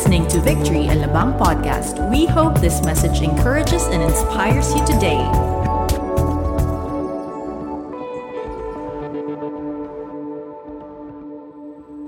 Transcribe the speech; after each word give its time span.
listening 0.00 0.26
to 0.26 0.40
Victory 0.40 0.88
Alabang 0.88 1.36
podcast. 1.36 2.00
We 2.08 2.24
hope 2.24 2.58
this 2.58 2.80
message 2.82 3.20
encourages 3.20 3.84
and 3.92 4.00
inspires 4.02 4.72
you 4.72 4.80
today. 4.86 5.20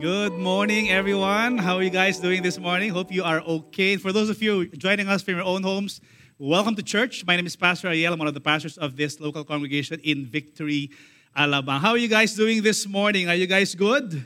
Good 0.00 0.32
morning, 0.32 0.89
everyone. 0.89 1.59
How 1.59 1.77
are 1.77 1.82
you 1.82 1.91
guys 1.91 2.18
doing 2.18 2.43
this 2.43 2.59
morning? 2.59 2.89
Hope 2.89 3.13
you 3.13 3.25
are 3.25 3.43
okay. 3.43 3.99
For 3.99 4.11
those 4.11 4.31
of 4.31 4.40
you 4.40 4.68
joining 4.68 5.09
us 5.09 5.21
from 5.21 5.35
your 5.35 5.45
own 5.45 5.63
homes, 5.63 6.00
welcome 6.39 6.75
to 6.77 6.82
church. 6.82 7.27
My 7.27 7.36
name 7.36 7.45
is 7.45 7.57
Pastor 7.57 7.89
Ariel. 7.89 8.14
I'm 8.14 8.18
one 8.18 8.27
of 8.27 8.32
the 8.32 8.40
pastors 8.40 8.79
of 8.79 8.96
this 8.96 9.21
local 9.21 9.45
congregation 9.45 10.00
in 10.00 10.25
Victory, 10.25 10.89
Alabang. 11.36 11.81
How 11.81 11.90
are 11.90 11.99
you 11.99 12.09
guys 12.09 12.32
doing 12.35 12.63
this 12.63 12.89
morning? 12.89 13.29
Are 13.29 13.35
you 13.35 13.46
guys 13.46 13.75
good? 13.75 14.25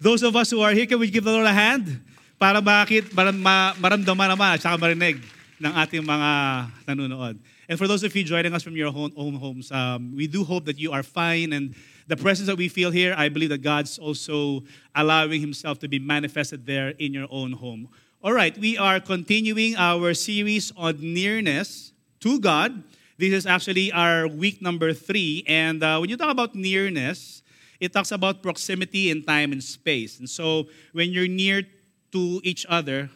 Those 0.00 0.24
of 0.24 0.34
us 0.34 0.50
who 0.50 0.62
are 0.62 0.72
here, 0.72 0.86
can 0.86 0.98
we 0.98 1.08
give 1.08 1.22
the 1.22 1.30
Lord 1.30 1.46
a 1.46 1.52
hand? 1.52 2.02
Para 2.44 2.60
bakit, 2.60 3.08
maramdaman 3.16 4.36
naman 4.36 4.52
at 4.52 4.60
saka 4.60 4.76
marinig 4.76 5.16
ng 5.56 5.72
ating 5.80 6.04
mga 6.04 6.30
nanonood. 6.84 7.40
And 7.72 7.80
for 7.80 7.88
those 7.88 8.04
of 8.04 8.12
you 8.12 8.20
joining 8.20 8.52
us 8.52 8.60
from 8.60 8.76
your 8.76 8.92
own, 8.92 9.16
own 9.16 9.40
homes, 9.40 9.72
um, 9.72 10.12
we 10.12 10.28
do 10.28 10.44
hope 10.44 10.68
that 10.68 10.76
you 10.76 10.92
are 10.92 11.00
fine 11.00 11.56
and 11.56 11.72
the 12.04 12.20
presence 12.20 12.44
that 12.52 12.60
we 12.60 12.68
feel 12.68 12.92
here, 12.92 13.16
I 13.16 13.32
believe 13.32 13.48
that 13.48 13.64
God's 13.64 13.96
also 13.96 14.60
allowing 14.92 15.40
Himself 15.40 15.80
to 15.80 15.88
be 15.88 15.96
manifested 15.96 16.68
there 16.68 16.92
in 17.00 17.16
your 17.16 17.32
own 17.32 17.56
home. 17.56 17.88
All 18.20 18.36
right, 18.36 18.52
we 18.60 18.76
are 18.76 19.00
continuing 19.00 19.80
our 19.80 20.12
series 20.12 20.68
on 20.76 21.00
nearness 21.00 21.96
to 22.20 22.36
God. 22.36 22.84
This 23.16 23.32
is 23.32 23.48
actually 23.48 23.88
our 23.88 24.28
week 24.28 24.60
number 24.60 24.92
three. 24.92 25.48
And 25.48 25.80
uh, 25.80 25.96
when 25.96 26.12
you 26.12 26.20
talk 26.20 26.28
about 26.28 26.54
nearness, 26.54 27.40
it 27.80 27.92
talks 27.92 28.12
about 28.12 28.42
proximity 28.42 29.08
in 29.08 29.24
time 29.24 29.52
and 29.52 29.64
space. 29.64 30.18
And 30.18 30.28
so 30.28 30.68
when 30.92 31.08
you're 31.08 31.28
near 31.28 31.64
to 32.14 32.40
each 32.44 32.64
other, 32.68 33.10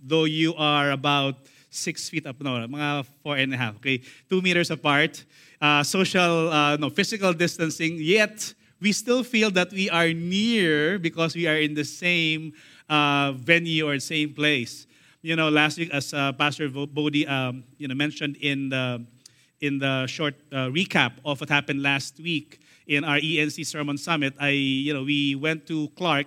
though 0.00 0.24
you 0.24 0.54
are 0.56 0.90
about 0.90 1.36
six 1.68 2.08
feet 2.08 2.26
up, 2.26 2.40
no, 2.40 2.56
mga 2.66 3.06
four 3.22 3.36
and 3.36 3.52
a 3.52 3.56
half, 3.56 3.76
okay, 3.76 4.00
two 4.30 4.40
meters 4.40 4.70
apart, 4.70 5.24
uh, 5.60 5.82
social, 5.82 6.48
uh, 6.48 6.76
no, 6.76 6.88
physical 6.88 7.32
distancing, 7.34 7.96
yet 8.00 8.54
we 8.80 8.92
still 8.92 9.22
feel 9.22 9.50
that 9.50 9.70
we 9.72 9.90
are 9.90 10.12
near 10.12 10.98
because 10.98 11.36
we 11.36 11.46
are 11.46 11.56
in 11.56 11.74
the 11.74 11.84
same 11.84 12.52
uh, 12.88 13.32
venue 13.32 13.86
or 13.86 13.98
same 14.00 14.32
place. 14.32 14.86
You 15.20 15.36
know, 15.36 15.48
last 15.48 15.78
week, 15.78 15.92
as 15.92 16.12
uh, 16.12 16.32
Pastor 16.32 16.68
Bodhi, 16.68 17.26
um, 17.26 17.64
you 17.76 17.88
know, 17.88 17.94
mentioned 17.94 18.36
in 18.40 18.68
the 18.68 19.04
in 19.60 19.78
the 19.78 20.06
short 20.06 20.34
uh, 20.52 20.68
recap 20.68 21.12
of 21.24 21.40
what 21.40 21.48
happened 21.48 21.82
last 21.82 22.20
week 22.20 22.60
in 22.86 23.04
our 23.04 23.16
ENC 23.16 23.64
Sermon 23.64 23.96
Summit, 23.96 24.34
I, 24.38 24.50
you 24.50 24.92
know, 24.92 25.04
we 25.04 25.34
went 25.34 25.66
to 25.68 25.88
Clark. 25.96 26.26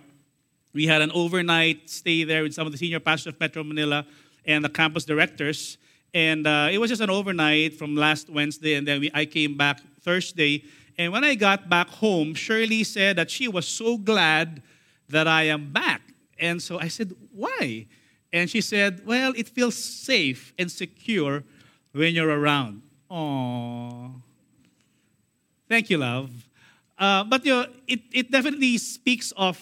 We 0.78 0.86
had 0.86 1.02
an 1.02 1.10
overnight 1.10 1.90
stay 1.90 2.24
there 2.24 2.44
with 2.44 2.54
some 2.54 2.68
of 2.68 2.72
the 2.72 2.78
senior 2.78 3.00
pastors 3.00 3.34
of 3.34 3.40
Metro 3.40 3.64
Manila 3.64 4.06
and 4.46 4.64
the 4.64 4.70
campus 4.70 5.06
directors. 5.06 5.80
And 6.14 6.46
uh, 6.46 6.70
it 6.72 6.78
was 6.78 6.92
just 6.92 7.02
an 7.02 7.10
overnight 7.10 7.74
from 7.74 7.96
last 7.96 8.30
Wednesday, 8.30 8.76
and 8.76 8.88
then 8.88 9.00
we, 9.00 9.10
I 9.12 9.26
came 9.26 9.58
back 9.58 9.82
Thursday. 10.02 10.66
And 10.96 11.12
when 11.12 11.24
I 11.24 11.34
got 11.34 11.68
back 11.68 11.90
home, 11.90 12.36
Shirley 12.36 12.84
said 12.84 13.16
that 13.16 13.32
she 13.32 13.48
was 13.48 13.68
so 13.68 13.98
glad 13.98 14.62
that 15.10 15.28
I 15.28 15.46
am 15.46 15.74
back. 15.74 16.14
And 16.38 16.62
so 16.62 16.78
I 16.78 16.90
said, 16.90 17.12
Why? 17.34 17.88
And 18.32 18.48
she 18.48 18.62
said, 18.62 19.02
Well, 19.04 19.34
it 19.36 19.50
feels 19.50 19.74
safe 19.76 20.54
and 20.60 20.72
secure 20.72 21.44
when 21.92 22.14
you're 22.14 22.30
around. 22.30 22.84
Aww. 23.10 24.14
Thank 25.68 25.90
you, 25.90 25.98
love. 25.98 26.30
Uh, 27.00 27.24
but 27.24 27.44
you 27.48 27.52
know, 27.52 27.66
it, 27.88 28.02
it 28.12 28.30
definitely 28.30 28.78
speaks 28.78 29.34
of 29.36 29.58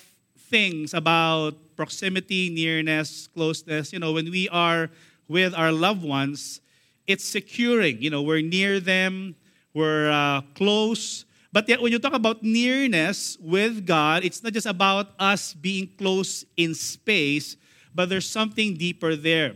things 0.50 0.94
about 0.94 1.56
proximity, 1.76 2.50
nearness, 2.50 3.28
closeness. 3.28 3.92
You 3.92 4.00
know, 4.00 4.14
when 4.14 4.30
we 4.32 4.48
are 4.50 4.90
with 5.28 5.54
our 5.54 5.72
loved 5.72 6.04
ones, 6.04 6.62
it's 7.08 7.24
securing. 7.24 8.02
You 8.02 8.10
know, 8.10 8.22
we're 8.22 8.42
near 8.42 8.80
them, 8.80 9.36
we're 9.74 10.10
uh, 10.12 10.42
close. 10.56 11.26
But 11.52 11.70
yet, 11.70 11.82
when 11.82 11.92
you 11.92 12.00
talk 12.00 12.14
about 12.14 12.44
nearness 12.44 13.38
with 13.40 13.86
God, 13.86 14.26
it's 14.26 14.44
not 14.44 14.54
just 14.54 14.66
about 14.66 15.12
us 15.20 15.54
being 15.54 15.90
close 15.98 16.44
in 16.58 16.76
space, 16.76 17.56
but 17.94 18.10
there's 18.10 18.28
something 18.28 18.76
deeper 18.76 19.16
there. 19.16 19.56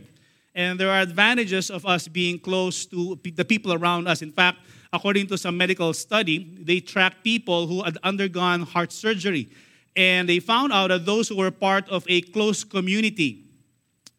And 0.54 0.80
there 0.80 0.90
are 0.90 1.00
advantages 1.00 1.70
of 1.70 1.86
us 1.86 2.08
being 2.08 2.38
close 2.38 2.86
to 2.86 3.18
the 3.22 3.44
people 3.44 3.72
around 3.72 4.08
us. 4.08 4.22
In 4.22 4.32
fact, 4.32 4.58
according 4.92 5.26
to 5.28 5.38
some 5.38 5.56
medical 5.56 5.92
study, 5.92 6.56
they 6.60 6.80
tracked 6.80 7.22
people 7.22 7.66
who 7.66 7.82
had 7.82 7.98
undergone 8.02 8.62
heart 8.62 8.92
surgery. 8.92 9.48
And 9.96 10.28
they 10.28 10.38
found 10.38 10.72
out 10.72 10.88
that 10.88 11.04
those 11.04 11.28
who 11.28 11.36
were 11.36 11.50
part 11.50 11.88
of 11.88 12.04
a 12.08 12.20
close 12.20 12.64
community, 12.64 13.44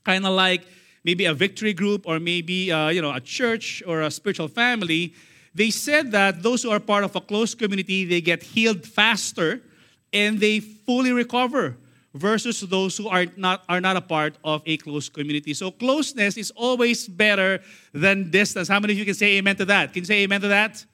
kind 0.03 0.25
of 0.25 0.33
like 0.33 0.65
maybe 1.03 1.25
a 1.25 1.33
victory 1.33 1.73
group 1.73 2.03
or 2.05 2.19
maybe 2.19 2.71
uh, 2.71 2.89
you 2.89 3.01
know 3.01 3.13
a 3.13 3.21
church 3.21 3.81
or 3.87 4.01
a 4.01 4.11
spiritual 4.11 4.47
family, 4.47 5.13
they 5.53 5.69
said 5.69 6.11
that 6.11 6.43
those 6.43 6.63
who 6.63 6.71
are 6.71 6.79
part 6.79 7.03
of 7.03 7.15
a 7.15 7.21
close 7.21 7.55
community, 7.55 8.05
they 8.05 8.21
get 8.21 8.43
healed 8.43 8.85
faster 8.85 9.61
and 10.13 10.39
they 10.39 10.59
fully 10.59 11.11
recover 11.11 11.77
versus 12.13 12.59
those 12.61 12.97
who 12.97 13.07
are 13.07 13.25
not, 13.38 13.63
are 13.69 13.79
not 13.79 13.95
a 13.95 14.01
part 14.01 14.38
of 14.43 14.61
a 14.65 14.77
close 14.77 15.09
community. 15.09 15.53
So 15.53 15.71
closeness 15.71 16.38
is 16.38 16.51
always 16.51 17.07
better 17.07 17.61
than 17.93 18.29
distance. 18.29 18.67
How 18.67 18.79
many 18.79 18.93
of 18.93 18.99
you 18.99 19.05
can 19.05 19.13
say 19.13 19.38
amen 19.38 19.55
to 19.57 19.65
that? 19.65 19.93
Can 19.93 20.01
you 20.01 20.05
say 20.05 20.23
amen 20.23 20.41
to 20.41 20.49
that? 20.49 20.85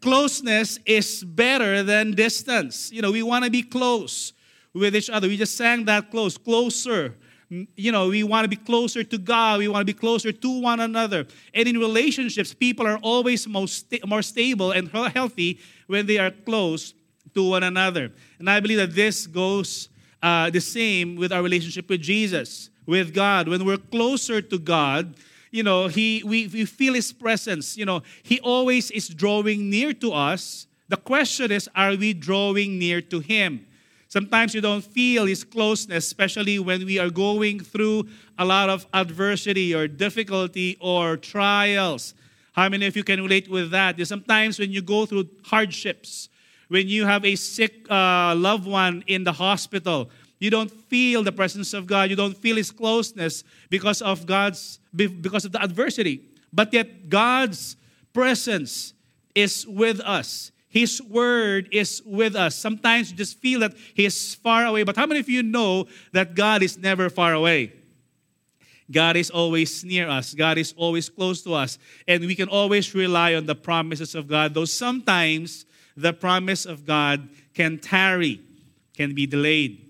Closeness 0.00 0.78
is 0.86 1.24
better 1.24 1.82
than 1.82 2.12
distance. 2.12 2.92
You 2.92 3.02
know, 3.02 3.10
we 3.10 3.22
want 3.22 3.44
to 3.44 3.50
be 3.50 3.62
close 3.62 4.32
with 4.72 4.94
each 4.94 5.10
other. 5.10 5.28
We 5.28 5.36
just 5.36 5.56
sang 5.56 5.84
that 5.86 6.10
close, 6.10 6.38
closer. 6.38 7.16
You 7.48 7.92
know, 7.92 8.08
we 8.08 8.22
want 8.22 8.44
to 8.44 8.48
be 8.48 8.56
closer 8.56 9.02
to 9.02 9.18
God. 9.18 9.58
We 9.58 9.68
want 9.68 9.86
to 9.86 9.92
be 9.92 9.98
closer 9.98 10.30
to 10.32 10.60
one 10.60 10.80
another. 10.80 11.26
And 11.54 11.68
in 11.68 11.78
relationships, 11.78 12.54
people 12.54 12.86
are 12.86 12.98
always 12.98 13.48
most 13.48 13.86
more 14.06 14.22
stable 14.22 14.70
and 14.72 14.88
healthy 14.88 15.58
when 15.86 16.06
they 16.06 16.18
are 16.18 16.30
close 16.30 16.94
to 17.34 17.48
one 17.48 17.62
another. 17.62 18.12
And 18.38 18.48
I 18.48 18.60
believe 18.60 18.78
that 18.78 18.94
this 18.94 19.26
goes 19.26 19.88
uh, 20.22 20.50
the 20.50 20.60
same 20.60 21.16
with 21.16 21.32
our 21.32 21.42
relationship 21.42 21.88
with 21.88 22.02
Jesus, 22.02 22.70
with 22.86 23.14
God. 23.14 23.48
When 23.48 23.64
we're 23.64 23.78
closer 23.78 24.42
to 24.42 24.58
God, 24.58 25.14
you 25.50 25.62
know, 25.62 25.88
he, 25.88 26.22
we, 26.24 26.46
we 26.46 26.64
feel 26.64 26.94
His 26.94 27.12
presence. 27.12 27.76
You 27.76 27.84
know, 27.84 28.02
He 28.22 28.40
always 28.40 28.90
is 28.90 29.08
drawing 29.08 29.70
near 29.70 29.92
to 29.94 30.12
us. 30.12 30.66
The 30.88 30.96
question 30.96 31.52
is, 31.52 31.68
are 31.74 31.94
we 31.94 32.14
drawing 32.14 32.78
near 32.78 33.00
to 33.02 33.20
Him? 33.20 33.66
Sometimes 34.08 34.54
you 34.54 34.60
don't 34.60 34.84
feel 34.84 35.26
His 35.26 35.44
closeness, 35.44 36.06
especially 36.06 36.58
when 36.58 36.84
we 36.86 36.98
are 36.98 37.10
going 37.10 37.60
through 37.60 38.08
a 38.38 38.44
lot 38.44 38.70
of 38.70 38.86
adversity 38.94 39.74
or 39.74 39.86
difficulty 39.86 40.76
or 40.80 41.16
trials. 41.16 42.14
How 42.52 42.68
many 42.68 42.86
of 42.86 42.96
you 42.96 43.04
can 43.04 43.22
relate 43.22 43.48
with 43.48 43.70
that? 43.70 44.04
Sometimes 44.06 44.58
when 44.58 44.72
you 44.72 44.82
go 44.82 45.06
through 45.06 45.28
hardships, 45.44 46.28
when 46.68 46.88
you 46.88 47.06
have 47.06 47.24
a 47.24 47.36
sick 47.36 47.86
uh, 47.90 48.34
loved 48.34 48.66
one 48.66 49.04
in 49.06 49.24
the 49.24 49.32
hospital, 49.32 50.10
you 50.38 50.50
don't 50.50 50.70
feel 50.70 51.22
the 51.22 51.32
presence 51.32 51.74
of 51.74 51.86
God. 51.86 52.10
You 52.10 52.16
don't 52.16 52.36
feel 52.36 52.56
His 52.56 52.70
closeness 52.70 53.44
because 53.70 54.00
of 54.02 54.26
God's 54.26 54.78
because 54.94 55.44
of 55.44 55.52
the 55.52 55.62
adversity. 55.62 56.22
But 56.52 56.72
yet 56.72 57.08
God's 57.08 57.76
presence 58.12 58.94
is 59.34 59.66
with 59.66 60.00
us. 60.00 60.52
His 60.68 61.02
word 61.02 61.68
is 61.72 62.02
with 62.04 62.36
us. 62.36 62.54
Sometimes 62.54 63.10
you 63.10 63.16
just 63.16 63.38
feel 63.38 63.60
that 63.60 63.74
He 63.94 64.04
is 64.04 64.34
far 64.34 64.66
away. 64.66 64.82
But 64.84 64.96
how 64.96 65.06
many 65.06 65.20
of 65.20 65.28
you 65.28 65.42
know 65.42 65.86
that 66.12 66.34
God 66.34 66.62
is 66.62 66.78
never 66.78 67.10
far 67.10 67.32
away? 67.32 67.72
God 68.90 69.16
is 69.16 69.30
always 69.30 69.84
near 69.84 70.08
us. 70.08 70.34
God 70.34 70.56
is 70.56 70.72
always 70.76 71.08
close 71.08 71.42
to 71.42 71.54
us. 71.54 71.78
And 72.06 72.24
we 72.24 72.34
can 72.34 72.48
always 72.48 72.94
rely 72.94 73.34
on 73.34 73.44
the 73.46 73.54
promises 73.54 74.14
of 74.14 74.28
God, 74.28 74.54
though 74.54 74.64
sometimes 74.64 75.66
the 75.96 76.12
promise 76.12 76.64
of 76.64 76.86
God 76.86 77.28
can 77.54 77.78
tarry, 77.78 78.40
can 78.94 79.14
be 79.14 79.26
delayed. 79.26 79.87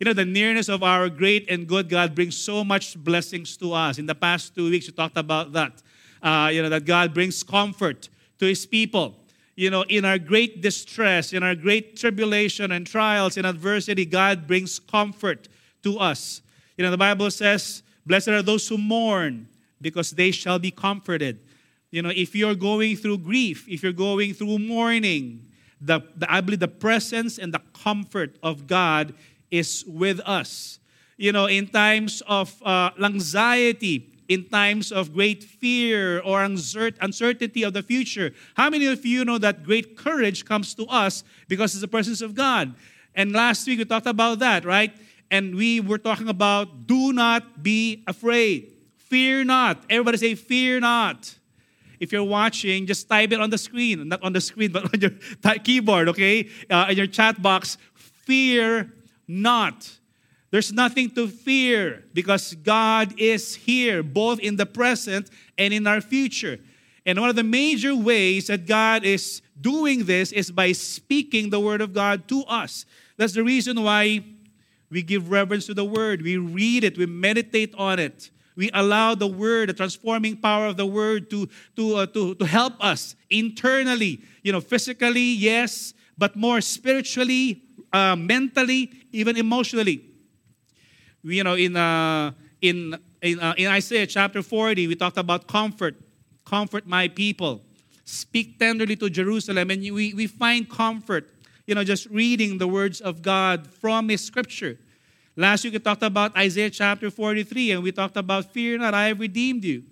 You 0.00 0.06
know, 0.06 0.14
the 0.14 0.24
nearness 0.24 0.70
of 0.70 0.82
our 0.82 1.10
great 1.10 1.50
and 1.50 1.68
good 1.68 1.90
God 1.90 2.14
brings 2.14 2.34
so 2.34 2.64
much 2.64 2.96
blessings 2.96 3.58
to 3.58 3.74
us. 3.74 3.98
In 3.98 4.06
the 4.06 4.14
past 4.14 4.54
two 4.54 4.70
weeks, 4.70 4.86
we 4.86 4.94
talked 4.94 5.18
about 5.18 5.52
that. 5.52 5.82
Uh, 6.22 6.50
you 6.50 6.62
know, 6.62 6.70
that 6.70 6.86
God 6.86 7.12
brings 7.12 7.42
comfort 7.42 8.08
to 8.38 8.46
his 8.46 8.64
people. 8.64 9.14
You 9.56 9.68
know, 9.68 9.82
in 9.82 10.06
our 10.06 10.18
great 10.18 10.62
distress, 10.62 11.34
in 11.34 11.42
our 11.42 11.54
great 11.54 11.98
tribulation 11.98 12.72
and 12.72 12.86
trials 12.86 13.36
and 13.36 13.46
adversity, 13.46 14.06
God 14.06 14.46
brings 14.46 14.78
comfort 14.78 15.48
to 15.82 15.98
us. 15.98 16.40
You 16.78 16.84
know, 16.84 16.90
the 16.90 16.98
Bible 16.98 17.30
says, 17.30 17.82
Blessed 18.06 18.28
are 18.28 18.42
those 18.42 18.66
who 18.68 18.78
mourn, 18.78 19.48
because 19.82 20.12
they 20.12 20.30
shall 20.30 20.58
be 20.58 20.70
comforted. 20.70 21.40
You 21.90 22.00
know, 22.00 22.10
if 22.14 22.34
you're 22.34 22.54
going 22.54 22.96
through 22.96 23.18
grief, 23.18 23.68
if 23.68 23.82
you're 23.82 23.92
going 23.92 24.32
through 24.32 24.60
mourning, 24.60 25.50
the, 25.80 26.00
the, 26.16 26.30
I 26.30 26.40
believe 26.40 26.60
the 26.60 26.68
presence 26.68 27.38
and 27.38 27.52
the 27.52 27.60
comfort 27.72 28.36
of 28.42 28.66
God 28.66 29.14
is 29.50 29.84
with 29.86 30.20
us. 30.20 30.78
You 31.16 31.32
know, 31.32 31.46
in 31.46 31.66
times 31.68 32.22
of 32.26 32.60
uh, 32.62 32.90
anxiety, 33.02 34.12
in 34.28 34.48
times 34.48 34.92
of 34.92 35.12
great 35.12 35.44
fear 35.44 36.20
or 36.20 36.42
uncertainty 36.42 37.62
of 37.62 37.72
the 37.72 37.82
future, 37.82 38.32
how 38.54 38.70
many 38.70 38.86
of 38.86 39.04
you 39.04 39.24
know 39.24 39.38
that 39.38 39.64
great 39.64 39.96
courage 39.96 40.44
comes 40.44 40.74
to 40.74 40.86
us 40.86 41.24
because 41.48 41.74
it's 41.74 41.82
the 41.82 41.88
presence 41.88 42.20
of 42.20 42.34
God? 42.34 42.74
And 43.14 43.32
last 43.32 43.66
week 43.66 43.78
we 43.78 43.84
talked 43.84 44.06
about 44.06 44.38
that, 44.38 44.64
right? 44.64 44.92
and 45.30 45.54
we 45.54 45.80
were 45.80 45.98
talking 45.98 46.28
about 46.28 46.86
do 46.86 47.12
not 47.12 47.62
be 47.62 48.02
afraid. 48.06 48.72
Fear 48.96 49.44
not. 49.44 49.84
Everybody 49.88 50.18
say, 50.18 50.34
fear 50.34 50.80
not. 50.80 51.36
If 52.00 52.12
you're 52.12 52.24
watching, 52.24 52.86
just 52.86 53.08
type 53.08 53.32
it 53.32 53.40
on 53.40 53.50
the 53.50 53.58
screen, 53.58 54.08
not 54.08 54.22
on 54.22 54.32
the 54.32 54.40
screen, 54.40 54.72
but 54.72 54.84
on 54.94 55.00
your 55.00 55.58
keyboard, 55.62 56.08
okay? 56.08 56.48
Uh, 56.68 56.86
in 56.90 56.96
your 56.96 57.06
chat 57.06 57.40
box, 57.40 57.78
fear 57.94 58.92
not. 59.30 59.98
There's 60.50 60.72
nothing 60.72 61.10
to 61.10 61.28
fear 61.28 62.04
because 62.12 62.54
God 62.54 63.14
is 63.18 63.54
here, 63.54 64.02
both 64.02 64.40
in 64.40 64.56
the 64.56 64.66
present 64.66 65.30
and 65.56 65.72
in 65.72 65.86
our 65.86 66.00
future. 66.00 66.58
And 67.06 67.20
one 67.20 67.30
of 67.30 67.36
the 67.36 67.44
major 67.44 67.94
ways 67.94 68.48
that 68.48 68.66
God 68.66 69.04
is 69.04 69.42
doing 69.60 70.04
this 70.04 70.32
is 70.32 70.50
by 70.50 70.72
speaking 70.72 71.50
the 71.50 71.60
Word 71.60 71.80
of 71.80 71.94
God 71.94 72.26
to 72.28 72.42
us. 72.44 72.84
That's 73.16 73.34
the 73.34 73.44
reason 73.44 73.82
why 73.82 74.24
we 74.90 75.02
give 75.02 75.30
reverence 75.30 75.66
to 75.66 75.74
the 75.74 75.84
Word. 75.84 76.22
We 76.22 76.36
read 76.36 76.82
it, 76.82 76.98
we 76.98 77.06
meditate 77.06 77.74
on 77.76 77.98
it. 77.98 78.30
We 78.56 78.70
allow 78.74 79.14
the 79.14 79.28
Word, 79.28 79.68
the 79.68 79.74
transforming 79.74 80.36
power 80.36 80.66
of 80.66 80.76
the 80.76 80.86
Word, 80.86 81.30
to, 81.30 81.48
to, 81.76 81.96
uh, 81.96 82.06
to, 82.06 82.34
to 82.34 82.44
help 82.44 82.74
us 82.84 83.14
internally, 83.30 84.22
you 84.42 84.52
know, 84.52 84.60
physically, 84.60 85.32
yes, 85.32 85.94
but 86.18 86.36
more 86.36 86.60
spiritually, 86.60 87.62
uh, 87.92 88.16
mentally, 88.16 88.90
even 89.12 89.36
emotionally 89.36 90.10
you 91.22 91.44
know, 91.44 91.54
in, 91.54 91.76
uh, 91.76 92.32
in, 92.60 92.98
in, 93.22 93.40
uh, 93.40 93.54
in 93.56 93.66
Isaiah 93.66 94.06
chapter 94.06 94.42
40, 94.42 94.86
we 94.86 94.94
talked 94.94 95.18
about 95.18 95.46
comfort. 95.46 95.96
Comfort 96.44 96.86
my 96.86 97.08
people. 97.08 97.62
Speak 98.04 98.58
tenderly 98.58 98.96
to 98.96 99.10
Jerusalem. 99.10 99.70
And 99.70 99.82
we, 99.82 100.14
we 100.14 100.26
find 100.26 100.68
comfort, 100.68 101.30
you 101.66 101.74
know, 101.74 101.84
just 101.84 102.06
reading 102.06 102.58
the 102.58 102.66
words 102.66 103.00
of 103.00 103.22
God 103.22 103.68
from 103.72 104.08
His 104.08 104.24
scripture. 104.24 104.78
Last 105.36 105.64
week 105.64 105.74
we 105.74 105.78
talked 105.78 106.02
about 106.02 106.36
Isaiah 106.36 106.70
chapter 106.70 107.10
43, 107.10 107.72
and 107.72 107.82
we 107.82 107.92
talked 107.92 108.16
about 108.16 108.52
fear 108.52 108.76
not, 108.78 108.94
I 108.94 109.08
have 109.08 109.20
redeemed 109.20 109.64
you. 109.64 109.84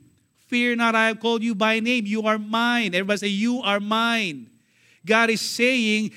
Fear 0.47 0.77
not, 0.77 0.95
I 0.95 1.09
have 1.09 1.21
called 1.21 1.43
you 1.43 1.55
by 1.55 1.79
name. 1.81 2.07
You 2.07 2.23
are 2.23 2.39
mine. 2.39 2.95
Everybody 2.95 3.19
say, 3.19 3.29
You 3.29 3.61
are 3.61 3.81
mine. 3.81 4.51
God 5.07 5.31
is 5.31 5.41
saying, 5.41 6.11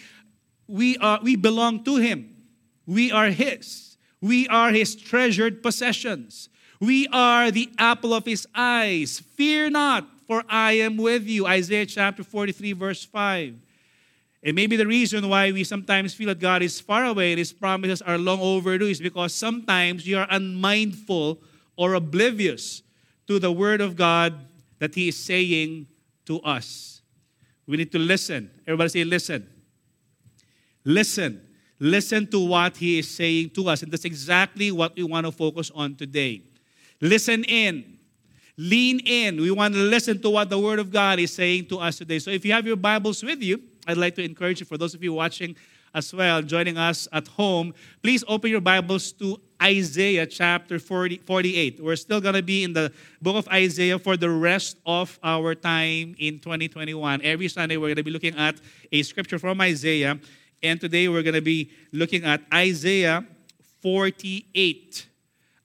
We, 0.71 0.97
are, 0.97 1.19
we 1.21 1.35
belong 1.35 1.83
to 1.83 1.97
Him, 1.97 2.35
we 2.85 3.11
are 3.11 3.27
His. 3.27 3.91
We 4.21 4.47
are 4.49 4.71
his 4.71 4.95
treasured 4.95 5.63
possessions. 5.63 6.47
We 6.79 7.07
are 7.07 7.49
the 7.49 7.69
apple 7.77 8.13
of 8.13 8.25
his 8.25 8.47
eyes. 8.55 9.19
Fear 9.19 9.71
not, 9.71 10.07
for 10.27 10.43
I 10.47 10.73
am 10.73 10.97
with 10.97 11.27
you. 11.27 11.47
Isaiah 11.47 11.87
chapter 11.87 12.23
43, 12.23 12.73
verse 12.73 13.03
5. 13.03 13.55
And 14.43 14.55
maybe 14.55 14.75
the 14.75 14.87
reason 14.87 15.27
why 15.27 15.51
we 15.51 15.63
sometimes 15.63 16.13
feel 16.13 16.27
that 16.27 16.39
God 16.39 16.61
is 16.61 16.79
far 16.79 17.05
away 17.05 17.31
and 17.31 17.39
his 17.39 17.51
promises 17.51 18.01
are 18.01 18.17
long 18.17 18.39
overdue 18.39 18.87
is 18.87 18.99
because 18.99 19.33
sometimes 19.33 20.07
you 20.07 20.17
are 20.17 20.27
unmindful 20.29 21.39
or 21.75 21.93
oblivious 21.95 22.81
to 23.27 23.39
the 23.39 23.51
word 23.51 23.81
of 23.81 23.95
God 23.95 24.33
that 24.79 24.95
he 24.95 25.09
is 25.09 25.17
saying 25.17 25.87
to 26.25 26.39
us. 26.41 27.01
We 27.67 27.77
need 27.77 27.91
to 27.91 27.99
listen. 27.99 28.49
Everybody 28.67 28.89
say, 28.89 29.03
listen. 29.03 29.47
Listen. 30.83 31.41
Listen 31.79 32.27
to 32.27 32.39
what 32.39 32.77
He 32.77 32.99
is 32.99 33.09
saying 33.09 33.49
to 33.51 33.67
us. 33.67 33.81
And 33.81 33.91
that's 33.91 34.05
exactly 34.05 34.71
what 34.71 34.95
we 34.95 35.03
want 35.03 35.25
to 35.25 35.31
focus 35.31 35.71
on 35.73 35.95
today. 35.95 36.43
Listen 37.01 37.43
in. 37.45 37.97
Lean 38.55 38.99
in. 38.99 39.41
We 39.41 39.49
want 39.49 39.73
to 39.73 39.79
listen 39.79 40.21
to 40.21 40.29
what 40.29 40.49
the 40.49 40.59
Word 40.59 40.77
of 40.77 40.91
God 40.91 41.19
is 41.19 41.33
saying 41.33 41.65
to 41.67 41.79
us 41.79 41.97
today. 41.97 42.19
So 42.19 42.29
if 42.29 42.45
you 42.45 42.51
have 42.53 42.67
your 42.67 42.75
Bibles 42.75 43.23
with 43.23 43.41
you, 43.41 43.61
I'd 43.87 43.97
like 43.97 44.13
to 44.15 44.23
encourage 44.23 44.59
you, 44.59 44.65
for 44.67 44.77
those 44.77 44.93
of 44.93 45.03
you 45.03 45.13
watching 45.13 45.55
as 45.93 46.13
well, 46.13 46.41
joining 46.41 46.77
us 46.77 47.07
at 47.11 47.27
home, 47.29 47.73
please 48.03 48.23
open 48.27 48.51
your 48.51 48.61
Bibles 48.61 49.11
to 49.13 49.41
Isaiah 49.61 50.25
chapter 50.25 50.79
40, 50.79 51.17
48. 51.17 51.83
We're 51.83 51.95
still 51.95 52.21
going 52.21 52.35
to 52.35 52.43
be 52.43 52.63
in 52.63 52.73
the 52.73 52.93
book 53.21 53.35
of 53.35 53.47
Isaiah 53.47 53.97
for 53.99 54.15
the 54.15 54.29
rest 54.29 54.77
of 54.85 55.19
our 55.23 55.55
time 55.55 56.15
in 56.19 56.39
2021. 56.39 57.21
Every 57.23 57.47
Sunday, 57.47 57.77
we're 57.77 57.87
going 57.87 57.95
to 57.95 58.03
be 58.03 58.11
looking 58.11 58.35
at 58.37 58.55
a 58.91 59.01
scripture 59.03 59.39
from 59.39 59.59
Isaiah. 59.61 60.19
And 60.63 60.79
today 60.79 61.07
we're 61.07 61.23
going 61.23 61.35
to 61.35 61.41
be 61.41 61.71
looking 61.91 62.23
at 62.23 62.41
Isaiah 62.53 63.25
48. 63.81 65.07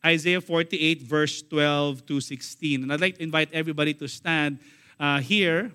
Isaiah 0.04 0.40
48, 0.40 1.02
verse 1.02 1.42
12 1.42 2.06
to 2.06 2.20
16. 2.20 2.82
And 2.82 2.92
I'd 2.92 3.00
like 3.00 3.16
to 3.16 3.22
invite 3.22 3.50
everybody 3.52 3.92
to 3.94 4.08
stand 4.08 4.58
uh, 4.98 5.20
here 5.20 5.72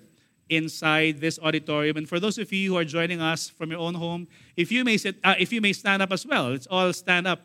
inside 0.48 1.20
this 1.20 1.38
auditorium. 1.40 1.96
And 1.96 2.08
for 2.08 2.18
those 2.18 2.38
of 2.38 2.52
you 2.52 2.72
who 2.72 2.78
are 2.78 2.84
joining 2.84 3.20
us 3.20 3.48
from 3.48 3.70
your 3.70 3.80
own 3.80 3.94
home, 3.94 4.26
if 4.56 4.72
you 4.72 4.84
may 4.84 4.96
sit, 4.96 5.16
uh, 5.22 5.34
if 5.38 5.52
you 5.52 5.60
may 5.60 5.72
stand 5.72 6.02
up 6.02 6.10
as 6.12 6.26
well, 6.26 6.50
let's 6.50 6.66
all 6.66 6.92
stand 6.92 7.26
up, 7.26 7.40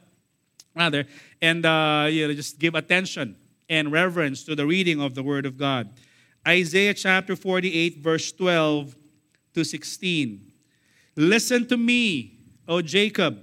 rather, 0.76 1.06
and 1.42 1.66
uh, 1.66 2.08
you 2.10 2.28
know, 2.28 2.34
just 2.34 2.58
give 2.58 2.74
attention 2.74 3.36
and 3.70 3.92
reverence 3.92 4.44
to 4.46 4.56
the 4.56 4.66
reading 4.66 5.00
of 5.00 5.14
the 5.14 5.24
Word 5.24 5.46
of 5.46 5.58
God. 5.58 5.90
Isaiah 6.48 6.94
chapter 6.94 7.36
48, 7.36 7.98
verse 7.98 8.32
12 8.32 8.96
to 9.54 9.64
16. 9.64 10.47
Listen 11.18 11.66
to 11.68 11.76
me, 11.76 12.40
O 12.68 12.82
Jacob, 12.82 13.40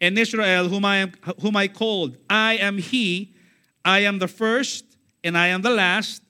and 0.00 0.18
Israel, 0.18 0.68
whom 0.68 0.84
I, 0.84 0.98
am, 0.98 1.12
whom 1.40 1.56
I 1.56 1.66
called. 1.66 2.18
I 2.28 2.58
am 2.58 2.76
he, 2.76 3.34
I 3.84 4.00
am 4.00 4.18
the 4.18 4.28
first, 4.28 4.84
and 5.24 5.36
I 5.36 5.48
am 5.48 5.62
the 5.62 5.70
last. 5.70 6.22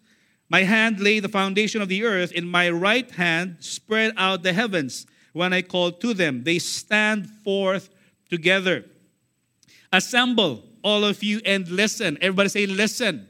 My 0.49 0.63
hand 0.63 1.01
laid 1.01 1.25
the 1.25 1.29
foundation 1.29 1.83
of 1.83 1.89
the 1.89 2.05
earth, 2.05 2.31
in 2.31 2.47
my 2.47 2.71
right 2.71 3.11
hand 3.11 3.57
spread 3.59 4.13
out 4.17 4.45
the 4.45 4.53
heavens. 4.53 5.07
When 5.33 5.53
I 5.53 5.63
called 5.63 6.01
to 6.03 6.15
them, 6.15 6.45
they 6.45 6.59
stand 6.59 7.29
forth 7.29 7.89
together. 8.31 8.85
Assemble, 9.93 10.63
all 10.85 11.05
of 11.05 11.25
you, 11.25 11.41
and 11.45 11.67
listen. 11.69 12.19
Everybody 12.21 12.51
say, 12.51 12.67
listen. 12.67 13.29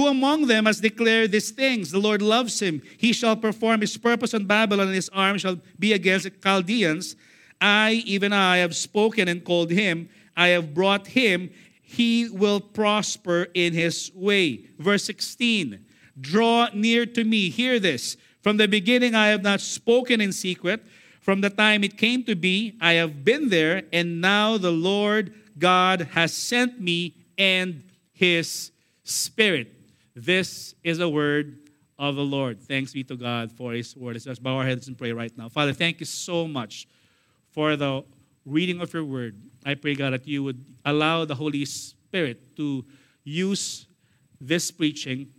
Who 0.00 0.06
among 0.06 0.46
them 0.46 0.64
has 0.64 0.80
declared 0.80 1.30
these 1.30 1.50
things? 1.50 1.90
The 1.90 1.98
Lord 1.98 2.22
loves 2.22 2.58
him. 2.58 2.80
He 2.96 3.12
shall 3.12 3.36
perform 3.36 3.82
his 3.82 3.98
purpose 3.98 4.32
on 4.32 4.46
Babylon, 4.46 4.86
and 4.86 4.94
his 4.94 5.10
arm 5.10 5.36
shall 5.36 5.60
be 5.78 5.92
against 5.92 6.24
the 6.24 6.30
Chaldeans. 6.30 7.16
I, 7.60 8.02
even 8.06 8.32
I, 8.32 8.56
have 8.56 8.74
spoken 8.74 9.28
and 9.28 9.44
called 9.44 9.70
him. 9.70 10.08
I 10.34 10.48
have 10.48 10.72
brought 10.72 11.08
him. 11.08 11.50
He 11.82 12.30
will 12.30 12.62
prosper 12.62 13.48
in 13.52 13.74
his 13.74 14.10
way. 14.14 14.70
Verse 14.78 15.04
16 15.04 15.84
Draw 16.18 16.68
near 16.72 17.04
to 17.04 17.22
me. 17.22 17.50
Hear 17.50 17.78
this. 17.78 18.16
From 18.40 18.56
the 18.56 18.68
beginning, 18.68 19.14
I 19.14 19.26
have 19.26 19.42
not 19.42 19.60
spoken 19.60 20.22
in 20.22 20.32
secret. 20.32 20.82
From 21.20 21.42
the 21.42 21.50
time 21.50 21.84
it 21.84 21.98
came 21.98 22.24
to 22.24 22.34
be, 22.34 22.78
I 22.80 22.94
have 22.94 23.22
been 23.22 23.50
there, 23.50 23.82
and 23.92 24.22
now 24.22 24.56
the 24.56 24.72
Lord 24.72 25.34
God 25.58 26.08
has 26.12 26.32
sent 26.32 26.80
me 26.80 27.16
and 27.36 27.84
his 28.14 28.72
Spirit. 29.04 29.76
This 30.22 30.74
is 30.84 30.98
a 30.98 31.08
word 31.08 31.70
of 31.98 32.14
the 32.14 32.22
Lord. 32.22 32.60
Thanks 32.60 32.92
be 32.92 33.02
to 33.04 33.16
God 33.16 33.50
for 33.50 33.72
His 33.72 33.96
word. 33.96 34.20
Let's 34.26 34.38
bow 34.38 34.58
our 34.58 34.66
heads 34.66 34.86
and 34.86 34.98
pray 34.98 35.12
right 35.12 35.32
now. 35.34 35.48
Father, 35.48 35.72
thank 35.72 35.98
you 35.98 36.04
so 36.04 36.46
much 36.46 36.86
for 37.52 37.74
the 37.74 38.04
reading 38.44 38.82
of 38.82 38.92
your 38.92 39.04
word. 39.04 39.40
I 39.64 39.76
pray, 39.76 39.94
God, 39.94 40.12
that 40.12 40.28
you 40.28 40.44
would 40.44 40.62
allow 40.84 41.24
the 41.24 41.34
Holy 41.34 41.64
Spirit 41.64 42.54
to 42.56 42.84
use 43.24 43.86
this 44.38 44.70
preaching 44.70 45.30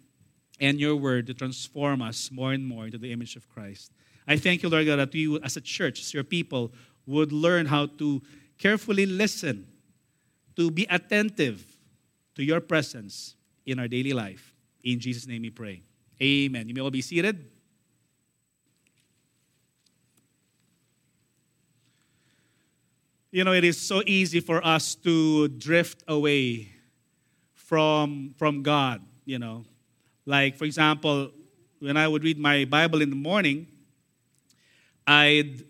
and 0.60 0.80
your 0.80 0.96
word 0.96 1.28
to 1.28 1.36
transform 1.36 2.02
us 2.02 2.32
more 2.32 2.52
and 2.52 2.66
more 2.66 2.86
into 2.86 2.98
the 2.98 3.12
image 3.12 3.36
of 3.36 3.48
Christ. 3.50 3.92
I 4.28 4.38
thank 4.38 4.64
you, 4.64 4.70
Lord 4.70 4.88
God, 4.88 4.96
that 4.96 5.14
we, 5.14 5.40
as 5.44 5.58
a 5.58 5.62
church, 5.62 6.00
as 6.00 6.12
your 6.12 6.24
people, 6.24 6.74
would 7.06 7.32
learn 7.32 7.68
how 7.68 7.86
to 7.86 8.20
carefully 8.58 9.06
listen, 9.06 9.68
to 10.56 10.72
be 10.72 10.88
attentive 10.90 11.78
to 12.34 12.44
your 12.44 12.62
presence 12.62 13.36
in 13.68 13.78
our 13.78 13.88
daily 13.88 14.14
life. 14.14 14.56
In 14.84 15.00
Jesus' 15.00 15.28
name 15.28 15.44
we 15.44 15.50
pray. 15.50 15.84
Amen. 16.22 16.68
You 16.68 16.74
may 16.74 16.82
all 16.82 16.92
be 16.92 17.02
seated. 17.02 17.46
You 23.32 23.44
know, 23.46 23.54
it 23.54 23.64
is 23.64 23.80
so 23.80 24.04
easy 24.06 24.42
for 24.42 24.66
us 24.66 24.94
to 24.96 25.48
drift 25.48 26.04
away 26.08 26.74
from, 27.54 28.36
from 28.38 28.62
God, 28.62 29.02
you 29.24 29.40
know. 29.40 29.64
Like, 30.26 30.58
for 30.58 30.66
example, 30.66 31.32
when 31.80 31.96
I 31.96 32.08
would 32.08 32.24
read 32.24 32.38
my 32.38 32.66
Bible 32.66 33.02
in 33.02 33.10
the 33.10 33.16
morning, 33.16 33.68
I'd 35.08 35.64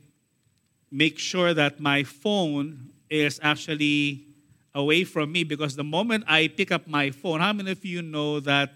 make 0.91 1.19
sure 1.19 1.53
that 1.53 1.79
my 1.79 2.03
phone 2.03 2.89
is 3.09 3.39
actually 3.43 4.25
away 4.73 5.03
from 5.03 5.31
me 5.31 5.43
because 5.43 5.75
the 5.75 5.83
moment 5.83 6.23
I 6.27 6.47
pick 6.47 6.71
up 6.71 6.87
my 6.87 7.11
phone, 7.11 7.39
how 7.39 7.53
many 7.53 7.71
of 7.71 7.85
you 7.85 8.01
know 8.01 8.39
that 8.39 8.73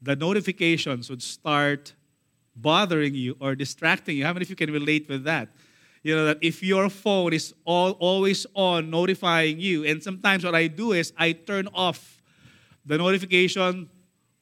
the 0.00 0.16
notifications 0.16 1.10
would 1.10 1.22
start 1.22 1.94
bothering 2.54 3.14
you 3.14 3.36
or 3.40 3.54
distracting 3.54 4.16
you. 4.16 4.24
How 4.24 4.32
many 4.32 4.44
of 4.44 4.50
you 4.50 4.56
can 4.56 4.72
relate 4.72 5.08
with 5.08 5.24
that? 5.24 5.48
You 6.02 6.16
know, 6.16 6.24
that 6.26 6.38
if 6.40 6.62
your 6.62 6.88
phone 6.88 7.32
is 7.32 7.54
all, 7.64 7.92
always 7.92 8.46
on 8.54 8.90
notifying 8.90 9.58
you, 9.58 9.84
and 9.84 10.02
sometimes 10.02 10.44
what 10.44 10.54
I 10.54 10.68
do 10.68 10.92
is 10.92 11.12
I 11.18 11.32
turn 11.32 11.68
off 11.74 12.22
the 12.86 12.96
notification 12.96 13.90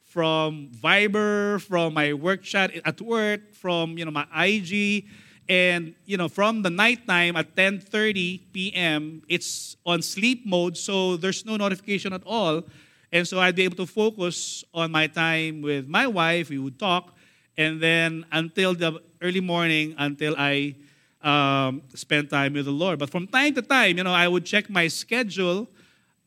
from 0.04 0.70
Viber, 0.82 1.60
from 1.60 1.94
my 1.94 2.12
work 2.12 2.42
chat 2.42 2.70
at 2.84 3.00
work, 3.00 3.52
from 3.52 3.98
you 3.98 4.04
know 4.04 4.10
my 4.10 4.26
IG, 4.34 5.04
And 5.48 5.94
you 6.04 6.16
know, 6.16 6.28
from 6.28 6.62
the 6.62 6.70
nighttime 6.70 7.36
at 7.36 7.54
10:30 7.54 8.40
p.m., 8.52 9.22
it's 9.28 9.76
on 9.86 10.02
sleep 10.02 10.44
mode, 10.44 10.76
so 10.76 11.16
there's 11.16 11.44
no 11.46 11.56
notification 11.56 12.12
at 12.12 12.22
all. 12.26 12.64
And 13.12 13.26
so 13.26 13.38
I'd 13.38 13.54
be 13.54 13.62
able 13.62 13.76
to 13.76 13.86
focus 13.86 14.64
on 14.74 14.90
my 14.90 15.06
time 15.06 15.62
with 15.62 15.86
my 15.88 16.06
wife. 16.06 16.50
We 16.50 16.58
would 16.58 16.78
talk, 16.78 17.14
and 17.56 17.80
then 17.80 18.26
until 18.32 18.74
the 18.74 19.00
early 19.22 19.40
morning, 19.40 19.94
until 19.98 20.34
I 20.36 20.74
um, 21.22 21.82
spend 21.94 22.30
time 22.30 22.52
with 22.52 22.66
the 22.66 22.70
Lord. 22.70 22.98
But 22.98 23.10
from 23.10 23.26
time 23.26 23.54
to 23.54 23.62
time, 23.62 23.98
you 23.98 24.04
know, 24.04 24.12
I 24.12 24.28
would 24.28 24.44
check 24.44 24.70
my 24.70 24.88
schedule. 24.88 25.68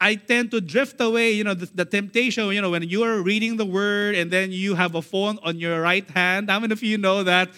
I 0.01 0.15
tend 0.15 0.51
to 0.51 0.61
drift 0.61 0.99
away, 1.01 1.31
you 1.31 1.43
know, 1.43 1.53
the, 1.53 1.65
the, 1.65 1.85
temptation, 1.85 2.47
you 2.47 2.61
know, 2.61 2.69
when 2.69 2.83
you're 2.83 3.21
reading 3.21 3.57
the 3.57 3.65
word 3.65 4.15
and 4.15 4.31
then 4.31 4.51
you 4.51 4.75
have 4.75 4.95
a 4.95 5.01
phone 5.01 5.39
on 5.43 5.59
your 5.59 5.81
right 5.81 6.09
hand. 6.09 6.49
How 6.49 6.59
many 6.59 6.71
of 6.71 6.81
you 6.81 6.97
know 6.97 7.23
that 7.23 7.49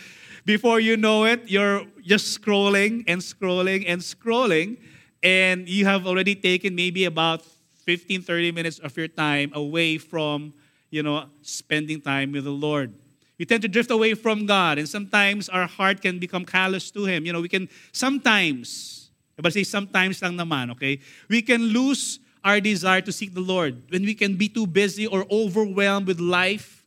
before 0.43 0.79
you 0.79 0.97
know 0.97 1.25
it, 1.25 1.47
you're 1.47 1.83
just 2.01 2.41
scrolling 2.41 3.03
and 3.07 3.21
scrolling 3.21 3.85
and 3.87 4.01
scrolling, 4.01 4.77
and 5.21 5.69
you 5.69 5.85
have 5.85 6.07
already 6.07 6.33
taken 6.33 6.73
maybe 6.73 7.05
about 7.05 7.43
15, 7.85 8.21
30 8.21 8.51
minutes 8.51 8.79
of 8.79 8.95
your 8.95 9.07
time 9.07 9.51
away 9.53 9.97
from, 9.97 10.53
you 10.89 11.03
know, 11.03 11.25
spending 11.41 12.01
time 12.01 12.31
with 12.31 12.43
the 12.43 12.51
Lord. 12.51 12.93
We 13.37 13.45
tend 13.45 13.63
to 13.63 13.67
drift 13.67 13.89
away 13.89 14.13
from 14.13 14.45
God, 14.45 14.77
and 14.77 14.87
sometimes 14.87 15.49
our 15.49 15.65
heart 15.65 16.01
can 16.01 16.19
become 16.19 16.45
callous 16.45 16.91
to 16.91 17.05
Him. 17.05 17.25
You 17.25 17.33
know, 17.33 17.41
we 17.41 17.49
can 17.49 17.69
sometimes, 17.91 19.09
but 19.35 19.53
say 19.53 19.63
sometimes 19.63 20.21
lang 20.21 20.37
naman, 20.37 20.71
okay? 20.73 20.99
We 21.27 21.41
can 21.41 21.73
lose 21.73 22.19
our 22.43 22.59
desire 22.59 23.01
to 23.01 23.11
seek 23.11 23.33
the 23.33 23.41
Lord 23.41 23.81
when 23.89 24.03
we 24.03 24.13
can 24.13 24.35
be 24.35 24.47
too 24.47 24.67
busy 24.67 25.07
or 25.07 25.25
overwhelmed 25.31 26.05
with 26.05 26.19
life. 26.19 26.85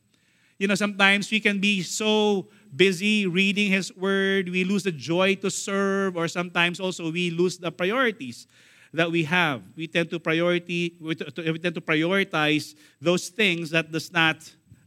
You 0.57 0.67
know, 0.67 0.75
sometimes 0.75 1.29
we 1.29 1.41
can 1.41 1.59
be 1.59 1.81
so 1.83 2.47
busy 2.73 3.27
reading 3.27 3.71
His 3.71 3.95
Word, 3.95 4.47
we 4.47 4.63
lose 4.63 4.83
the 4.83 4.91
joy 4.91 5.35
to 5.35 5.51
serve, 5.51 6.15
or 6.15 6.29
sometimes 6.29 6.79
also 6.79 7.11
we 7.11 7.31
lose 7.31 7.57
the 7.57 7.71
priorities 7.71 8.47
that 8.95 9.11
we 9.11 9.23
have. 9.23 9.61
We 9.75 9.87
tend 9.87 10.09
to 10.11 10.19
priority 10.19 10.95
we 10.99 11.15
tend 11.15 11.75
to 11.75 11.81
prioritize 11.81 12.75
those 12.99 13.29
things 13.29 13.69
that 13.71 13.91
does 13.91 14.11
not 14.11 14.37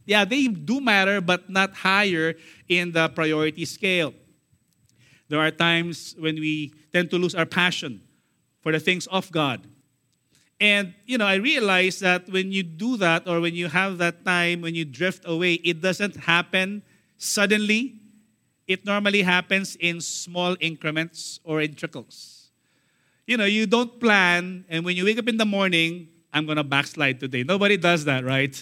yeah, 0.05 0.25
they 0.25 0.47
do 0.47 0.81
matter 0.81 1.21
but 1.21 1.49
not 1.49 1.73
higher 1.75 2.33
in 2.67 2.91
the 2.91 3.09
priority 3.09 3.65
scale. 3.65 4.13
There 5.29 5.39
are 5.39 5.51
times 5.51 6.15
when 6.17 6.35
we 6.35 6.73
tend 6.91 7.11
to 7.11 7.17
lose 7.17 7.35
our 7.35 7.45
passion 7.45 8.01
for 8.61 8.71
the 8.71 8.79
things 8.79 9.05
of 9.07 9.31
God. 9.31 9.61
And 10.59 10.93
you 11.05 11.17
know, 11.17 11.25
I 11.25 11.35
realize 11.35 11.99
that 11.99 12.27
when 12.29 12.51
you 12.51 12.63
do 12.63 12.97
that 12.97 13.27
or 13.27 13.39
when 13.39 13.53
you 13.53 13.67
have 13.67 13.99
that 13.99 14.25
time 14.25 14.61
when 14.61 14.73
you 14.73 14.85
drift 14.85 15.23
away, 15.25 15.53
it 15.63 15.81
doesn't 15.81 16.17
happen 16.17 16.81
suddenly. 17.17 17.95
It 18.67 18.85
normally 18.85 19.21
happens 19.21 19.75
in 19.79 20.01
small 20.01 20.55
increments 20.59 21.39
or 21.43 21.61
in 21.61 21.75
trickles 21.75 22.38
you 23.29 23.37
know, 23.37 23.45
you 23.45 23.67
don't 23.67 23.99
plan, 23.99 24.65
and 24.69 24.83
when 24.83 24.97
you 24.97 25.05
wake 25.05 25.19
up 25.19 25.27
in 25.27 25.37
the 25.37 25.45
morning, 25.45 26.07
I'm 26.33 26.47
gonna 26.47 26.63
backslide 26.63 27.19
today. 27.19 27.43
Nobody 27.43 27.77
does 27.77 28.03
that, 28.05 28.25
right? 28.25 28.61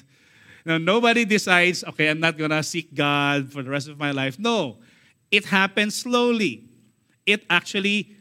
Now, 0.65 0.77
nobody 0.77 1.23
decides, 1.23 1.85
okay, 1.85 2.09
I'm 2.09 2.19
not 2.19 2.37
gonna 2.37 2.61
seek 2.61 2.93
God 2.93 3.49
for 3.49 3.63
the 3.63 3.69
rest 3.69 3.87
of 3.87 3.97
my 3.97 4.11
life. 4.11 4.37
No, 4.37 4.79
it 5.31 5.45
happens 5.45 5.95
slowly. 5.95 6.65
It 7.25 7.45
actually 7.49 8.17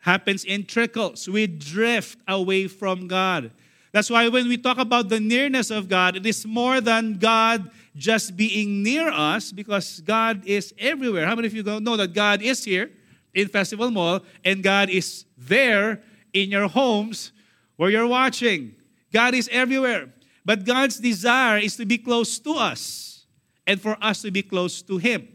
happens 0.00 0.44
in 0.44 0.66
trickles. 0.66 1.30
We 1.30 1.46
drift 1.46 2.18
away 2.28 2.68
from 2.68 3.08
God. 3.08 3.50
That's 3.90 4.10
why 4.10 4.28
when 4.28 4.48
we 4.48 4.58
talk 4.58 4.76
about 4.76 5.08
the 5.08 5.18
nearness 5.18 5.70
of 5.70 5.88
God, 5.88 6.14
it 6.14 6.26
is 6.26 6.44
more 6.44 6.82
than 6.82 7.14
God 7.14 7.70
just 7.96 8.36
being 8.36 8.82
near 8.82 9.08
us 9.08 9.50
because 9.50 10.00
God 10.00 10.44
is 10.44 10.74
everywhere. 10.78 11.24
How 11.24 11.34
many 11.34 11.46
of 11.46 11.54
you 11.54 11.62
know 11.62 11.96
that 11.96 12.12
God 12.12 12.42
is 12.42 12.64
here? 12.64 12.90
In 13.36 13.48
Festival 13.48 13.90
Mall, 13.90 14.20
and 14.44 14.62
God 14.62 14.88
is 14.88 15.26
there 15.36 16.02
in 16.32 16.50
your 16.50 16.66
homes 16.66 17.32
where 17.76 17.90
you're 17.90 18.06
watching. 18.06 18.74
God 19.12 19.34
is 19.34 19.48
everywhere. 19.52 20.12
But 20.44 20.64
God's 20.64 20.98
desire 20.98 21.58
is 21.58 21.76
to 21.76 21.84
be 21.84 21.98
close 21.98 22.38
to 22.38 22.52
us 22.52 23.26
and 23.66 23.80
for 23.80 23.96
us 24.00 24.22
to 24.22 24.30
be 24.30 24.42
close 24.42 24.80
to 24.82 24.96
Him. 24.96 25.28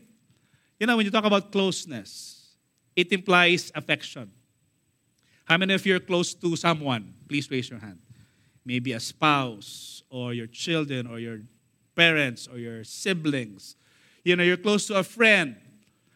You 0.80 0.88
know, 0.88 0.98
when 0.98 1.06
you 1.06 1.12
talk 1.12 1.26
about 1.26 1.52
closeness, 1.52 2.56
it 2.96 3.12
implies 3.12 3.72
affection. 3.76 4.32
How 5.46 5.58
many 5.58 5.74
of 5.76 5.86
you 5.86 5.96
are 5.96 6.00
close 6.00 6.34
to 6.34 6.56
someone? 6.56 7.14
Please 7.30 7.52
raise 7.52 7.70
your 7.70 7.80
hand. 7.80 8.00
Maybe 8.66 8.94
a 8.94 9.00
spouse, 9.00 10.02
or 10.10 10.34
your 10.34 10.48
children, 10.48 11.08
or 11.08 11.20
your 11.20 11.42
parents, 11.96 12.48
or 12.48 12.58
your 12.58 12.84
siblings. 12.84 13.76
You 14.24 14.36
know, 14.36 14.44
you're 14.44 14.58
close 14.58 14.88
to 14.88 14.96
a 14.96 15.04
friend, 15.04 15.56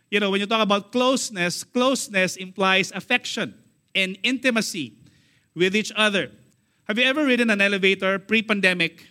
you 0.09 0.19
know, 0.19 0.29
when 0.29 0.39
you 0.39 0.47
talk 0.47 0.61
about 0.61 0.91
closeness, 0.91 1.63
closeness 1.63 2.35
implies 2.35 2.91
affection 2.93 3.55
and 3.93 4.17
intimacy 4.23 4.93
with 5.55 5.75
each 5.75 5.91
other. 5.95 6.31
Have 6.87 6.97
you 6.99 7.05
ever 7.05 7.25
ridden 7.25 7.49
an 7.49 7.61
elevator 7.61 8.19
pre 8.19 8.41
pandemic? 8.41 9.07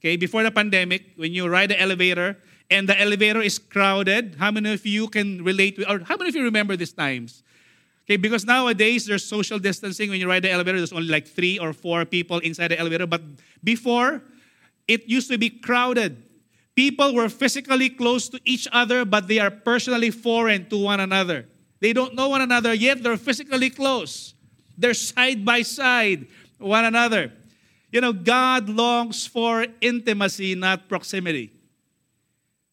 Okay, 0.00 0.16
before 0.16 0.42
the 0.42 0.50
pandemic, 0.50 1.12
when 1.16 1.32
you 1.32 1.48
ride 1.48 1.70
the 1.70 1.80
elevator 1.80 2.36
and 2.70 2.88
the 2.88 3.00
elevator 3.00 3.40
is 3.40 3.58
crowded, 3.58 4.36
how 4.38 4.50
many 4.50 4.72
of 4.72 4.84
you 4.86 5.08
can 5.08 5.42
relate 5.44 5.78
with, 5.78 5.88
or 5.88 6.00
how 6.00 6.16
many 6.16 6.28
of 6.28 6.34
you 6.34 6.42
remember 6.42 6.76
these 6.76 6.92
times? 6.92 7.42
Okay, 8.04 8.16
because 8.16 8.44
nowadays 8.44 9.06
there's 9.06 9.24
social 9.24 9.58
distancing. 9.58 10.10
When 10.10 10.20
you 10.20 10.28
ride 10.28 10.42
the 10.42 10.50
elevator, 10.50 10.78
there's 10.78 10.92
only 10.92 11.08
like 11.08 11.26
three 11.26 11.58
or 11.58 11.72
four 11.72 12.04
people 12.04 12.38
inside 12.40 12.68
the 12.68 12.78
elevator. 12.78 13.06
But 13.06 13.22
before, 13.62 14.22
it 14.88 15.08
used 15.08 15.30
to 15.30 15.38
be 15.38 15.50
crowded. 15.50 16.22
People 16.74 17.14
were 17.14 17.28
physically 17.28 17.90
close 17.90 18.28
to 18.30 18.40
each 18.44 18.66
other, 18.72 19.04
but 19.04 19.28
they 19.28 19.38
are 19.38 19.50
personally 19.50 20.10
foreign 20.10 20.68
to 20.70 20.78
one 20.78 21.00
another. 21.00 21.46
They 21.80 21.92
don't 21.92 22.14
know 22.14 22.28
one 22.28 22.40
another, 22.40 22.72
yet 22.72 23.02
they're 23.02 23.16
physically 23.16 23.68
close. 23.68 24.34
They're 24.78 24.94
side 24.94 25.44
by 25.44 25.62
side 25.62 26.26
one 26.58 26.84
another. 26.84 27.32
You 27.90 28.00
know, 28.00 28.12
God 28.12 28.68
longs 28.70 29.26
for 29.26 29.66
intimacy, 29.80 30.54
not 30.54 30.88
proximity. 30.88 31.52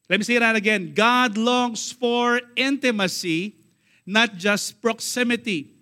Let 0.10 0.20
me 0.20 0.24
say 0.24 0.40
that 0.40 0.56
again. 0.56 0.94
God 0.94 1.38
longs 1.38 1.92
for 1.92 2.40
intimacy, 2.56 3.56
not 4.06 4.36
just 4.36 4.82
proximity. 4.82 5.74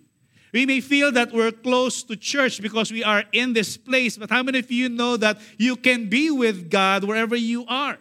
We 0.53 0.65
may 0.65 0.81
feel 0.81 1.11
that 1.11 1.31
we're 1.31 1.51
close 1.51 2.01
to 2.03 2.15
church 2.15 2.61
because 2.61 2.91
we 2.91 3.03
are 3.03 3.23
in 3.31 3.53
this 3.53 3.77
place, 3.77 4.17
but 4.17 4.29
how 4.29 4.41
many 4.41 4.59
of 4.59 4.71
you 4.71 4.89
know 4.89 5.17
that 5.17 5.39
you 5.57 5.75
can 5.75 6.09
be 6.09 6.31
with 6.31 6.71
God 6.71 7.03
wherever 7.03 7.35
you 7.35 7.65
are? 7.67 7.97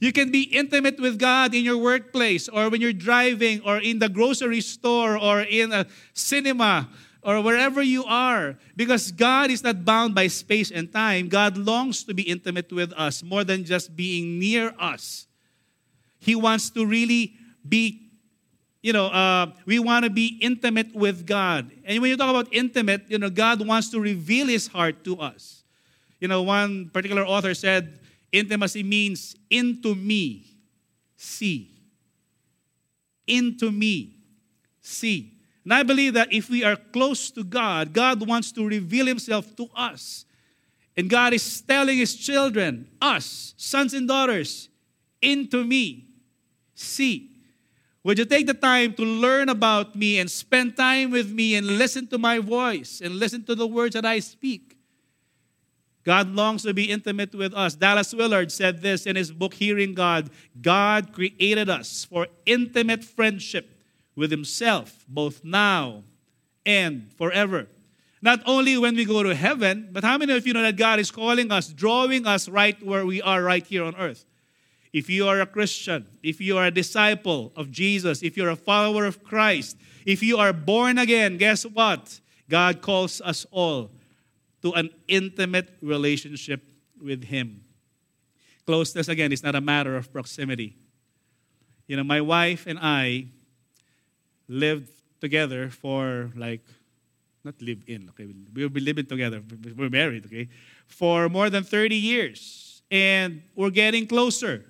You 0.00 0.12
can 0.12 0.30
be 0.30 0.42
intimate 0.42 1.00
with 1.00 1.18
God 1.18 1.54
in 1.54 1.64
your 1.64 1.78
workplace 1.78 2.48
or 2.48 2.68
when 2.68 2.80
you're 2.80 2.92
driving 2.92 3.60
or 3.62 3.78
in 3.78 3.98
the 3.98 4.08
grocery 4.08 4.60
store 4.60 5.18
or 5.18 5.40
in 5.40 5.72
a 5.72 5.86
cinema 6.14 6.88
or 7.22 7.42
wherever 7.42 7.82
you 7.82 8.04
are. 8.04 8.56
Because 8.76 9.10
God 9.10 9.50
is 9.50 9.64
not 9.64 9.84
bound 9.84 10.14
by 10.14 10.28
space 10.28 10.70
and 10.70 10.92
time. 10.92 11.28
God 11.28 11.56
longs 11.56 12.04
to 12.04 12.14
be 12.14 12.22
intimate 12.22 12.72
with 12.72 12.92
us 12.92 13.24
more 13.24 13.42
than 13.42 13.64
just 13.64 13.96
being 13.96 14.38
near 14.38 14.72
us. 14.78 15.26
He 16.20 16.36
wants 16.36 16.70
to 16.70 16.86
really 16.86 17.34
be, 17.68 18.10
you 18.82 18.92
know, 18.92 19.06
uh, 19.06 19.52
we 19.66 19.80
want 19.80 20.04
to 20.04 20.10
be 20.10 20.38
intimate 20.40 20.94
with 20.94 21.26
God. 21.26 21.72
And 21.84 22.00
when 22.00 22.10
you 22.10 22.16
talk 22.16 22.30
about 22.30 22.48
intimate, 22.52 23.02
you 23.08 23.18
know, 23.18 23.30
God 23.30 23.66
wants 23.66 23.90
to 23.90 24.00
reveal 24.00 24.46
His 24.46 24.68
heart 24.68 25.02
to 25.04 25.18
us. 25.18 25.64
You 26.20 26.28
know, 26.28 26.42
one 26.42 26.90
particular 26.90 27.24
author 27.24 27.54
said, 27.54 27.98
Intimacy 28.32 28.82
means 28.82 29.36
into 29.50 29.94
me, 29.94 30.46
see. 31.16 31.70
Into 33.26 33.70
me, 33.70 34.16
see. 34.80 35.34
And 35.64 35.74
I 35.74 35.82
believe 35.82 36.14
that 36.14 36.32
if 36.32 36.48
we 36.48 36.64
are 36.64 36.76
close 36.76 37.30
to 37.32 37.44
God, 37.44 37.92
God 37.92 38.26
wants 38.26 38.52
to 38.52 38.66
reveal 38.66 39.06
Himself 39.06 39.54
to 39.56 39.68
us. 39.74 40.24
And 40.96 41.08
God 41.08 41.32
is 41.32 41.60
telling 41.60 41.98
His 41.98 42.14
children, 42.14 42.88
us, 43.00 43.54
sons 43.56 43.94
and 43.94 44.08
daughters, 44.08 44.68
into 45.22 45.64
me, 45.64 46.06
see. 46.74 47.30
Would 48.04 48.18
you 48.18 48.24
take 48.24 48.46
the 48.46 48.54
time 48.54 48.94
to 48.94 49.02
learn 49.02 49.48
about 49.48 49.94
me 49.94 50.18
and 50.18 50.30
spend 50.30 50.76
time 50.76 51.10
with 51.10 51.30
me 51.30 51.56
and 51.56 51.66
listen 51.66 52.06
to 52.08 52.18
my 52.18 52.38
voice 52.38 53.00
and 53.02 53.16
listen 53.16 53.44
to 53.44 53.54
the 53.54 53.66
words 53.66 53.94
that 53.94 54.06
I 54.06 54.20
speak? 54.20 54.67
God 56.08 56.34
longs 56.34 56.62
to 56.62 56.72
be 56.72 56.84
intimate 56.84 57.34
with 57.34 57.52
us. 57.52 57.74
Dallas 57.74 58.14
Willard 58.14 58.50
said 58.50 58.80
this 58.80 59.04
in 59.04 59.14
his 59.14 59.30
book, 59.30 59.52
Hearing 59.52 59.92
God 59.92 60.30
God 60.58 61.12
created 61.12 61.68
us 61.68 62.02
for 62.02 62.28
intimate 62.46 63.04
friendship 63.04 63.78
with 64.16 64.30
Himself, 64.30 65.04
both 65.06 65.44
now 65.44 66.04
and 66.64 67.12
forever. 67.18 67.66
Not 68.22 68.40
only 68.46 68.78
when 68.78 68.96
we 68.96 69.04
go 69.04 69.22
to 69.22 69.34
heaven, 69.34 69.90
but 69.92 70.02
how 70.02 70.16
many 70.16 70.32
of 70.32 70.46
you 70.46 70.54
know 70.54 70.62
that 70.62 70.76
God 70.76 70.98
is 70.98 71.10
calling 71.10 71.52
us, 71.52 71.68
drawing 71.68 72.26
us 72.26 72.48
right 72.48 72.82
where 72.82 73.04
we 73.04 73.20
are 73.20 73.42
right 73.42 73.66
here 73.66 73.84
on 73.84 73.94
earth? 73.96 74.24
If 74.94 75.10
you 75.10 75.28
are 75.28 75.42
a 75.42 75.46
Christian, 75.46 76.06
if 76.22 76.40
you 76.40 76.56
are 76.56 76.64
a 76.64 76.70
disciple 76.70 77.52
of 77.54 77.70
Jesus, 77.70 78.22
if 78.22 78.34
you're 78.34 78.48
a 78.48 78.56
follower 78.56 79.04
of 79.04 79.22
Christ, 79.22 79.76
if 80.06 80.22
you 80.22 80.38
are 80.38 80.54
born 80.54 80.96
again, 80.96 81.36
guess 81.36 81.66
what? 81.66 82.18
God 82.48 82.80
calls 82.80 83.20
us 83.20 83.44
all 83.50 83.90
to 84.62 84.72
an 84.72 84.90
intimate 85.06 85.76
relationship 85.80 86.62
with 87.00 87.24
Him. 87.24 87.62
Closeness, 88.66 89.08
again, 89.08 89.32
is 89.32 89.42
not 89.42 89.54
a 89.54 89.60
matter 89.60 89.96
of 89.96 90.12
proximity. 90.12 90.76
You 91.86 91.96
know, 91.96 92.04
my 92.04 92.20
wife 92.20 92.66
and 92.66 92.78
I, 92.80 93.28
lived 94.48 94.90
together 95.20 95.68
for 95.68 96.30
like, 96.34 96.64
not 97.44 97.60
live 97.60 97.82
in, 97.86 98.08
okay? 98.10 98.28
We'll 98.54 98.68
be 98.68 98.80
living 98.80 99.06
together. 99.06 99.42
We're 99.76 99.90
married, 99.90 100.26
okay? 100.26 100.48
For 100.86 101.28
more 101.28 101.50
than 101.50 101.64
30 101.64 101.94
years. 101.94 102.82
And 102.90 103.42
we're 103.54 103.70
getting 103.70 104.06
closer 104.06 104.64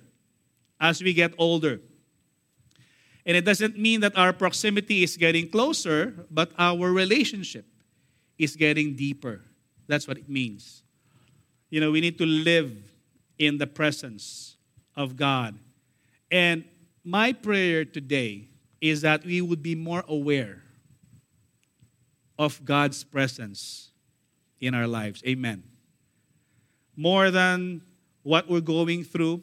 as 0.79 1.01
we 1.01 1.13
get 1.13 1.33
older. 1.37 1.79
And 3.25 3.37
it 3.37 3.45
doesn't 3.45 3.77
mean 3.77 4.01
that 4.01 4.17
our 4.17 4.33
proximity 4.33 5.03
is 5.03 5.15
getting 5.17 5.49
closer, 5.49 6.25
but 6.29 6.51
our 6.57 6.91
relationship 6.91 7.65
is 8.37 8.55
getting 8.55 8.95
deeper. 8.95 9.41
That's 9.89 10.07
what 10.07 10.17
it 10.17 10.29
means. 10.29 10.83
You 11.71 11.81
know, 11.81 11.91
we 11.91 11.99
need 11.99 12.17
to 12.19 12.25
live 12.25 12.71
in 13.39 13.57
the 13.57 13.67
presence 13.67 14.55
of 14.95 15.15
God. 15.15 15.57
And 16.29 16.63
my 17.03 17.33
prayer 17.33 17.83
today 17.83 18.49
is 18.79 19.01
that 19.01 19.25
we 19.25 19.41
would 19.41 19.63
be 19.63 19.73
more 19.75 20.03
aware 20.07 20.61
of 22.37 22.63
God's 22.63 23.03
presence 23.03 23.89
in 24.61 24.75
our 24.75 24.87
lives. 24.87 25.23
Amen. 25.27 25.63
More 26.95 27.31
than 27.31 27.81
what 28.21 28.47
we're 28.47 28.61
going 28.61 29.03
through, 29.03 29.41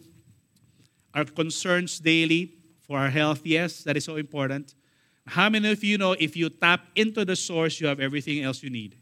our 1.12 1.24
concerns 1.24 1.98
daily 1.98 2.52
for 2.86 2.98
our 2.98 3.10
health, 3.10 3.40
yes, 3.44 3.82
that 3.82 3.96
is 3.96 4.04
so 4.04 4.16
important. 4.16 4.74
How 5.26 5.50
many 5.50 5.72
of 5.72 5.82
you 5.82 5.98
know 5.98 6.12
if 6.12 6.36
you 6.36 6.50
tap 6.50 6.86
into 6.94 7.24
the 7.24 7.34
source, 7.34 7.80
you 7.80 7.88
have 7.88 7.98
everything 7.98 8.44
else 8.44 8.62
you 8.62 8.70
need? 8.70 8.96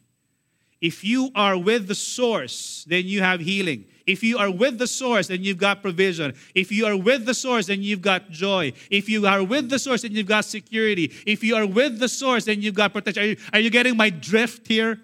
If 0.80 1.04
you 1.04 1.30
are 1.34 1.56
with 1.56 1.88
the 1.88 1.94
source, 1.94 2.84
then 2.88 3.06
you 3.06 3.22
have 3.22 3.40
healing. 3.40 3.86
If 4.06 4.22
you 4.22 4.36
are 4.36 4.50
with 4.50 4.78
the 4.78 4.86
source, 4.86 5.28
then 5.28 5.42
you've 5.42 5.58
got 5.58 5.80
provision. 5.80 6.34
If 6.54 6.70
you 6.70 6.84
are 6.84 6.96
with 6.96 7.24
the 7.24 7.32
source, 7.32 7.66
then 7.66 7.82
you've 7.82 8.02
got 8.02 8.30
joy. 8.30 8.72
If 8.90 9.08
you 9.08 9.26
are 9.26 9.42
with 9.42 9.70
the 9.70 9.78
source, 9.78 10.02
then 10.02 10.12
you've 10.12 10.26
got 10.26 10.44
security. 10.44 11.10
If 11.26 11.42
you 11.42 11.56
are 11.56 11.66
with 11.66 11.98
the 11.98 12.08
source, 12.08 12.44
then 12.44 12.60
you've 12.60 12.74
got 12.74 12.92
protection. 12.92 13.22
Are 13.22 13.26
you, 13.26 13.36
are 13.54 13.60
you 13.60 13.70
getting 13.70 13.96
my 13.96 14.10
drift 14.10 14.68
here? 14.68 15.00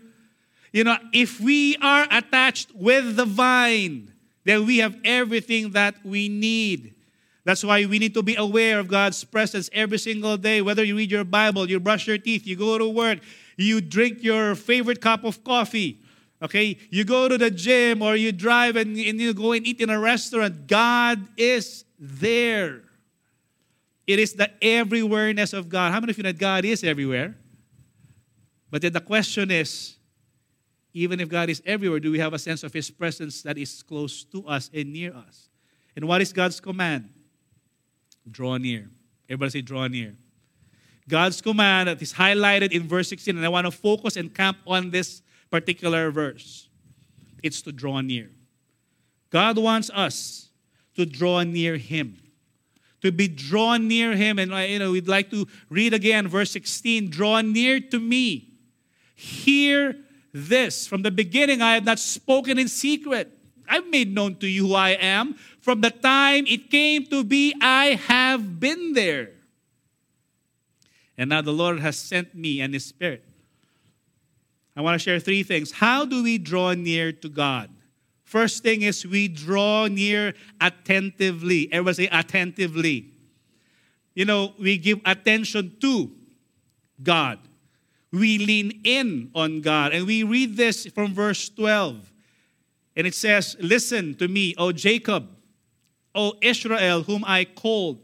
You 0.73 0.85
know, 0.85 0.99
if 1.13 1.41
we 1.41 1.77
are 1.77 2.07
attached 2.11 2.75
with 2.75 3.17
the 3.17 3.25
vine, 3.25 4.13
then 4.45 4.67
we 4.67 4.79
have 4.79 4.97
everything 5.05 5.71
that 5.71 5.95
we 6.05 6.29
need. 6.29 6.95
That's 7.45 7.65
why 7.65 7.87
we 7.87 7.99
need 7.99 8.15
to 8.15 8.23
be 8.23 8.37
aware 8.37 8.79
of 8.79 8.89
God's 8.89 9.25
presence 9.25 9.71
every 9.73 9.99
single 9.99 10.37
day. 10.37 10.61
Whether 10.61 10.85
you 10.85 10.97
read 10.97 11.11
your 11.11 11.25
Bible, 11.25 11.69
you 11.69 11.81
brush 11.81 12.07
your 12.07 12.19
teeth, 12.19 12.47
you 12.47 12.55
go 12.55 12.77
to 12.77 12.89
work, 12.89 13.21
you 13.63 13.81
drink 13.81 14.23
your 14.23 14.55
favorite 14.55 15.01
cup 15.01 15.25
of 15.25 15.43
coffee. 15.45 16.01
Okay, 16.43 16.79
you 16.89 17.05
go 17.05 17.29
to 17.29 17.37
the 17.37 17.51
gym 17.51 18.01
or 18.01 18.17
you 18.17 18.33
drive 18.33 18.77
and, 18.77 18.97
and 18.97 19.21
you 19.21 19.35
go 19.35 19.53
and 19.53 19.67
eat 19.67 19.81
in 19.81 19.91
a 19.91 20.01
restaurant. 20.01 20.67
God 20.67 21.29
is 21.37 21.85
there. 21.99 22.83
It 24.07 24.19
is 24.19 24.33
the 24.33 24.51
everywhereness 24.63 25.53
of 25.53 25.69
God. 25.69 25.93
How 25.93 26.01
many 26.01 26.13
of 26.13 26.17
you 26.17 26.25
know 26.25 26.31
that 26.31 26.39
God 26.39 26.65
is 26.65 26.83
everywhere? 26.83 27.37
But 28.71 28.83
then 28.83 28.93
the 28.93 29.01
question 29.01 29.51
is 29.51 29.97
even 30.93 31.21
if 31.21 31.29
God 31.29 31.51
is 31.51 31.63
everywhere, 31.67 32.01
do 32.01 32.11
we 32.11 32.19
have 32.19 32.33
a 32.33 32.39
sense 32.39 32.63
of 32.63 32.73
His 32.73 32.91
presence 32.91 33.43
that 33.43 33.59
is 33.59 33.83
close 33.83 34.25
to 34.25 34.47
us 34.47 34.71
and 34.73 34.93
near 34.93 35.15
us? 35.15 35.49
And 35.95 36.07
what 36.07 36.21
is 36.21 36.33
God's 36.33 36.59
command? 36.61 37.11
Draw 38.29 38.57
near. 38.59 38.89
Everybody 39.29 39.51
say, 39.51 39.61
draw 39.61 39.87
near. 39.87 40.17
God's 41.11 41.41
command 41.43 41.89
that 41.89 42.01
is 42.01 42.15
highlighted 42.15 42.73
in 42.73 42.89
verse 42.89 43.09
16, 43.09 43.37
and 43.37 43.45
I 43.45 43.49
want 43.49 43.67
to 43.67 43.71
focus 43.71 44.17
and 44.17 44.33
camp 44.35 44.59
on 44.67 44.91
this 44.91 45.21
particular 45.51 46.11
verse. 46.11 46.69
It's 47.43 47.61
to 47.63 47.73
draw 47.73 48.01
near. 48.01 48.31
God 49.31 49.59
wants 49.59 49.91
us 49.91 50.49
to 50.95 51.05
draw 51.05 51.43
near 51.43 51.77
Him, 51.77 52.17
to 53.03 53.11
be 53.11 53.29
drawn 53.29 53.89
near 53.89 54.15
Him. 54.15 54.39
And 54.39 54.53
you 54.71 54.79
know, 54.79 54.93
we'd 54.93 55.09
like 55.09 55.31
to 55.31 55.47
read 55.69 55.93
again 55.93 56.29
verse 56.29 56.51
16 56.53 57.11
Draw 57.11 57.41
near 57.43 57.81
to 57.81 57.99
me. 57.99 58.55
Hear 59.15 59.97
this. 60.33 60.87
From 60.87 61.03
the 61.03 61.11
beginning, 61.11 61.61
I 61.61 61.75
have 61.75 61.85
not 61.85 61.99
spoken 61.99 62.59
in 62.59 62.69
secret. 62.69 63.37
I've 63.69 63.89
made 63.89 64.13
known 64.13 64.37
to 64.37 64.49
you 64.49 64.69
who 64.69 64.75
I 64.75 64.91
am. 64.91 65.35
From 65.61 65.81
the 65.81 65.91
time 65.91 66.45
it 66.47 66.71
came 66.71 67.07
to 67.07 67.23
be, 67.23 67.55
I 67.61 68.01
have 68.07 68.59
been 68.59 68.95
there. 68.95 69.31
And 71.21 71.29
now 71.29 71.43
the 71.43 71.53
Lord 71.53 71.81
has 71.81 71.99
sent 71.99 72.35
me 72.35 72.63
and 72.63 72.73
His 72.73 72.87
Spirit. 72.87 73.23
I 74.75 74.81
want 74.81 74.99
to 74.99 74.99
share 74.99 75.21
three 75.21 75.43
things. 75.43 75.71
How 75.71 76.07
do 76.07 76.23
we 76.23 76.39
draw 76.39 76.73
near 76.73 77.13
to 77.13 77.29
God? 77.29 77.69
First 78.25 78.63
thing 78.63 78.81
is 78.81 79.07
we 79.07 79.29
draw 79.29 79.87
near 79.87 80.33
attentively. 80.63 81.71
Everybody 81.71 82.07
say 82.07 82.09
attentively. 82.11 83.11
You 84.15 84.25
know, 84.25 84.55
we 84.59 84.79
give 84.79 85.03
attention 85.05 85.77
to 85.83 86.11
God. 87.03 87.39
We 88.11 88.39
lean 88.39 88.81
in 88.83 89.31
on 89.35 89.61
God. 89.61 89.93
And 89.93 90.07
we 90.07 90.23
read 90.23 90.57
this 90.57 90.87
from 90.87 91.13
verse 91.13 91.51
12. 91.51 92.11
And 92.97 93.07
it 93.07 93.15
says, 93.15 93.57
Listen 93.61 94.15
to 94.15 94.27
me, 94.27 94.55
O 94.57 94.73
Jacob, 94.73 95.29
O 96.15 96.33
Israel, 96.41 97.03
whom 97.03 97.25
I 97.27 97.45
called. 97.45 97.99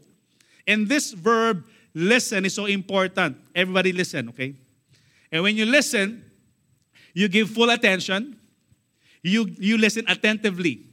And 0.67 0.87
this 0.87 1.13
verb 1.13 1.63
listen 1.97 2.45
is 2.45 2.53
so 2.53 2.65
important. 2.65 3.37
Everybody 3.55 3.91
listen, 3.91 4.29
okay? 4.29 4.55
And 5.31 5.41
when 5.41 5.57
you 5.57 5.65
listen, 5.65 6.23
you 7.13 7.27
give 7.27 7.49
full 7.49 7.71
attention, 7.71 8.39
you, 9.23 9.49
you 9.57 9.77
listen 9.77 10.05
attentively. 10.07 10.85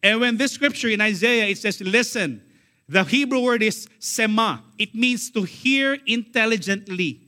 And 0.00 0.20
when 0.20 0.36
this 0.36 0.52
scripture 0.52 0.88
in 0.88 1.00
Isaiah, 1.00 1.46
it 1.46 1.58
says, 1.58 1.80
listen, 1.80 2.42
the 2.88 3.02
Hebrew 3.02 3.40
word 3.40 3.62
is 3.62 3.88
sema. 3.98 4.62
It 4.78 4.94
means 4.94 5.30
to 5.32 5.42
hear 5.42 5.98
intelligently. 6.06 7.20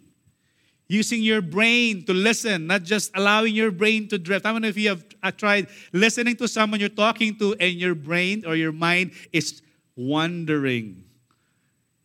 Using 0.86 1.22
your 1.22 1.42
brain 1.42 2.04
to 2.06 2.14
listen, 2.14 2.68
not 2.68 2.84
just 2.84 3.10
allowing 3.14 3.54
your 3.54 3.70
brain 3.70 4.08
to 4.08 4.18
drift. 4.18 4.46
How 4.46 4.52
many 4.52 4.68
of 4.68 4.78
you 4.78 4.88
have 4.88 5.04
uh, 5.22 5.30
tried 5.30 5.66
listening 5.92 6.36
to 6.36 6.48
someone 6.48 6.80
you're 6.80 6.88
talking 6.88 7.36
to 7.38 7.54
and 7.60 7.74
your 7.74 7.94
brain 7.94 8.44
or 8.46 8.54
your 8.56 8.72
mind 8.72 9.12
is 9.32 9.62
wandering? 9.96 11.04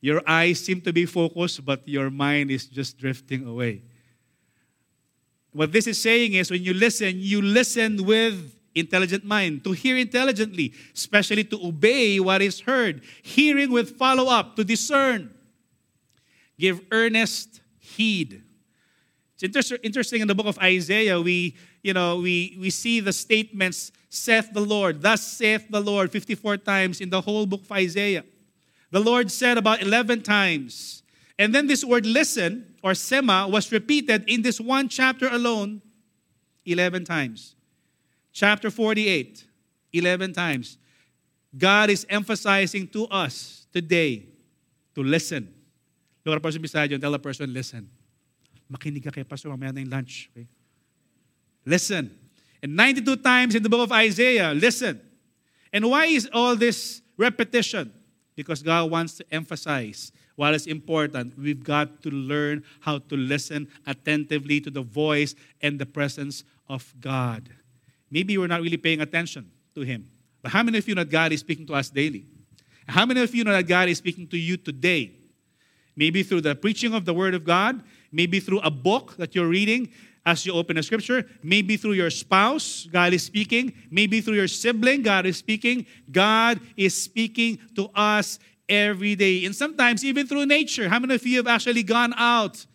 Your 0.05 0.21
eyes 0.27 0.59
seem 0.59 0.81
to 0.81 0.93
be 0.93 1.07
focused, 1.07 1.65
but 1.65 1.81
your 1.87 2.11
mind 2.11 2.51
is 2.51 2.67
just 2.67 2.95
drifting 2.95 3.47
away. 3.47 3.81
What 5.51 5.71
this 5.71 5.87
is 5.87 5.99
saying 5.99 6.33
is 6.33 6.51
when 6.51 6.61
you 6.61 6.75
listen, 6.75 7.15
you 7.17 7.41
listen 7.41 8.05
with 8.05 8.55
intelligent 8.75 9.25
mind, 9.25 9.63
to 9.63 9.71
hear 9.71 9.97
intelligently, 9.97 10.75
especially 10.93 11.43
to 11.45 11.57
obey 11.65 12.19
what 12.19 12.43
is 12.43 12.59
heard, 12.59 13.01
hearing 13.23 13.71
with 13.71 13.97
follow 13.97 14.27
up, 14.29 14.55
to 14.57 14.63
discern. 14.63 15.33
Give 16.59 16.81
earnest 16.91 17.61
heed. 17.79 18.43
It's 19.33 19.41
inter- 19.41 19.79
interesting 19.81 20.21
in 20.21 20.27
the 20.27 20.35
book 20.35 20.45
of 20.45 20.59
Isaiah, 20.59 21.19
we, 21.19 21.55
you 21.81 21.95
know, 21.95 22.17
we, 22.17 22.55
we 22.59 22.69
see 22.69 22.99
the 22.99 23.11
statements, 23.11 23.91
saith 24.09 24.53
the 24.53 24.61
Lord, 24.61 25.01
thus 25.01 25.25
saith 25.25 25.65
the 25.67 25.81
Lord, 25.81 26.11
54 26.11 26.57
times 26.57 27.01
in 27.01 27.09
the 27.09 27.21
whole 27.21 27.47
book 27.47 27.61
of 27.61 27.71
Isaiah. 27.71 28.23
The 28.91 28.99
Lord 28.99 29.31
said 29.31 29.57
about 29.57 29.81
11 29.81 30.23
times. 30.23 31.03
And 31.37 31.53
then 31.53 31.67
this 31.67 31.83
word 31.83 32.05
listen 32.05 32.75
or 32.81 32.93
sema 32.93 33.47
was 33.47 33.71
repeated 33.71 34.23
in 34.27 34.41
this 34.41 34.59
one 34.59 34.87
chapter 34.87 35.27
alone 35.27 35.81
11 36.65 37.05
times. 37.05 37.55
Chapter 38.31 38.69
48, 38.69 39.45
11 39.93 40.33
times. 40.33 40.77
God 41.57 41.89
is 41.89 42.05
emphasizing 42.09 42.87
to 42.89 43.05
us 43.07 43.67
today 43.73 44.25
to 44.93 45.03
listen. 45.03 45.53
Look 46.25 46.35
at 46.35 46.41
the 46.41 46.47
person 46.47 46.61
beside 46.61 46.89
you 46.89 46.95
and 46.95 47.01
tell 47.01 47.11
the 47.11 47.19
person, 47.19 47.53
listen. 47.53 47.89
Makinig 48.71 49.03
ka 49.03 49.11
kay 49.11 49.23
Pastor, 49.23 49.49
mamaya 49.49 49.71
na 49.71 49.81
yung 49.81 49.89
lunch. 49.89 50.29
Okay? 50.35 50.47
Listen. 51.65 52.11
And 52.63 52.75
92 52.75 53.17
times 53.17 53.55
in 53.55 53.61
the 53.61 53.69
book 53.69 53.81
of 53.81 53.91
Isaiah, 53.91 54.53
listen. 54.53 54.99
And 55.71 55.85
why 55.89 56.05
is 56.05 56.27
all 56.33 56.55
this 56.55 57.01
repetition? 57.17 57.93
Because 58.35 58.61
God 58.61 58.91
wants 58.91 59.15
to 59.15 59.25
emphasize 59.31 60.11
what 60.35 60.53
is 60.53 60.67
important. 60.67 61.37
We've 61.37 61.63
got 61.63 62.01
to 62.03 62.09
learn 62.09 62.63
how 62.81 62.99
to 62.99 63.15
listen 63.15 63.67
attentively 63.87 64.59
to 64.61 64.69
the 64.69 64.81
voice 64.81 65.35
and 65.61 65.79
the 65.79 65.85
presence 65.85 66.43
of 66.67 66.93
God. 66.99 67.49
Maybe 68.11 68.37
we're 68.37 68.47
not 68.47 68.61
really 68.61 68.77
paying 68.77 69.01
attention 69.01 69.51
to 69.75 69.81
Him. 69.81 70.09
But 70.41 70.51
how 70.51 70.63
many 70.63 70.77
of 70.77 70.87
you 70.87 70.95
know 70.95 71.03
that 71.03 71.11
God 71.11 71.31
is 71.31 71.39
speaking 71.39 71.65
to 71.67 71.73
us 71.73 71.89
daily? 71.89 72.25
How 72.87 73.05
many 73.05 73.21
of 73.21 73.33
you 73.33 73.43
know 73.43 73.51
that 73.51 73.67
God 73.67 73.89
is 73.89 73.97
speaking 73.97 74.27
to 74.27 74.37
you 74.37 74.57
today? 74.57 75.11
Maybe 75.95 76.23
through 76.23 76.41
the 76.41 76.55
preaching 76.55 76.93
of 76.93 77.05
the 77.05 77.13
Word 77.13 77.33
of 77.33 77.45
God, 77.45 77.81
maybe 78.11 78.39
through 78.39 78.59
a 78.59 78.69
book 78.69 79.15
that 79.17 79.33
you're 79.33 79.47
reading, 79.47 79.89
as 80.25 80.45
you 80.45 80.53
open 80.53 80.77
a 80.77 80.83
scripture. 80.83 81.27
Maybe 81.43 81.77
through 81.77 81.93
your 81.93 82.09
spouse, 82.09 82.87
God 82.91 83.13
is 83.13 83.23
speaking. 83.23 83.73
Maybe 83.91 84.21
through 84.21 84.35
your 84.35 84.47
sibling, 84.47 85.03
God 85.03 85.25
is 85.25 85.37
speaking. 85.37 85.85
God 86.11 86.59
is 86.75 86.99
speaking 86.99 87.59
to 87.75 87.89
us 87.93 88.39
every 88.67 89.15
day. 89.15 89.45
And 89.45 89.55
sometimes 89.55 90.03
even 90.03 90.27
through 90.27 90.47
nature. 90.47 90.89
How 90.89 90.99
many 90.99 91.15
of 91.15 91.25
you 91.25 91.37
have 91.37 91.47
actually 91.47 91.83
gone 91.83 92.13
out? 92.17 92.65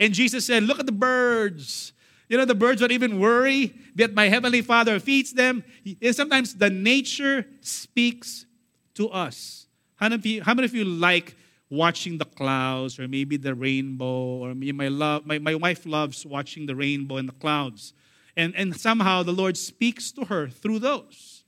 And 0.00 0.14
Jesus 0.14 0.46
said, 0.46 0.62
Look 0.62 0.80
at 0.80 0.86
the 0.86 0.92
birds. 0.92 1.92
You 2.28 2.38
know, 2.38 2.46
the 2.46 2.54
birds 2.54 2.80
don't 2.80 2.90
even 2.90 3.20
worry, 3.20 3.74
yet 3.94 4.14
my 4.14 4.28
heavenly 4.28 4.62
Father 4.62 4.98
feeds 4.98 5.32
them. 5.32 5.62
And 6.00 6.16
sometimes 6.16 6.54
the 6.54 6.70
nature 6.70 7.46
speaks 7.60 8.46
to 8.94 9.10
us. 9.10 9.66
How 9.96 10.06
many 10.06 10.14
of 10.14 10.26
you, 10.26 10.42
how 10.42 10.54
many 10.54 10.64
of 10.64 10.74
you 10.74 10.84
like 10.84 11.36
watching 11.70 12.18
the 12.18 12.24
clouds 12.24 12.98
or 12.98 13.08
maybe 13.08 13.36
the 13.36 13.54
rainbow 13.54 14.38
or 14.38 14.54
me, 14.54 14.72
my, 14.72 14.88
love, 14.88 15.26
my, 15.26 15.38
my 15.38 15.54
wife 15.54 15.86
loves 15.86 16.24
watching 16.24 16.66
the 16.66 16.76
rainbow 16.76 17.16
and 17.16 17.28
the 17.28 17.32
clouds. 17.32 17.92
And, 18.36 18.54
and 18.56 18.76
somehow 18.76 19.22
the 19.22 19.32
Lord 19.32 19.56
speaks 19.56 20.12
to 20.12 20.24
her 20.26 20.48
through 20.48 20.80
those. 20.80 21.44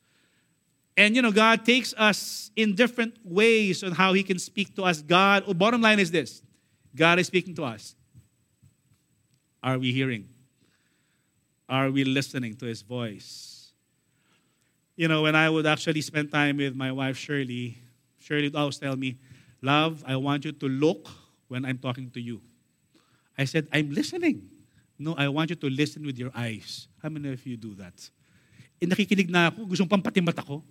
And 0.97 1.15
you 1.15 1.23
know, 1.23 1.33
God 1.33 1.65
takes 1.65 1.93
us 1.99 2.51
in 2.57 2.75
different 2.75 3.19
ways 3.23 3.85
on 3.85 3.93
how 3.93 4.15
He 4.15 4.23
can 4.23 4.39
speak 4.39 4.75
to 4.77 4.85
us. 4.85 5.03
God, 5.03 5.45
oh, 5.47 5.55
bottom 5.55 5.83
line 5.83 5.99
is 5.99 6.11
this 6.11 6.43
God 6.95 7.19
is 7.19 7.27
speaking 7.27 7.55
to 7.57 7.65
us. 7.65 7.95
Are 9.63 9.79
we 9.79 9.93
hearing? 9.93 10.29
Are 11.69 11.91
we 11.91 12.05
listening 12.05 12.55
to 12.57 12.67
His 12.67 12.83
voice? 12.83 13.73
You 14.97 15.09
know, 15.09 15.23
when 15.23 15.37
I 15.37 15.51
would 15.51 15.67
actually 15.67 16.01
spend 16.01 16.33
time 16.33 16.57
with 16.57 16.75
my 16.75 16.91
wife, 16.91 17.19
Shirley, 17.19 17.77
Shirley 18.19 18.45
would 18.45 18.57
always 18.57 18.79
tell 18.79 18.97
me, 18.97 19.19
Love, 19.67 20.07
I 20.07 20.15
want 20.15 20.47
you 20.47 20.55
to 20.55 20.69
look 20.71 21.11
when 21.51 21.67
I'm 21.67 21.79
talking 21.83 22.07
to 22.15 22.21
you. 22.23 22.39
I 23.35 23.51
said, 23.51 23.67
I'm 23.75 23.91
listening. 23.91 24.47
No, 24.97 25.19
I 25.19 25.27
want 25.27 25.51
you 25.51 25.57
to 25.57 25.67
listen 25.67 26.07
with 26.07 26.17
your 26.17 26.31
eyes. 26.39 26.87
How 27.03 27.09
many 27.09 27.35
of 27.35 27.43
you 27.43 27.59
do 27.59 27.75
that? 27.83 27.99
Eh, 28.79 28.87
nakikinig 28.87 29.27
na 29.27 29.51
ako, 29.51 29.67
gustong 29.67 29.91
pampati 29.91 30.23
mata 30.23 30.47
ko. 30.47 30.63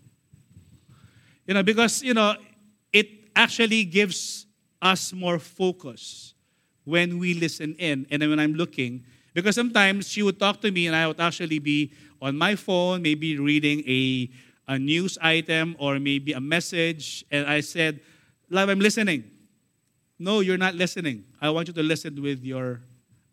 You 1.44 1.54
know, 1.54 1.62
because, 1.62 2.00
you 2.08 2.16
know, 2.16 2.40
it 2.96 3.28
actually 3.36 3.84
gives 3.84 4.48
us 4.80 5.12
more 5.12 5.44
focus 5.44 6.32
when 6.88 7.20
we 7.20 7.36
listen 7.36 7.76
in 7.76 8.08
and 8.08 8.24
when 8.24 8.40
I'm 8.40 8.56
looking. 8.56 9.04
Because 9.36 9.60
sometimes 9.60 10.08
she 10.08 10.24
would 10.24 10.40
talk 10.40 10.64
to 10.64 10.72
me 10.72 10.88
and 10.88 10.96
I 10.96 11.12
would 11.12 11.20
actually 11.20 11.60
be 11.60 11.92
on 12.24 12.40
my 12.40 12.56
phone, 12.56 13.04
maybe 13.04 13.36
reading 13.36 13.84
a, 13.84 14.32
a 14.72 14.80
news 14.80 15.20
item 15.20 15.76
or 15.84 16.00
maybe 16.00 16.32
a 16.32 16.40
message. 16.40 17.28
And 17.28 17.44
I 17.44 17.60
said, 17.60 18.00
Love, 18.50 18.70
I'm 18.70 18.80
listening. 18.80 19.32
No, 20.18 20.40
you're 20.40 20.58
not 20.58 20.76
listening. 20.76 21.26
I 21.42 21.50
want 21.50 21.68
you 21.68 21.74
to 21.74 21.84
listen 21.84 22.22
with 22.22 22.44
your 22.44 22.82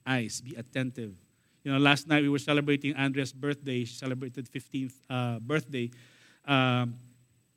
eyes. 0.06 0.40
Be 0.40 0.54
attentive. 0.56 1.14
You 1.64 1.72
know, 1.72 1.78
last 1.78 2.08
night 2.08 2.22
we 2.22 2.28
were 2.28 2.40
celebrating 2.40 2.94
Andrea's 2.96 3.32
birthday. 3.32 3.84
She 3.84 3.94
celebrated 3.94 4.50
15th 4.50 4.92
uh, 5.08 5.38
birthday. 5.38 5.90
Um, 6.44 6.96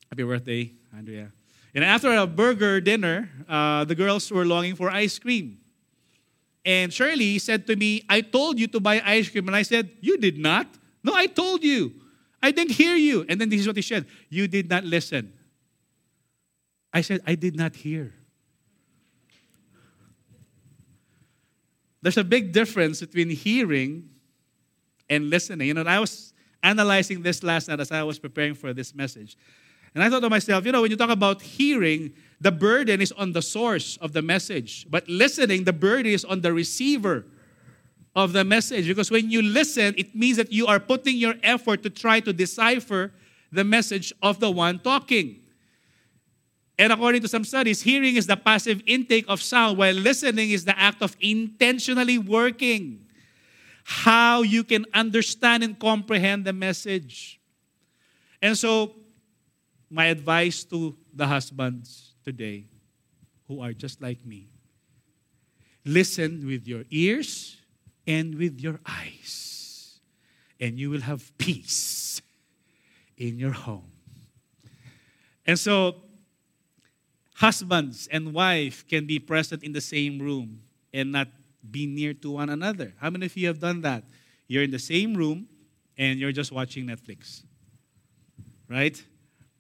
happy 0.10 0.24
birthday, 0.24 0.72
Andrea. 0.96 1.32
And 1.74 1.84
after 1.84 2.14
a 2.16 2.28
burger 2.28 2.80
dinner, 2.80 3.30
uh, 3.50 3.84
the 3.84 3.96
girls 3.96 4.32
were 4.32 4.46
longing 4.46 4.76
for 4.76 4.90
ice 4.90 5.18
cream. 5.18 5.58
And 6.64 6.94
Shirley 6.94 7.40
said 7.40 7.68
to 7.68 7.76
me, 7.76 8.04
I 8.08 8.22
told 8.22 8.60
you 8.60 8.68
to 8.68 8.80
buy 8.80 9.02
ice 9.06 9.30
cream. 9.30 9.48
And 9.48 9.56
I 9.56 9.64
said, 9.64 9.90
You 10.02 10.18
did 10.18 10.38
not. 10.38 10.68
No, 11.04 11.14
I 11.14 11.28
told 11.28 11.64
you. 11.64 11.94
I 12.42 12.52
didn't 12.52 12.74
hear 12.74 12.96
you. 12.96 13.26
And 13.28 13.42
then 13.42 13.50
this 13.50 13.62
is 13.62 13.68
what 13.68 13.76
he 13.76 13.82
said 13.82 14.06
You 14.30 14.48
did 14.48 14.70
not 14.70 14.84
listen. 14.84 15.34
I 16.96 17.02
said, 17.02 17.20
I 17.28 17.36
did 17.36 17.58
not 17.58 17.76
hear. 17.76 18.14
There's 22.02 22.16
a 22.16 22.24
big 22.24 22.54
difference 22.54 23.02
between 23.02 23.30
hearing 23.32 24.10
and 25.10 25.30
listening. 25.30 25.68
You 25.68 25.74
know, 25.74 25.84
I 25.84 26.00
was 26.00 26.34
analyzing 26.64 27.22
this 27.22 27.44
last 27.44 27.68
night 27.68 27.82
as 27.82 27.92
I 27.92 28.02
was 28.04 28.18
preparing 28.18 28.54
for 28.54 28.74
this 28.74 28.96
message. 28.96 29.36
And 29.94 30.02
I 30.02 30.10
thought 30.10 30.22
to 30.22 30.30
myself, 30.30 30.66
you 30.66 30.72
know, 30.72 30.84
when 30.84 30.92
you 30.92 30.96
talk 30.96 31.10
about 31.10 31.42
hearing, 31.42 32.14
the 32.40 32.52
burden 32.52 33.02
is 33.02 33.12
on 33.12 33.34
the 33.34 33.42
source 33.42 33.98
of 33.98 34.14
the 34.14 34.22
message. 34.22 34.88
But 34.90 35.06
listening, 35.10 35.66
the 35.66 35.74
burden 35.74 36.14
is 36.14 36.24
on 36.24 36.40
the 36.40 36.54
receiver 36.54 37.26
of 38.16 38.32
the 38.32 38.46
message. 38.46 38.88
Because 38.88 39.12
when 39.12 39.30
you 39.30 39.42
listen, 39.42 39.96
it 39.98 40.16
means 40.16 40.38
that 40.38 40.54
you 40.54 40.66
are 40.68 40.80
putting 40.80 41.18
your 41.18 41.36
effort 41.44 41.84
to 41.84 41.90
try 41.90 42.22
to 42.22 42.32
decipher 42.32 43.12
the 43.52 43.66
message 43.66 44.14
of 44.22 44.40
the 44.40 44.50
one 44.50 44.80
talking. 44.80 45.42
And 46.78 46.92
according 46.92 47.22
to 47.22 47.28
some 47.28 47.44
studies, 47.44 47.82
hearing 47.82 48.16
is 48.16 48.28
the 48.28 48.36
passive 48.36 48.82
intake 48.86 49.26
of 49.28 49.42
sound, 49.42 49.78
while 49.78 49.94
listening 49.94 50.52
is 50.52 50.66
the 50.66 50.78
act 50.78 51.02
of 51.02 51.16
intentionally 51.22 52.18
working. 52.18 53.06
How 53.86 54.42
you 54.42 54.64
can 54.64 54.86
understand 54.94 55.64
and 55.64 55.80
comprehend 55.80 56.44
the 56.46 56.54
message. 56.54 57.40
And 58.42 58.58
so, 58.58 58.96
my 59.90 60.06
advice 60.06 60.64
to 60.66 60.98
the 61.14 61.28
husbands 61.28 62.16
today 62.24 62.66
who 63.48 63.62
are 63.62 63.72
just 63.72 64.02
like 64.02 64.26
me 64.26 64.50
listen 65.86 66.46
with 66.46 66.68
your 66.68 66.84
ears 66.90 67.58
and 68.08 68.36
with 68.36 68.60
your 68.60 68.80
eyes, 68.86 70.00
and 70.60 70.80
you 70.80 70.90
will 70.90 71.02
have 71.02 71.36
peace 71.38 72.22
in 73.18 73.40
your 73.40 73.52
home. 73.52 73.92
And 75.46 75.58
so, 75.60 76.02
husbands 77.36 78.08
and 78.12 78.34
wife 78.34 78.88
can 78.88 79.06
be 79.06 79.20
present 79.20 79.64
in 79.64 79.74
the 79.74 79.82
same 79.82 80.20
room 80.20 80.62
and 80.94 81.12
not 81.12 81.28
be 81.70 81.86
near 81.86 82.14
to 82.14 82.32
one 82.32 82.50
another. 82.50 82.94
How 83.00 83.10
many 83.10 83.26
of 83.26 83.36
you 83.36 83.48
have 83.48 83.60
done 83.60 83.82
that? 83.82 84.04
You're 84.48 84.64
in 84.64 84.72
the 84.72 84.80
same 84.80 85.14
room 85.16 85.48
and 85.98 86.20
you're 86.20 86.32
just 86.32 86.52
watching 86.52 86.86
Netflix. 86.86 87.44
Right? 88.70 89.02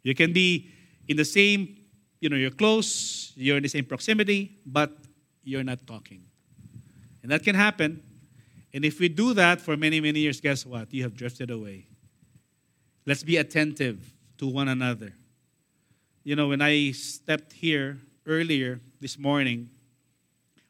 You 0.04 0.16
can 0.16 0.32
be 0.32 0.70
in 1.08 1.18
the 1.18 1.26
same, 1.26 1.78
you 2.20 2.30
know, 2.30 2.38
you're 2.38 2.52
close, 2.52 3.34
you're 3.36 3.58
in 3.58 3.64
the 3.64 3.70
same 3.70 3.86
proximity, 3.86 4.58
but 4.66 4.92
you're 5.44 5.64
not 5.64 5.86
talking. 5.86 6.24
And 7.24 7.32
that 7.32 7.44
can 7.44 7.56
happen. 7.56 8.02
And 8.74 8.86
if 8.86 9.00
we 9.00 9.10
do 9.10 9.34
that 9.34 9.60
for 9.62 9.76
many, 9.76 10.00
many 10.00 10.22
years, 10.22 10.40
guess 10.40 10.66
what? 10.66 10.94
You 10.94 11.04
have 11.04 11.16
drifted 11.16 11.52
away. 11.52 11.88
Let's 13.06 13.24
be 13.24 13.38
attentive 13.38 14.14
to 14.38 14.48
one 14.48 14.68
another 14.68 15.14
you 16.26 16.36
know, 16.36 16.48
when 16.48 16.60
I 16.60 16.92
stepped 16.92 17.54
here 17.54 18.00
earlier 18.26 18.82
this 19.00 19.18
morning, 19.18 19.70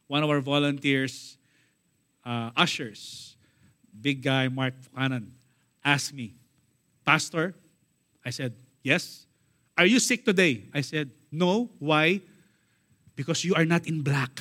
one 0.06 0.22
of 0.22 0.28
our 0.28 0.40
volunteers, 0.40 1.38
uh, 2.24 2.50
ushers, 2.54 3.36
big 3.98 4.22
guy, 4.22 4.48
Mark 4.48 4.74
Buchanan, 4.82 5.32
asked 5.82 6.12
me, 6.12 6.34
Pastor, 7.04 7.54
I 8.24 8.30
said, 8.30 8.54
Yes. 8.82 9.26
Are 9.78 9.86
you 9.86 9.98
sick 9.98 10.24
today? 10.24 10.64
I 10.74 10.82
said, 10.82 11.10
No. 11.32 11.70
Why? 11.78 12.20
Because 13.16 13.42
you 13.42 13.54
are 13.54 13.64
not 13.64 13.86
in 13.86 14.02
black. 14.02 14.38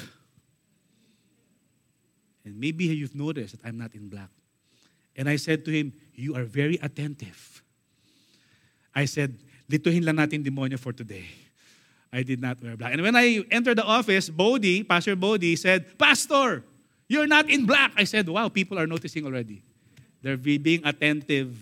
And 2.44 2.60
maybe 2.60 2.86
you've 2.86 3.16
noticed 3.16 3.56
that 3.58 3.68
I'm 3.68 3.78
not 3.78 3.96
in 3.96 4.10
black. 4.10 4.30
And 5.16 5.30
I 5.30 5.38
said 5.38 5.64
to 5.66 5.72
him, 5.72 5.94
You 6.14 6.36
are 6.36 6.44
very 6.44 6.76
attentive. 6.82 7.64
I 8.94 9.06
said, 9.06 9.40
Lituhin 9.70 10.06
lang 10.06 10.22
natin 10.22 10.46
demonyo 10.46 10.78
for 10.78 10.94
today. 10.94 11.26
I 12.14 12.24
did 12.24 12.40
not 12.40 12.62
wear 12.64 12.78
black. 12.78 12.94
And 12.94 13.02
when 13.02 13.16
I 13.16 13.44
entered 13.52 13.78
the 13.78 13.84
office, 13.84 14.30
Bodhi, 14.30 14.84
Pastor 14.84 15.16
Bodhi 15.16 15.56
said, 15.56 15.98
Pastor, 15.98 16.64
you're 17.08 17.28
not 17.28 17.50
in 17.50 17.66
black. 17.66 17.92
I 17.98 18.06
said, 18.06 18.30
wow, 18.30 18.48
people 18.48 18.80
are 18.80 18.88
noticing 18.88 19.26
already. 19.26 19.64
They're 20.22 20.38
being 20.38 20.82
attentive 20.86 21.58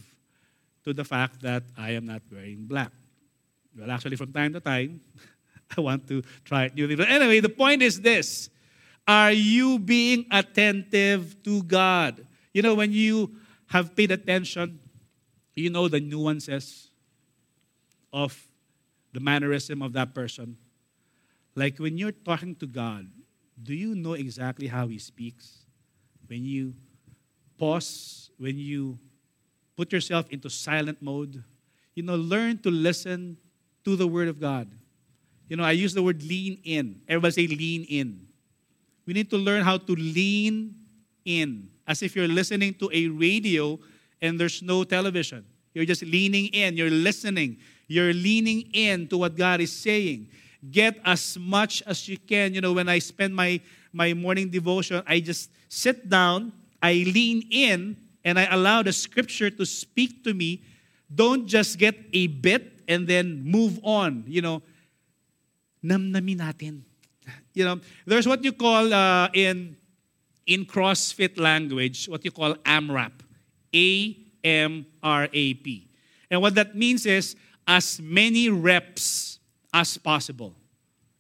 to 0.86 0.94
the 0.94 1.04
fact 1.04 1.42
that 1.42 1.64
I 1.78 1.92
am 1.92 2.06
not 2.06 2.22
wearing 2.32 2.66
black. 2.66 2.92
Well, 3.78 3.90
actually, 3.90 4.16
from 4.16 4.32
time 4.32 4.54
to 4.54 4.60
time, 4.60 5.02
I 5.78 5.82
want 5.82 6.08
to 6.10 6.22
try 6.46 6.66
it 6.66 6.76
new 6.76 6.88
things. 6.88 7.00
But 7.00 7.10
anyway, 7.10 7.40
the 7.40 7.50
point 7.50 7.82
is 7.82 8.00
this 8.00 8.50
Are 9.08 9.32
you 9.32 9.80
being 9.80 10.26
attentive 10.30 11.42
to 11.44 11.64
God? 11.64 12.26
You 12.54 12.62
know, 12.62 12.76
when 12.76 12.92
you 12.92 13.36
have 13.68 13.96
paid 13.96 14.12
attention, 14.12 14.80
you 15.56 15.70
know 15.72 15.88
the 15.88 16.00
nuances 16.00 16.93
of 18.14 18.48
the 19.12 19.20
mannerism 19.20 19.82
of 19.82 19.94
that 19.94 20.14
person. 20.14 20.56
Like 21.56 21.78
when 21.78 21.98
you're 21.98 22.12
talking 22.12 22.56
to 22.56 22.68
God, 22.68 23.08
do 23.62 23.74
you 23.74 23.96
know 23.96 24.14
exactly 24.14 24.68
how 24.68 24.88
He 24.88 25.00
speaks? 25.00 25.66
When 26.28 26.46
you 26.46 26.74
pause, 27.58 28.32
when 28.38 28.58
you 28.58 28.98
put 29.76 29.92
yourself 29.92 30.30
into 30.30 30.50
silent 30.50 31.02
mode, 31.02 31.44
you 31.96 32.04
know, 32.04 32.16
learn 32.16 32.60
to 32.60 32.72
listen 32.72 33.38
to 33.84 33.96
the 33.96 34.08
Word 34.08 34.28
of 34.28 34.40
God. 34.40 34.72
You 35.50 35.58
know, 35.58 35.64
I 35.64 35.72
use 35.72 35.94
the 35.94 36.02
word 36.02 36.24
lean 36.24 36.60
in. 36.64 37.02
Everybody 37.08 37.32
say 37.32 37.48
lean 37.48 37.84
in. 37.84 38.26
We 39.06 39.14
need 39.14 39.30
to 39.30 39.38
learn 39.38 39.64
how 39.64 39.78
to 39.78 39.94
lean 39.94 40.76
in, 41.26 41.70
as 41.86 42.02
if 42.02 42.16
you're 42.16 42.28
listening 42.28 42.74
to 42.76 42.90
a 42.94 43.08
radio 43.08 43.80
and 44.22 44.40
there's 44.40 44.62
no 44.62 44.84
television. 44.84 45.46
You're 45.74 45.86
just 45.86 46.04
leaning 46.04 46.48
in, 46.48 46.78
you're 46.78 46.90
listening. 46.90 47.58
You're 47.88 48.14
leaning 48.14 48.70
in 48.74 49.08
to 49.10 49.18
what 49.18 49.36
God 49.36 49.62
is 49.62 49.72
saying. 49.72 50.28
Get 50.72 51.00
as 51.04 51.38
much 51.38 51.84
as 51.86 52.08
you 52.08 52.18
can. 52.18 52.54
You 52.54 52.62
know, 52.62 52.74
when 52.74 52.88
I 52.88 53.00
spend 53.00 53.36
my, 53.36 53.60
my 53.92 54.14
morning 54.14 54.50
devotion, 54.50 55.04
I 55.06 55.20
just 55.20 55.52
sit 55.68 56.10
down, 56.10 56.54
I 56.82 56.94
lean 56.94 57.48
in, 57.52 57.98
and 58.24 58.40
I 58.40 58.46
allow 58.46 58.82
the 58.82 58.94
scripture 58.94 59.50
to 59.50 59.66
speak 59.66 60.24
to 60.24 60.34
me. 60.34 60.64
Don't 61.14 61.46
just 61.46 61.78
get 61.78 61.96
a 62.14 62.28
bit 62.28 62.84
and 62.88 63.08
then 63.08 63.44
move 63.44 63.80
on. 63.84 64.24
You 64.28 64.42
know, 64.42 64.62
namnamin 65.84 66.38
natin. 66.38 66.82
You 67.54 67.66
know, 67.66 67.80
there's 68.08 68.28
what 68.28 68.44
you 68.44 68.52
call 68.52 68.92
uh, 68.92 69.30
in 69.32 69.78
in 70.48 70.66
CrossFit 70.66 71.40
language, 71.40 72.10
what 72.10 72.26
you 72.26 72.32
call 72.32 72.56
AMRAP. 72.66 73.12
A 73.76 74.18
M 74.44 74.86
R 75.02 75.30
A 75.32 75.54
P. 75.54 75.88
And 76.30 76.42
what 76.42 76.56
that 76.56 76.76
means 76.76 77.06
is 77.06 77.36
as 77.68 78.02
many 78.02 78.50
reps 78.50 79.40
as 79.74 79.98
possible. 79.98 80.54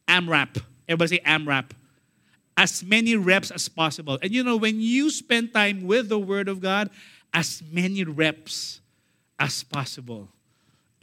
AMRAP. 0.07 0.61
Everybody 0.87 1.17
say 1.17 1.23
AMRAP. 1.25 1.71
As 2.55 2.83
many 2.83 3.15
reps 3.15 3.49
as 3.51 3.67
possible. 3.67 4.19
And 4.21 4.31
you 4.31 4.43
know, 4.43 4.57
when 4.57 4.79
you 4.79 5.09
spend 5.09 5.53
time 5.53 5.87
with 5.87 6.09
the 6.09 6.19
Word 6.19 6.47
of 6.47 6.61
God, 6.61 6.89
as 7.33 7.63
many 7.71 8.03
reps 8.03 8.81
as 9.39 9.63
possible 9.63 10.29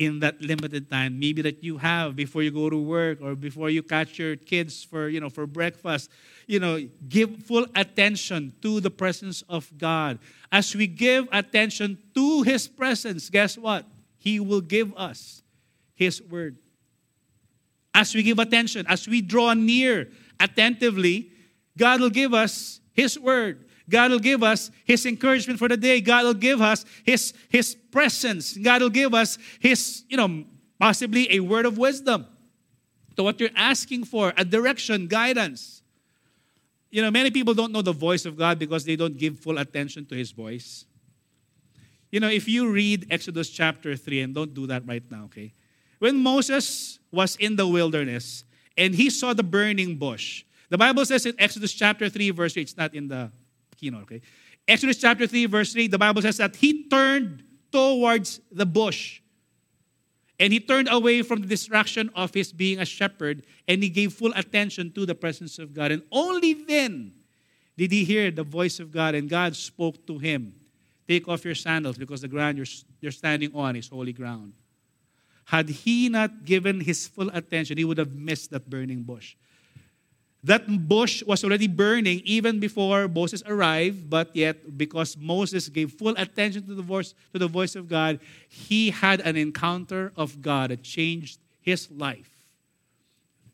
in 0.00 0.20
that 0.20 0.40
limited 0.40 0.88
time 0.88 1.20
maybe 1.20 1.42
that 1.42 1.62
you 1.62 1.76
have 1.76 2.16
before 2.16 2.42
you 2.42 2.50
go 2.50 2.70
to 2.70 2.79
work 2.79 3.20
or 3.20 3.35
before 3.35 3.68
you 3.68 3.83
catch 3.83 4.18
your 4.18 4.35
kids 4.35 4.83
for 4.83 5.09
you 5.09 5.20
know 5.20 5.29
for 5.29 5.46
breakfast 5.46 6.09
you 6.46 6.59
know 6.59 6.81
give 7.11 7.37
full 7.44 7.66
attention 7.76 8.50
to 8.62 8.81
the 8.81 8.90
presence 8.90 9.42
of 9.50 9.70
god 9.76 10.18
as 10.50 10.74
we 10.74 10.87
give 10.87 11.29
attention 11.33 11.98
to 12.14 12.40
his 12.42 12.66
presence 12.66 13.29
guess 13.29 13.59
what 13.59 13.85
he 14.20 14.38
will 14.38 14.61
give 14.61 14.96
us 14.96 15.42
his 15.96 16.22
word 16.22 16.56
as 17.92 18.14
we 18.14 18.22
give 18.22 18.38
attention 18.38 18.87
as 18.88 19.09
we 19.09 19.20
draw 19.20 19.52
near 19.52 20.09
attentively 20.38 21.33
god 21.76 22.00
will 22.00 22.11
give 22.11 22.33
us 22.33 22.80
his 22.94 23.18
word 23.18 23.66
God 23.90 24.12
will 24.12 24.20
give 24.20 24.42
us 24.42 24.70
His 24.85 25.04
encouragement 25.04 25.59
for 25.59 25.68
the 25.68 25.76
day. 25.76 26.00
God 26.00 26.24
will 26.24 26.35
give 26.35 26.62
us 26.62 26.85
His, 27.04 27.35
His 27.48 27.74
presence. 27.74 28.56
God 28.56 28.80
will 28.80 28.90
give 28.90 29.12
us 29.12 29.37
His, 29.59 30.04
you 30.09 30.16
know, 30.16 30.44
possibly 30.78 31.30
a 31.35 31.40
word 31.40 31.66
of 31.66 31.76
wisdom 31.76 32.26
to 33.16 33.22
what 33.24 33.40
you're 33.40 33.50
asking 33.56 34.04
for, 34.04 34.33
a 34.37 34.44
direction, 34.44 35.09
guidance. 35.09 35.83
You 36.90 37.02
know, 37.02 37.11
many 37.11 37.30
people 37.30 37.52
don't 37.52 37.72
know 37.72 37.83
the 37.83 37.92
voice 37.92 38.24
of 38.24 38.38
God 38.38 38.59
because 38.59 38.85
they 38.85 38.96
don't 38.96 39.18
give 39.18 39.38
full 39.40 39.59
attention 39.59 40.06
to 40.06 40.14
His 40.14 40.30
voice. 40.30 40.87
You 42.10 42.20
know, 42.20 42.28
if 42.28 42.48
you 42.48 42.70
read 42.70 43.06
Exodus 43.10 43.50
chapter 43.50 43.96
3, 43.96 44.20
and 44.22 44.34
don't 44.34 44.52
do 44.52 44.66
that 44.66 44.86
right 44.86 45.02
now, 45.10 45.24
okay? 45.24 45.52
When 46.00 46.16
Moses 46.16 46.98
was 47.12 47.36
in 47.36 47.56
the 47.56 47.66
wilderness 47.66 48.44
and 48.76 48.94
he 48.94 49.10
saw 49.10 49.32
the 49.32 49.42
burning 49.42 49.96
bush, 49.96 50.44
the 50.70 50.78
Bible 50.78 51.04
says 51.04 51.26
in 51.26 51.34
Exodus 51.38 51.72
chapter 51.72 52.08
3, 52.08 52.30
verse 52.30 52.56
8, 52.56 52.60
it's 52.60 52.76
not 52.76 52.94
in 52.94 53.08
the 53.08 53.30
keynote, 53.76 54.02
okay? 54.02 54.22
Exodus 54.66 54.96
chapter 54.98 55.26
3, 55.26 55.46
verse 55.46 55.72
3, 55.72 55.88
the 55.88 55.98
Bible 55.98 56.22
says 56.22 56.38
that 56.38 56.56
he 56.56 56.88
turned 56.88 57.44
towards 57.70 58.40
the 58.50 58.66
bush. 58.66 59.20
And 60.38 60.52
he 60.52 60.60
turned 60.60 60.88
away 60.90 61.22
from 61.22 61.42
the 61.42 61.46
distraction 61.46 62.10
of 62.14 62.32
his 62.32 62.50
being 62.50 62.78
a 62.78 62.86
shepherd 62.86 63.42
and 63.68 63.82
he 63.82 63.90
gave 63.90 64.14
full 64.14 64.32
attention 64.34 64.90
to 64.92 65.04
the 65.04 65.14
presence 65.14 65.58
of 65.58 65.74
God. 65.74 65.92
And 65.92 66.02
only 66.10 66.54
then 66.54 67.12
did 67.76 67.92
he 67.92 68.04
hear 68.04 68.30
the 68.30 68.42
voice 68.42 68.80
of 68.80 68.90
God 68.90 69.14
and 69.14 69.28
God 69.28 69.54
spoke 69.54 70.06
to 70.06 70.18
him 70.18 70.54
Take 71.10 71.26
off 71.26 71.44
your 71.44 71.56
sandals 71.56 71.98
because 71.98 72.20
the 72.20 72.28
ground 72.28 72.56
you're, 72.56 72.70
you're 73.00 73.10
standing 73.10 73.50
on 73.52 73.74
is 73.74 73.88
holy 73.88 74.12
ground. 74.12 74.52
Had 75.46 75.68
he 75.68 76.08
not 76.08 76.44
given 76.44 76.78
his 76.78 77.08
full 77.08 77.28
attention, 77.30 77.78
he 77.78 77.84
would 77.84 77.98
have 77.98 78.14
missed 78.14 78.52
that 78.52 78.70
burning 78.70 79.02
bush. 79.02 79.34
That 80.44 80.62
bush 80.88 81.24
was 81.24 81.42
already 81.42 81.66
burning 81.66 82.22
even 82.24 82.60
before 82.60 83.08
Moses 83.08 83.42
arrived, 83.44 84.08
but 84.08 84.36
yet 84.36 84.78
because 84.78 85.16
Moses 85.16 85.68
gave 85.68 85.90
full 85.90 86.14
attention 86.16 86.64
to 86.68 86.76
the 86.76 86.82
voice 86.82 87.12
to 87.32 87.40
the 87.40 87.48
voice 87.48 87.74
of 87.74 87.88
God, 87.88 88.20
he 88.48 88.90
had 88.90 89.20
an 89.22 89.36
encounter 89.36 90.12
of 90.16 90.40
God 90.40 90.70
that 90.70 90.84
changed 90.84 91.40
his 91.60 91.90
life 91.90 92.30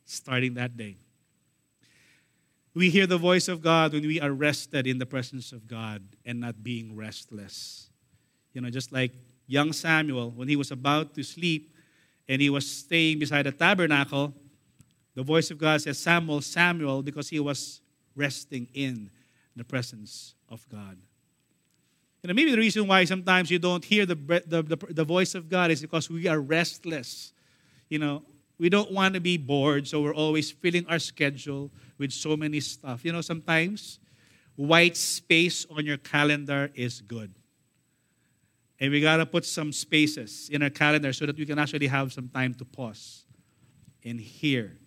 starting 0.05 0.53
that 0.61 0.77
day. 0.77 0.97
We 2.77 2.91
hear 2.91 3.07
the 3.07 3.17
voice 3.17 3.49
of 3.49 3.63
God 3.63 3.95
when 3.95 4.07
we 4.07 4.21
are 4.21 4.31
rested 4.31 4.87
in 4.87 4.99
the 4.99 5.07
presence 5.07 5.51
of 5.51 5.67
God 5.67 6.03
and 6.27 6.41
not 6.41 6.63
being 6.63 6.95
restless. 6.95 7.89
You 8.53 8.61
know, 8.61 8.69
just 8.69 8.93
like 8.93 9.13
young 9.47 9.73
Samuel, 9.73 10.31
when 10.33 10.47
he 10.47 10.57
was 10.57 10.71
about 10.71 11.15
to 11.15 11.23
sleep 11.23 11.75
and 12.29 12.43
he 12.43 12.51
was 12.51 12.71
staying 12.71 13.19
beside 13.19 13.47
the 13.47 13.53
tabernacle, 13.53 14.35
the 15.15 15.23
voice 15.23 15.51
of 15.51 15.57
God 15.57 15.81
says, 15.81 15.97
Samuel, 15.97 16.43
Samuel, 16.43 17.03
because 17.03 17.31
he 17.31 17.41
was 17.41 17.81
resting 18.15 18.69
in 18.75 19.09
the 19.57 19.65
presence 19.65 20.35
of 20.51 20.69
God. 20.69 20.99
You 22.23 22.29
know, 22.29 22.35
maybe 22.35 22.51
the 22.51 22.59
reason 22.59 22.87
why 22.87 23.07
sometimes 23.07 23.51
you 23.51 23.59
don't 23.59 23.87
hear 23.87 24.05
the, 24.05 24.17
the, 24.47 24.63
the, 24.63 24.77
the 24.91 25.05
voice 25.05 25.35
of 25.35 25.49
God 25.49 25.71
is 25.71 25.81
because 25.81 26.11
we 26.11 26.29
are 26.29 26.41
restless. 26.41 27.33
You 27.89 28.01
know, 28.01 28.23
we 28.59 28.69
don't 28.69 28.91
want 28.91 29.15
to 29.15 29.21
be 29.21 29.37
bored, 29.37 29.87
so 29.87 30.01
we're 30.01 30.15
always 30.15 30.51
filling 30.51 30.87
our 30.89 30.99
schedule 30.99 31.71
with 31.99 32.13
so 32.13 32.37
many 32.37 32.61
stuff. 32.61 33.05
You 33.05 33.13
know, 33.13 33.21
sometimes 33.21 33.99
white 34.57 34.97
space 34.97 35.67
on 35.71 35.85
your 35.85 35.99
calendar 35.99 36.71
is 36.75 37.01
good. 37.03 37.35
And 38.81 38.93
we 38.93 39.01
got 39.01 39.19
to 39.19 39.27
put 39.27 39.45
some 39.45 39.73
spaces 39.73 40.51
in 40.51 40.63
our 40.63 40.71
calendar 40.71 41.13
so 41.13 41.27
that 41.27 41.37
we 41.39 41.47
can 41.47 41.59
actually 41.59 41.87
have 41.87 42.13
some 42.13 42.29
time 42.29 42.55
to 42.55 42.65
pause 42.65 43.25
and 44.05 44.21
hear 44.21 44.79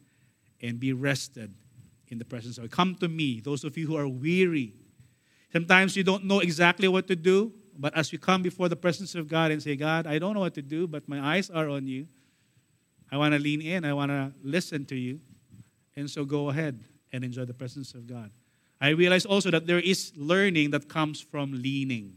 and 0.62 0.80
be 0.80 0.94
rested 0.94 1.54
in 2.08 2.18
the 2.18 2.26
presence 2.26 2.58
of 2.58 2.64
God. 2.64 2.72
Come 2.72 2.96
to 2.96 3.08
me, 3.08 3.40
those 3.40 3.64
of 3.64 3.78
you 3.78 3.88
who 3.88 3.98
are 3.98 4.08
weary. 4.08 4.74
Sometimes 5.52 5.96
you 5.96 6.04
don't 6.04 6.26
know 6.26 6.40
exactly 6.40 6.88
what 6.88 7.08
to 7.08 7.16
do, 7.16 7.52
but 7.78 7.96
as 7.96 8.12
you 8.12 8.20
come 8.20 8.42
before 8.42 8.70
the 8.70 8.76
presence 8.76 9.16
of 9.16 9.28
God 9.28 9.52
and 9.52 9.62
say, 9.62 9.76
God, 9.76 10.06
I 10.06 10.20
don't 10.20 10.34
know 10.34 10.42
what 10.42 10.54
to 10.56 10.62
do, 10.62 10.88
but 10.88 11.08
my 11.08 11.36
eyes 11.36 11.50
are 11.50 11.70
on 11.70 11.88
you. 11.88 12.08
I 13.12 13.18
want 13.18 13.34
to 13.34 13.40
lean 13.40 13.62
in, 13.62 13.86
I 13.86 13.94
want 13.94 14.12
to 14.12 14.32
listen 14.44 14.86
to 14.86 14.96
you. 14.96 15.20
And 15.96 16.10
so 16.10 16.26
go 16.26 16.50
ahead 16.50 16.84
and 17.12 17.24
enjoy 17.24 17.46
the 17.46 17.54
presence 17.54 17.94
of 17.94 18.08
God. 18.08 18.32
I 18.80 18.90
realize 18.90 19.26
also 19.26 19.52
that 19.52 19.68
there 19.68 19.80
is 19.80 20.14
learning 20.16 20.72
that 20.72 20.88
comes 20.88 21.20
from 21.20 21.52
leaning. 21.52 22.16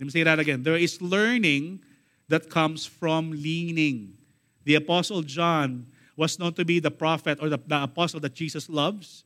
Let 0.00 0.04
me 0.06 0.10
say 0.10 0.22
that 0.22 0.38
again. 0.38 0.62
There 0.62 0.76
is 0.76 1.02
learning 1.02 1.80
that 2.28 2.48
comes 2.48 2.86
from 2.86 3.32
leaning. 3.32 4.14
The 4.64 4.76
Apostle 4.76 5.22
John 5.22 5.86
was 6.16 6.38
known 6.38 6.52
to 6.54 6.64
be 6.64 6.80
the 6.80 6.90
prophet 6.90 7.38
or 7.40 7.48
the, 7.48 7.58
the 7.66 7.82
apostle 7.82 8.20
that 8.20 8.34
Jesus 8.34 8.68
loves. 8.68 9.24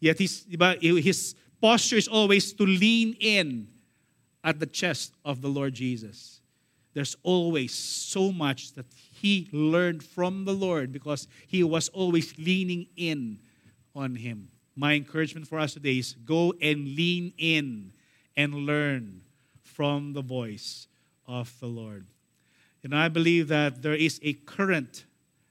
Yet 0.00 0.18
his, 0.18 0.46
his 0.80 1.34
posture 1.60 1.96
is 1.96 2.08
always 2.08 2.52
to 2.54 2.64
lean 2.64 3.16
in 3.20 3.68
at 4.42 4.58
the 4.58 4.66
chest 4.66 5.14
of 5.24 5.40
the 5.40 5.48
Lord 5.48 5.74
Jesus. 5.74 6.40
There's 6.94 7.16
always 7.22 7.72
so 7.72 8.32
much 8.32 8.72
that 8.72 8.86
he 9.20 9.48
learned 9.52 10.02
from 10.02 10.46
the 10.46 10.54
Lord 10.54 10.92
because 10.92 11.28
he 11.46 11.62
was 11.62 11.88
always 11.90 12.38
leaning 12.38 12.86
in 12.96 13.38
on 13.94 14.16
him. 14.16 14.48
My 14.74 14.94
encouragement 14.94 15.46
for 15.46 15.58
us 15.58 15.74
today 15.74 15.98
is 15.98 16.14
go 16.24 16.54
and 16.62 16.96
lean 16.96 17.34
in 17.36 17.92
and 18.34 18.54
learn 18.54 19.20
from 19.62 20.14
the 20.14 20.22
voice 20.22 20.86
of 21.26 21.52
the 21.60 21.66
Lord. 21.66 22.06
And 22.82 22.94
I 22.94 23.08
believe 23.08 23.48
that 23.48 23.82
there 23.82 23.94
is 23.94 24.18
a 24.22 24.32
current 24.32 25.04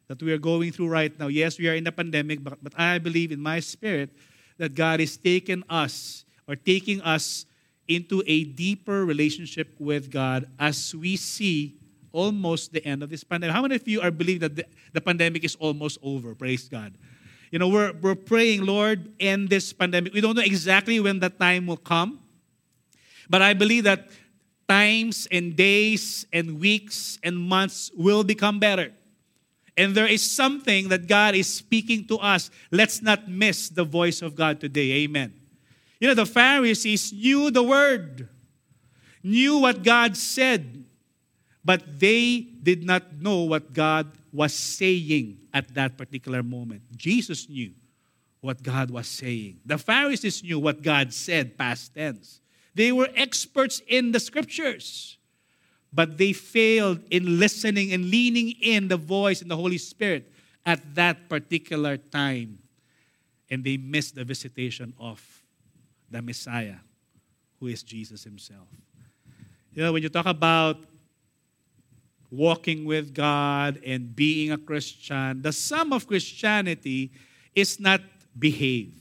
that 0.08 0.23
we 0.23 0.34
are 0.34 0.39
going 0.39 0.71
through 0.71 0.89
right 0.89 1.17
now. 1.19 1.27
Yes, 1.27 1.60
we 1.60 1.69
are 1.69 1.75
in 1.75 1.86
a 1.86 1.91
pandemic, 1.91 2.43
but, 2.43 2.58
but 2.63 2.73
I 2.75 2.97
believe 2.97 3.32
in 3.32 3.39
my 3.39 3.60
spirit 3.60 4.10
that 4.58 4.73
God 4.73 4.99
is 4.99 5.15
taking 5.15 5.63
us 5.69 6.25
or 6.47 6.55
taking 6.55 7.01
us 7.03 7.45
into 7.88 8.23
a 8.25 8.45
deeper 8.45 9.05
relationship 9.05 9.75
with 9.77 10.10
God 10.10 10.49
as 10.58 10.95
we 10.95 11.15
see 11.15 11.75
almost 12.12 12.74
the 12.74 12.84
end 12.86 13.04
of 13.04 13.10
this 13.10 13.24
pandemic. 13.24 13.56
How 13.56 13.62
many 13.62 13.76
of 13.76 13.88
you 13.88 14.02
are 14.02 14.12
believing 14.12 14.41
that 14.41 14.56
the, 14.56 14.65
the 14.93 15.02
pandemic 15.02 15.43
is 15.43 15.56
almost 15.56 15.98
over? 16.02 16.36
Praise 16.36 16.67
God. 16.67 16.93
You 17.52 17.60
know, 17.60 17.67
we're, 17.67 17.93
we're 17.93 18.15
praying, 18.15 18.65
Lord, 18.65 19.12
end 19.19 19.50
this 19.50 19.74
pandemic. 19.74 20.13
We 20.13 20.22
don't 20.22 20.36
know 20.36 20.43
exactly 20.43 21.00
when 21.00 21.19
that 21.19 21.39
time 21.39 21.65
will 21.65 21.78
come, 21.78 22.19
but 23.30 23.41
I 23.41 23.54
believe 23.54 23.86
that 23.86 24.10
times 24.67 25.28
and 25.32 25.56
days 25.56 26.28
and 26.32 26.60
weeks 26.60 27.17
and 27.24 27.38
months 27.38 27.89
will 27.95 28.24
become 28.24 28.60
better 28.60 28.93
and 29.80 29.95
there 29.95 30.08
is 30.08 30.30
something 30.30 30.89
that 30.89 31.08
God 31.08 31.36
is 31.36 31.48
speaking 31.48 32.06
to 32.08 32.17
us, 32.17 32.52
let's 32.69 33.02
not 33.02 33.30
miss 33.30 33.69
the 33.69 33.86
voice 33.86 34.22
of 34.22 34.36
God 34.36 34.60
today. 34.60 34.91
Amen. 35.04 35.34
You 36.02 36.10
know, 36.10 36.13
the 36.13 36.26
Pharisees 36.26 37.13
knew 37.13 37.50
the 37.50 37.63
word, 37.63 38.28
knew 39.24 39.60
what 39.60 39.82
God 39.82 40.17
said, 40.17 40.84
but 41.63 42.00
they 42.00 42.48
did 42.63 42.84
not 42.84 43.22
know 43.22 43.43
what 43.43 43.74
God 43.74 44.12
was 44.32 44.54
saying 44.54 45.39
at 45.54 45.74
that 45.76 45.98
particular 45.98 46.41
moment. 46.43 46.82
Jesus 46.95 47.50
knew 47.50 47.74
what 48.41 48.63
God 48.63 48.89
was 48.91 49.08
saying. 49.08 49.60
The 49.65 49.78
Pharisees 49.78 50.43
knew 50.43 50.60
what 50.60 50.82
God 50.82 51.13
said, 51.13 51.58
past 51.58 51.93
tense. 51.93 52.39
They 52.76 52.91
were 52.91 53.10
experts 53.15 53.82
in 53.88 54.12
the 54.12 54.19
scriptures 54.19 55.17
but 55.91 56.17
they 56.17 56.34
failed 56.34 57.02
in 57.10 57.39
listening 57.39 57.91
and 57.93 58.10
leaning 58.10 58.52
in 58.62 58.88
the 58.88 58.98
voice 58.98 59.41
and 59.41 59.50
the 59.50 59.56
Holy 59.56 59.78
Spirit 59.78 60.32
at 60.65 60.95
that 60.95 61.30
particular 61.30 61.98
time. 61.98 62.60
And 63.50 63.63
they 63.63 63.78
missed 63.78 64.15
the 64.15 64.24
visitation 64.24 64.93
of 65.00 65.22
the 66.12 66.22
Messiah, 66.22 66.76
who 67.60 67.67
is 67.67 67.82
Jesus 67.82 68.24
Himself. 68.24 68.67
You 69.74 69.84
know, 69.84 69.93
when 69.93 70.04
you 70.04 70.10
talk 70.10 70.28
about 70.28 70.78
walking 72.32 72.86
with 72.86 73.13
God 73.13 73.80
and 73.86 74.15
being 74.15 74.52
a 74.52 74.58
Christian, 74.58 75.42
the 75.42 75.52
sum 75.52 75.94
of 75.94 76.08
Christianity 76.08 77.12
is 77.56 77.80
not 77.80 78.02
behave. 78.38 78.94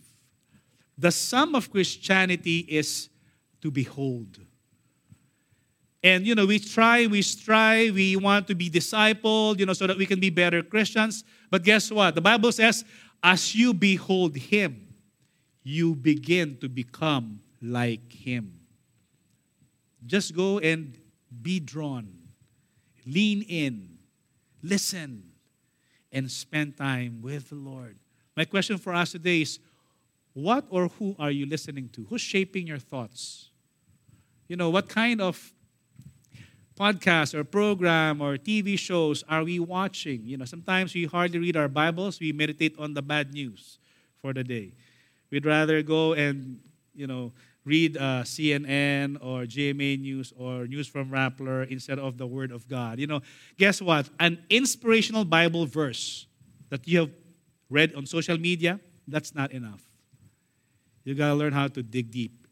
The 0.96 1.12
sum 1.12 1.54
of 1.54 1.70
Christianity 1.70 2.60
is 2.68 3.08
to 3.60 3.70
behold. 3.70 4.40
And, 6.02 6.26
you 6.26 6.34
know, 6.34 6.46
we 6.46 6.58
try, 6.58 7.06
we 7.06 7.22
strive, 7.22 7.94
we 7.94 8.16
want 8.16 8.46
to 8.48 8.54
be 8.54 8.70
discipled, 8.70 9.58
you 9.58 9.66
know, 9.66 9.72
so 9.72 9.86
that 9.86 9.96
we 9.96 10.06
can 10.06 10.20
be 10.20 10.30
better 10.30 10.62
Christians. 10.62 11.24
But 11.50 11.64
guess 11.64 11.90
what? 11.90 12.14
The 12.14 12.20
Bible 12.20 12.52
says, 12.52 12.84
As 13.22 13.54
you 13.54 13.74
behold 13.74 14.36
Him, 14.36 14.94
you 15.64 15.94
begin 15.94 16.56
to 16.60 16.68
become 16.68 17.40
like 17.60 18.12
Him. 18.12 18.60
Just 20.06 20.34
go 20.34 20.60
and 20.60 20.96
be 21.42 21.58
drawn, 21.58 22.08
lean 23.08 23.42
in, 23.42 23.98
listen, 24.62 25.22
and 26.12 26.30
spend 26.30 26.76
time 26.76 27.20
with 27.22 27.50
the 27.50 27.56
Lord. 27.56 27.96
My 28.36 28.44
question 28.44 28.78
for 28.78 28.94
us 28.94 29.12
today 29.12 29.42
is 29.42 29.58
what 30.32 30.64
or 30.70 30.88
who 30.88 31.16
are 31.18 31.30
you 31.30 31.46
listening 31.46 31.88
to? 31.90 32.06
Who's 32.08 32.20
shaping 32.20 32.66
your 32.66 32.78
thoughts? 32.78 33.50
You 34.46 34.56
know, 34.56 34.70
what 34.70 34.88
kind 34.88 35.20
of 35.20 35.52
podcast 36.78 37.34
or 37.34 37.42
program 37.42 38.22
or 38.22 38.36
TV 38.36 38.78
shows 38.78 39.24
are 39.28 39.42
we 39.42 39.58
watching? 39.58 40.22
You 40.24 40.36
know, 40.36 40.44
sometimes 40.44 40.94
we 40.94 41.06
hardly 41.06 41.38
read 41.38 41.56
our 41.56 41.68
Bibles, 41.68 42.20
we 42.20 42.32
meditate 42.32 42.76
on 42.78 42.94
the 42.94 43.02
bad 43.02 43.32
news 43.32 43.78
for 44.22 44.32
the 44.32 44.44
day. 44.44 44.72
We'd 45.30 45.44
rather 45.44 45.82
go 45.82 46.12
and, 46.12 46.60
you 46.94 47.06
know, 47.06 47.32
read 47.68 47.96
uh, 47.98 48.24
CNN 48.24 49.18
or 49.20 49.42
GMA 49.42 50.00
News 50.00 50.32
or 50.36 50.66
News 50.66 50.88
from 50.88 51.10
Rappler 51.10 51.70
instead 51.70 51.98
of 51.98 52.16
the 52.16 52.26
Word 52.26 52.50
of 52.50 52.66
God. 52.66 52.98
You 52.98 53.06
know, 53.06 53.20
guess 53.58 53.82
what? 53.82 54.08
An 54.18 54.42
inspirational 54.48 55.24
Bible 55.24 55.66
verse 55.66 56.26
that 56.70 56.88
you 56.88 57.00
have 57.00 57.10
read 57.68 57.94
on 57.94 58.06
social 58.06 58.38
media, 58.38 58.80
that's 59.06 59.34
not 59.34 59.52
enough. 59.52 59.82
You 61.04 61.14
got 61.14 61.28
to 61.28 61.34
learn 61.34 61.52
how 61.52 61.68
to 61.68 61.82
dig 61.82 62.10
deep 62.10 62.46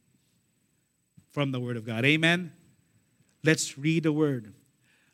from 1.31 1.51
the 1.51 1.61
Word 1.61 1.77
of 1.77 1.87
God. 1.87 2.05
Amen? 2.05 2.53
Let's 3.43 3.79
read 3.79 4.03
the 4.05 4.13
Word. 4.13 4.53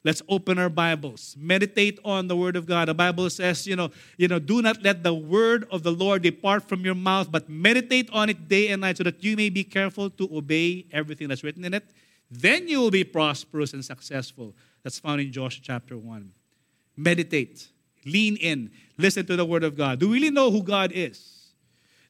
Let's 0.05 0.21
open 0.29 0.59
our 0.59 0.69
Bibles. 0.69 1.37
Meditate 1.39 2.01
on 2.05 2.27
the 2.27 2.37
Word 2.37 2.57
of 2.57 2.67
God. 2.67 2.89
The 2.89 2.95
Bible 2.95 3.31
says, 3.31 3.67
you 3.69 3.77
know, 3.77 3.91
you 4.17 4.27
know, 4.27 4.41
do 4.41 4.61
not 4.61 4.83
let 4.83 5.05
the 5.05 5.15
word 5.15 5.67
of 5.71 5.85
the 5.85 5.93
Lord 5.93 6.23
depart 6.23 6.69
from 6.69 6.85
your 6.85 6.97
mouth, 6.97 7.31
but 7.31 7.49
meditate 7.49 8.11
on 8.13 8.29
it 8.29 8.49
day 8.49 8.69
and 8.69 8.81
night 8.81 8.97
so 8.97 9.05
that 9.05 9.23
you 9.23 9.37
may 9.37 9.49
be 9.49 9.63
careful 9.63 10.11
to 10.11 10.29
obey 10.37 10.87
everything 10.91 11.29
that's 11.29 11.45
written 11.45 11.65
in 11.65 11.73
it. 11.73 11.85
Then 12.29 12.67
you 12.67 12.81
will 12.81 12.91
be 12.91 13.05
prosperous 13.05 13.75
and 13.75 13.85
successful. 13.85 14.57
That's 14.83 14.99
found 14.99 15.21
in 15.21 15.31
Joshua 15.31 15.63
chapter 15.65 15.97
1. 15.97 16.33
Meditate, 16.97 17.69
lean 18.05 18.37
in, 18.37 18.73
listen 18.99 19.25
to 19.27 19.37
the 19.37 19.45
Word 19.45 19.63
of 19.63 19.77
God. 19.77 20.01
Do 20.01 20.09
we 20.09 20.15
really 20.15 20.31
know 20.31 20.51
who 20.51 20.65
God 20.65 20.91
is? 20.93 21.53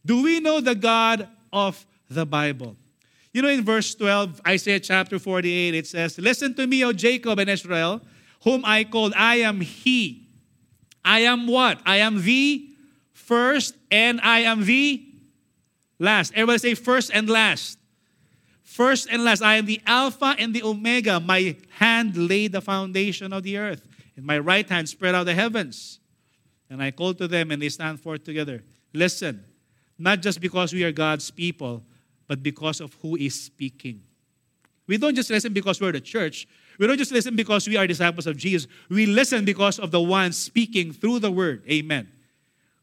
Do 0.05 0.23
we 0.23 0.41
know 0.41 0.61
the 0.61 0.75
God 0.75 1.29
of 1.53 1.85
the 2.09 2.25
Bible? 2.25 2.77
You 3.33 3.41
know, 3.41 3.49
in 3.49 3.65
verse 3.65 3.95
12, 3.95 4.43
Isaiah 4.47 4.81
chapter 4.81 5.19
48, 5.19 5.75
it 5.75 5.87
says, 5.87 6.19
Listen 6.19 6.55
to 6.55 6.67
me, 6.67 6.85
O 6.85 6.93
Jacob 6.93 7.39
and 7.39 7.49
Israel, 7.49 8.03
whom 8.45 8.63
I 8.65 8.85
called, 8.85 9.15
I 9.17 9.37
am 9.37 9.61
He. 9.61 10.29
I 11.05 11.21
am 11.21 11.47
what? 11.47 11.81
I 11.87 11.99
am 11.99 12.23
the 12.23 12.69
first 13.13 13.75
and 13.91 14.21
I 14.21 14.41
am 14.41 14.65
the 14.65 15.05
last. 15.99 16.33
Everybody 16.35 16.59
say 16.59 16.75
first 16.75 17.11
and 17.15 17.29
last. 17.29 17.79
First 18.63 19.09
and 19.11 19.25
last. 19.25 19.43
I 19.43 19.57
am 19.57 19.67
the 19.67 19.81
Alpha 19.87 20.37
and 20.39 20.55
the 20.55 20.63
Omega. 20.63 21.19
My 21.19 21.57
hand 21.71 22.17
laid 22.17 22.53
the 22.53 22.61
foundation 22.61 23.33
of 23.33 23.43
the 23.43 23.59
earth, 23.59 23.87
and 24.17 24.25
my 24.25 24.39
right 24.39 24.69
hand 24.69 24.89
spread 24.89 25.15
out 25.15 25.25
the 25.25 25.35
heavens. 25.35 26.01
And 26.71 26.83
I 26.83 26.91
called 26.91 27.19
to 27.19 27.29
them, 27.29 27.51
and 27.51 27.61
they 27.61 27.69
stand 27.69 28.01
forth 28.01 28.25
together. 28.25 28.63
Listen, 28.95 29.45
not 29.99 30.21
just 30.21 30.41
because 30.41 30.73
we 30.73 30.85
are 30.85 30.93
God's 30.93 31.31
people, 31.31 31.83
but 32.33 32.43
because 32.43 32.81
of 32.81 32.97
who 33.03 33.15
is 33.15 33.39
speaking. 33.39 34.01
We 34.87 34.97
don't 34.97 35.15
just 35.15 35.29
listen 35.29 35.53
because 35.53 35.83
we're 35.83 35.93
the 35.93 36.01
church. 36.01 36.49
We 36.79 36.87
don't 36.87 36.97
just 36.97 37.13
listen 37.13 37.37
because 37.37 37.69
we 37.69 37.77
are 37.77 37.87
disciples 37.87 38.27
of 38.27 38.39
Jesus. 38.39 38.67
We 38.89 39.05
listen 39.05 39.45
because 39.45 39.79
of 39.79 39.91
the 39.91 40.01
one 40.01 40.33
speaking 40.33 40.95
through 40.95 41.19
the 41.19 41.31
word. 41.31 41.63
Amen. 41.71 42.09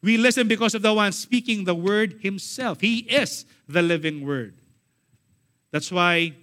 We 0.04 0.18
listen 0.18 0.48
because 0.48 0.76
of 0.76 0.84
the 0.84 0.94
one 0.94 1.14
speaking 1.14 1.64
the 1.64 1.74
word 1.74 2.20
himself. 2.22 2.80
He 2.80 3.00
is 3.00 3.48
the 3.68 3.82
living 3.82 4.24
word. 4.24 4.54
That's 5.72 5.92
why 5.92 6.36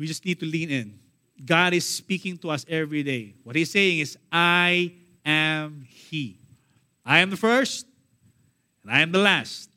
we 0.00 0.08
just 0.08 0.26
need 0.26 0.40
to 0.40 0.46
lean 0.46 0.68
in. 0.68 0.98
God 1.44 1.74
is 1.74 1.86
speaking 1.86 2.38
to 2.38 2.50
us 2.50 2.66
every 2.68 3.04
day. 3.04 3.34
What 3.44 3.54
he's 3.54 3.70
saying 3.70 4.00
is, 4.00 4.18
I 4.32 4.94
am 5.24 5.86
He. 5.88 6.40
I 7.06 7.20
am 7.20 7.30
the 7.30 7.36
first, 7.36 7.86
and 8.82 8.90
I 8.90 8.98
am 8.98 9.12
the 9.12 9.20
last. 9.20 9.69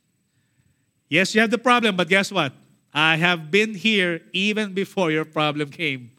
Yes, 1.13 1.35
you 1.35 1.41
have 1.41 1.51
the 1.51 1.59
problem, 1.59 1.95
but 1.95 2.09
guess 2.09 2.31
what? 2.31 2.53
I 2.91 3.17
have 3.17 3.51
been 3.51 3.75
here 3.75 4.21
even 4.33 4.73
before 4.73 5.11
your 5.11 5.25
problem 5.25 5.69
came. 5.69 6.09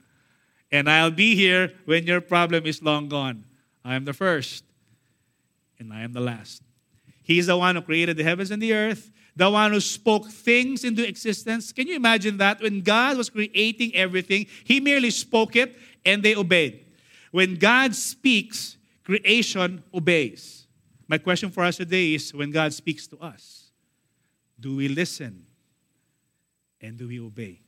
And 0.70 0.88
I'll 0.88 1.10
be 1.10 1.34
here 1.34 1.72
when 1.84 2.06
your 2.06 2.20
problem 2.20 2.64
is 2.64 2.80
long 2.80 3.08
gone. 3.08 3.42
I 3.84 3.96
am 3.96 4.04
the 4.04 4.12
first, 4.12 4.62
and 5.80 5.92
I 5.92 6.02
am 6.02 6.12
the 6.12 6.20
last. 6.20 6.62
He's 7.24 7.48
the 7.48 7.56
one 7.56 7.74
who 7.74 7.82
created 7.82 8.16
the 8.16 8.22
heavens 8.22 8.52
and 8.52 8.62
the 8.62 8.72
earth, 8.72 9.10
the 9.34 9.50
one 9.50 9.72
who 9.72 9.80
spoke 9.80 10.30
things 10.30 10.84
into 10.84 11.04
existence. 11.04 11.72
Can 11.72 11.88
you 11.88 11.96
imagine 11.96 12.36
that? 12.36 12.62
When 12.62 12.80
God 12.80 13.16
was 13.16 13.28
creating 13.30 13.96
everything, 13.96 14.46
He 14.62 14.78
merely 14.78 15.10
spoke 15.10 15.56
it 15.56 15.74
and 16.06 16.22
they 16.22 16.36
obeyed. 16.36 16.86
When 17.32 17.56
God 17.56 17.96
speaks, 17.96 18.76
creation 19.02 19.82
obeys. 19.92 20.68
My 21.08 21.18
question 21.18 21.50
for 21.50 21.64
us 21.64 21.78
today 21.78 22.14
is 22.14 22.32
when 22.32 22.52
God 22.52 22.72
speaks 22.72 23.08
to 23.08 23.18
us, 23.18 23.63
do 24.64 24.76
we 24.76 24.88
listen 24.88 25.44
and 26.80 26.96
do 26.96 27.06
we 27.06 27.20
obey? 27.20 27.60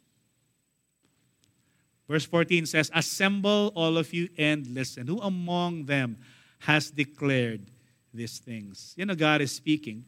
Verse 2.09 2.25
14 2.25 2.65
says, 2.65 2.91
Assemble 2.95 3.71
all 3.75 3.99
of 3.99 4.15
you 4.15 4.31
and 4.39 4.67
listen. 4.69 5.07
Who 5.07 5.21
among 5.21 5.85
them 5.85 6.17
has 6.61 6.91
declared 6.91 7.71
these 8.15 8.39
things? 8.39 8.95
You 8.97 9.05
know, 9.05 9.15
God 9.15 9.43
is 9.43 9.53
speaking, 9.53 10.07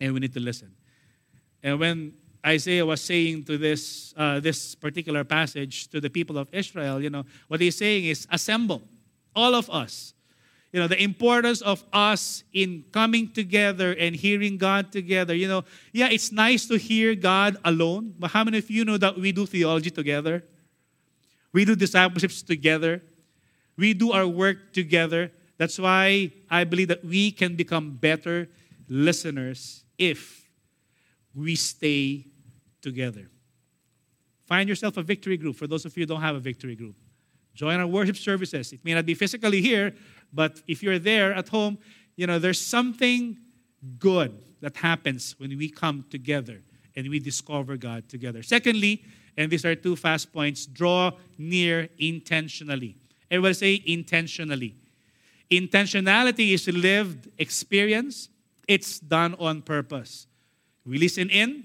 and 0.00 0.14
we 0.14 0.20
need 0.20 0.32
to 0.32 0.40
listen. 0.40 0.74
And 1.62 1.78
when 1.78 2.14
Isaiah 2.44 2.86
was 2.86 3.02
saying 3.02 3.44
to 3.44 3.58
this, 3.58 4.14
uh, 4.16 4.40
this 4.40 4.74
particular 4.74 5.24
passage 5.24 5.88
to 5.88 6.00
the 6.00 6.08
people 6.08 6.38
of 6.38 6.48
Israel, 6.54 7.02
you 7.02 7.10
know, 7.10 7.26
what 7.48 7.60
he's 7.60 7.76
saying 7.76 8.06
is, 8.06 8.26
Assemble, 8.30 8.80
all 9.36 9.54
of 9.54 9.68
us 9.68 10.14
you 10.72 10.80
know, 10.80 10.88
the 10.88 11.00
importance 11.02 11.60
of 11.60 11.84
us 11.92 12.44
in 12.54 12.84
coming 12.92 13.30
together 13.30 13.92
and 13.92 14.16
hearing 14.16 14.56
God 14.56 14.90
together. 14.90 15.34
You 15.34 15.46
know, 15.46 15.64
yeah, 15.92 16.08
it's 16.10 16.32
nice 16.32 16.66
to 16.66 16.78
hear 16.78 17.14
God 17.14 17.58
alone, 17.64 18.14
but 18.18 18.30
how 18.30 18.42
many 18.42 18.58
of 18.58 18.70
you 18.70 18.84
know 18.84 18.96
that 18.96 19.18
we 19.18 19.32
do 19.32 19.44
theology 19.44 19.90
together? 19.90 20.44
We 21.52 21.66
do 21.66 21.76
discipleships 21.76 22.42
together. 22.42 23.02
We 23.76 23.92
do 23.92 24.12
our 24.12 24.26
work 24.26 24.72
together. 24.72 25.30
That's 25.58 25.78
why 25.78 26.32
I 26.50 26.64
believe 26.64 26.88
that 26.88 27.04
we 27.04 27.30
can 27.30 27.54
become 27.54 27.96
better 27.96 28.48
listeners 28.88 29.84
if 29.98 30.48
we 31.34 31.54
stay 31.54 32.26
together. 32.80 33.28
Find 34.46 34.68
yourself 34.68 34.96
a 34.96 35.02
victory 35.02 35.36
group 35.36 35.56
for 35.56 35.66
those 35.66 35.84
of 35.84 35.96
you 35.96 36.02
who 36.02 36.06
don't 36.06 36.20
have 36.22 36.36
a 36.36 36.40
victory 36.40 36.76
group. 36.76 36.96
Join 37.54 37.78
our 37.78 37.86
worship 37.86 38.16
services. 38.16 38.72
It 38.72 38.84
may 38.84 38.94
not 38.94 39.04
be 39.04 39.14
physically 39.14 39.60
here, 39.60 39.94
but 40.32 40.60
if 40.66 40.82
you're 40.82 40.98
there 40.98 41.32
at 41.34 41.48
home, 41.48 41.78
you 42.16 42.26
know, 42.26 42.38
there's 42.38 42.60
something 42.60 43.38
good 43.98 44.38
that 44.60 44.76
happens 44.76 45.34
when 45.38 45.56
we 45.58 45.68
come 45.68 46.04
together 46.10 46.62
and 46.94 47.08
we 47.08 47.18
discover 47.18 47.76
God 47.76 48.08
together. 48.08 48.42
Secondly, 48.42 49.04
and 49.36 49.50
these 49.50 49.64
are 49.64 49.74
two 49.74 49.96
fast 49.96 50.32
points, 50.32 50.66
draw 50.66 51.12
near 51.38 51.88
intentionally. 51.98 52.96
Everybody 53.30 53.54
say 53.54 53.82
intentionally. 53.86 54.76
Intentionality 55.50 56.52
is 56.52 56.68
lived 56.68 57.28
experience, 57.38 58.28
it's 58.68 59.00
done 59.00 59.34
on 59.38 59.62
purpose. 59.62 60.26
We 60.84 60.98
listen 60.98 61.30
in, 61.30 61.64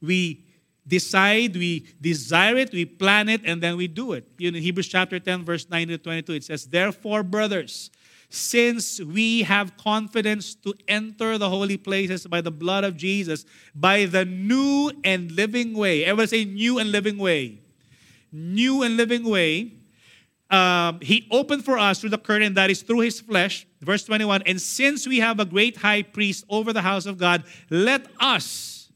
we 0.00 0.44
decide, 0.88 1.54
we 1.54 1.86
desire 2.00 2.56
it, 2.56 2.72
we 2.72 2.84
plan 2.84 3.28
it, 3.28 3.42
and 3.44 3.62
then 3.62 3.76
we 3.76 3.86
do 3.86 4.12
it. 4.12 4.26
You 4.38 4.48
In 4.48 4.54
Hebrews 4.54 4.88
chapter 4.88 5.20
10, 5.20 5.44
verse 5.44 5.68
9 5.68 5.88
to 5.88 5.98
22, 5.98 6.32
it 6.32 6.44
says, 6.44 6.66
Therefore, 6.66 7.22
brothers, 7.22 7.90
since 8.30 9.00
we 9.00 9.42
have 9.42 9.76
confidence 9.76 10.54
to 10.54 10.74
enter 10.86 11.38
the 11.38 11.48
holy 11.48 11.76
places 11.76 12.26
by 12.26 12.40
the 12.40 12.50
blood 12.50 12.84
of 12.84 12.96
Jesus, 12.96 13.46
by 13.74 14.04
the 14.04 14.24
new 14.24 14.90
and 15.04 15.32
living 15.32 15.74
way. 15.74 16.04
Everybody 16.04 16.26
say 16.26 16.44
new 16.44 16.78
and 16.78 16.92
living 16.92 17.16
way. 17.16 17.60
New 18.30 18.82
and 18.82 18.96
living 18.96 19.24
way. 19.24 19.72
Um, 20.50 21.00
he 21.00 21.26
opened 21.30 21.64
for 21.64 21.78
us 21.78 22.00
through 22.00 22.10
the 22.10 22.18
curtain 22.18 22.54
that 22.54 22.70
is 22.70 22.82
through 22.82 23.00
his 23.00 23.20
flesh. 23.20 23.66
Verse 23.80 24.04
21 24.04 24.42
And 24.44 24.60
since 24.60 25.06
we 25.06 25.20
have 25.20 25.40
a 25.40 25.44
great 25.44 25.78
high 25.78 26.02
priest 26.02 26.44
over 26.50 26.72
the 26.72 26.82
house 26.82 27.06
of 27.06 27.18
God, 27.18 27.44
let 27.70 28.06
us, 28.20 28.90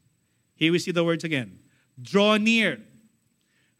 here 0.54 0.72
we 0.72 0.78
see 0.78 0.92
the 0.92 1.04
words 1.04 1.24
again, 1.24 1.58
Draw 2.00 2.38
near 2.38 2.80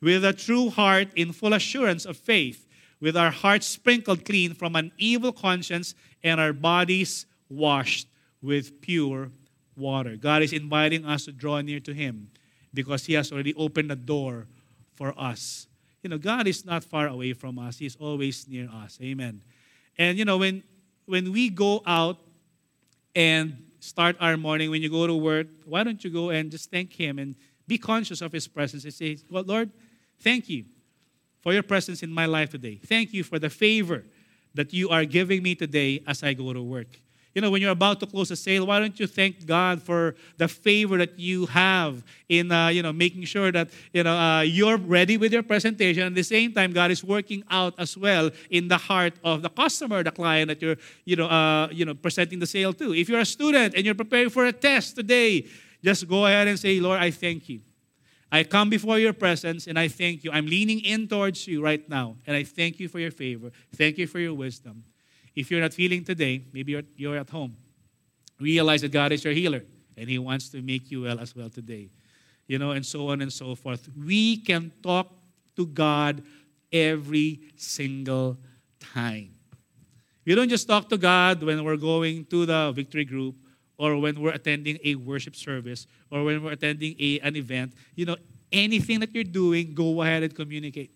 with 0.00 0.24
a 0.24 0.32
true 0.32 0.68
heart 0.68 1.08
in 1.14 1.32
full 1.32 1.54
assurance 1.54 2.04
of 2.04 2.16
faith, 2.16 2.66
with 3.00 3.16
our 3.16 3.30
hearts 3.30 3.66
sprinkled 3.66 4.24
clean 4.24 4.52
from 4.52 4.76
an 4.76 4.92
evil 4.98 5.32
conscience 5.32 5.94
and 6.22 6.40
our 6.40 6.52
bodies 6.52 7.26
washed 7.48 8.08
with 8.42 8.80
pure 8.80 9.30
water. 9.76 10.16
God 10.16 10.42
is 10.42 10.52
inviting 10.52 11.04
us 11.04 11.24
to 11.24 11.32
draw 11.32 11.60
near 11.60 11.80
to 11.80 11.94
Him 11.94 12.30
because 12.74 13.06
He 13.06 13.14
has 13.14 13.32
already 13.32 13.54
opened 13.54 13.90
the 13.90 13.96
door 13.96 14.46
for 14.94 15.14
us. 15.18 15.68
You 16.02 16.10
know, 16.10 16.18
God 16.18 16.48
is 16.48 16.64
not 16.64 16.82
far 16.82 17.06
away 17.06 17.32
from 17.32 17.58
us, 17.58 17.78
He's 17.78 17.96
always 17.96 18.48
near 18.48 18.68
us. 18.68 18.98
Amen. 19.00 19.42
And 19.96 20.18
you 20.18 20.24
know, 20.24 20.38
when 20.38 20.64
when 21.06 21.32
we 21.32 21.50
go 21.50 21.82
out 21.86 22.18
and 23.14 23.64
start 23.80 24.16
our 24.20 24.36
morning, 24.36 24.70
when 24.70 24.82
you 24.82 24.88
go 24.88 25.06
to 25.06 25.14
work, 25.14 25.48
why 25.64 25.84
don't 25.84 26.02
you 26.02 26.10
go 26.10 26.30
and 26.30 26.50
just 26.50 26.70
thank 26.70 26.92
Him 26.92 27.18
and 27.18 27.34
be 27.66 27.78
conscious 27.78 28.20
of 28.20 28.32
His 28.32 28.48
presence 28.48 28.84
and 28.84 28.92
say, 28.94 29.18
Well, 29.30 29.44
Lord, 29.44 29.70
thank 30.20 30.48
you 30.48 30.64
for 31.40 31.52
your 31.52 31.62
presence 31.62 32.02
in 32.02 32.10
my 32.10 32.26
life 32.26 32.50
today. 32.50 32.80
Thank 32.84 33.12
you 33.12 33.24
for 33.24 33.38
the 33.38 33.50
favor 33.50 34.04
that 34.54 34.72
you 34.72 34.90
are 34.90 35.04
giving 35.04 35.42
me 35.42 35.54
today 35.54 36.02
as 36.06 36.22
I 36.22 36.34
go 36.34 36.52
to 36.52 36.62
work. 36.62 36.88
You 37.34 37.40
know, 37.40 37.50
when 37.50 37.62
you're 37.62 37.70
about 37.70 37.98
to 38.00 38.06
close 38.06 38.30
a 38.30 38.36
sale, 38.36 38.66
why 38.66 38.78
don't 38.78 38.98
you 39.00 39.06
thank 39.06 39.46
God 39.46 39.82
for 39.82 40.14
the 40.36 40.48
favor 40.48 40.98
that 40.98 41.18
you 41.18 41.46
have 41.46 42.04
in, 42.28 42.52
uh, 42.52 42.68
you 42.68 42.82
know, 42.82 42.92
making 42.92 43.24
sure 43.24 43.50
that, 43.50 43.70
you 43.94 44.02
know, 44.02 44.14
uh, 44.14 44.40
you're 44.42 44.76
ready 44.76 45.16
with 45.16 45.32
your 45.32 45.42
presentation. 45.42 46.02
At 46.02 46.14
the 46.14 46.22
same 46.22 46.52
time, 46.52 46.72
God 46.72 46.90
is 46.90 47.02
working 47.02 47.42
out 47.50 47.74
as 47.78 47.96
well 47.96 48.30
in 48.50 48.68
the 48.68 48.76
heart 48.76 49.14
of 49.24 49.40
the 49.40 49.48
customer, 49.48 50.02
the 50.02 50.10
client 50.10 50.48
that 50.48 50.60
you're, 50.60 50.76
you 51.06 51.16
know, 51.16 51.26
uh, 51.26 51.68
you 51.72 51.86
know, 51.86 51.94
presenting 51.94 52.38
the 52.38 52.46
sale 52.46 52.74
to. 52.74 52.94
If 52.94 53.08
you're 53.08 53.20
a 53.20 53.24
student 53.24 53.74
and 53.74 53.84
you're 53.86 53.94
preparing 53.94 54.28
for 54.28 54.44
a 54.44 54.52
test 54.52 54.96
today, 54.96 55.46
just 55.82 56.06
go 56.08 56.26
ahead 56.26 56.48
and 56.48 56.58
say, 56.58 56.80
Lord, 56.80 57.00
I 57.00 57.10
thank 57.10 57.48
you. 57.48 57.60
I 58.30 58.44
come 58.44 58.70
before 58.70 58.98
your 58.98 59.12
presence 59.12 59.66
and 59.66 59.78
I 59.78 59.88
thank 59.88 60.24
you. 60.24 60.30
I'm 60.32 60.46
leaning 60.46 60.80
in 60.80 61.06
towards 61.06 61.46
you 61.46 61.62
right 61.62 61.86
now, 61.88 62.16
and 62.26 62.34
I 62.34 62.44
thank 62.44 62.80
you 62.80 62.88
for 62.88 62.98
your 62.98 63.10
favor. 63.10 63.50
Thank 63.74 63.98
you 63.98 64.06
for 64.06 64.18
your 64.18 64.32
wisdom. 64.32 64.84
If 65.34 65.50
you're 65.50 65.60
not 65.60 65.74
feeling 65.74 66.04
today, 66.04 66.44
maybe 66.52 66.72
you're, 66.72 66.82
you're 66.96 67.18
at 67.18 67.28
home, 67.28 67.56
realize 68.40 68.80
that 68.82 68.92
God 68.92 69.12
is 69.12 69.24
your 69.24 69.34
healer 69.34 69.64
and 69.96 70.08
He 70.08 70.18
wants 70.18 70.48
to 70.50 70.62
make 70.62 70.90
you 70.90 71.02
well 71.02 71.20
as 71.20 71.36
well 71.36 71.50
today. 71.50 71.90
You 72.46 72.58
know, 72.58 72.72
and 72.72 72.84
so 72.84 73.08
on 73.08 73.22
and 73.22 73.32
so 73.32 73.54
forth. 73.54 73.88
We 73.96 74.38
can 74.38 74.72
talk 74.82 75.12
to 75.56 75.66
God 75.66 76.22
every 76.72 77.40
single 77.56 78.38
time. 78.80 79.34
We 80.24 80.34
don't 80.34 80.48
just 80.48 80.66
talk 80.68 80.88
to 80.88 80.98
God 80.98 81.42
when 81.42 81.62
we're 81.64 81.76
going 81.76 82.24
to 82.26 82.46
the 82.46 82.72
victory 82.72 83.04
group 83.04 83.36
or 83.78 83.96
when 83.98 84.20
we're 84.20 84.32
attending 84.32 84.78
a 84.84 84.94
worship 84.94 85.34
service 85.34 85.86
or 86.10 86.24
when 86.24 86.42
we're 86.42 86.52
attending 86.52 86.94
a, 86.98 87.20
an 87.20 87.36
event. 87.36 87.72
You 87.94 88.06
know, 88.06 88.16
anything 88.52 89.00
that 89.00 89.14
you're 89.14 89.24
doing, 89.24 89.74
go 89.74 90.02
ahead 90.02 90.22
and 90.22 90.34
communicate. 90.34 90.90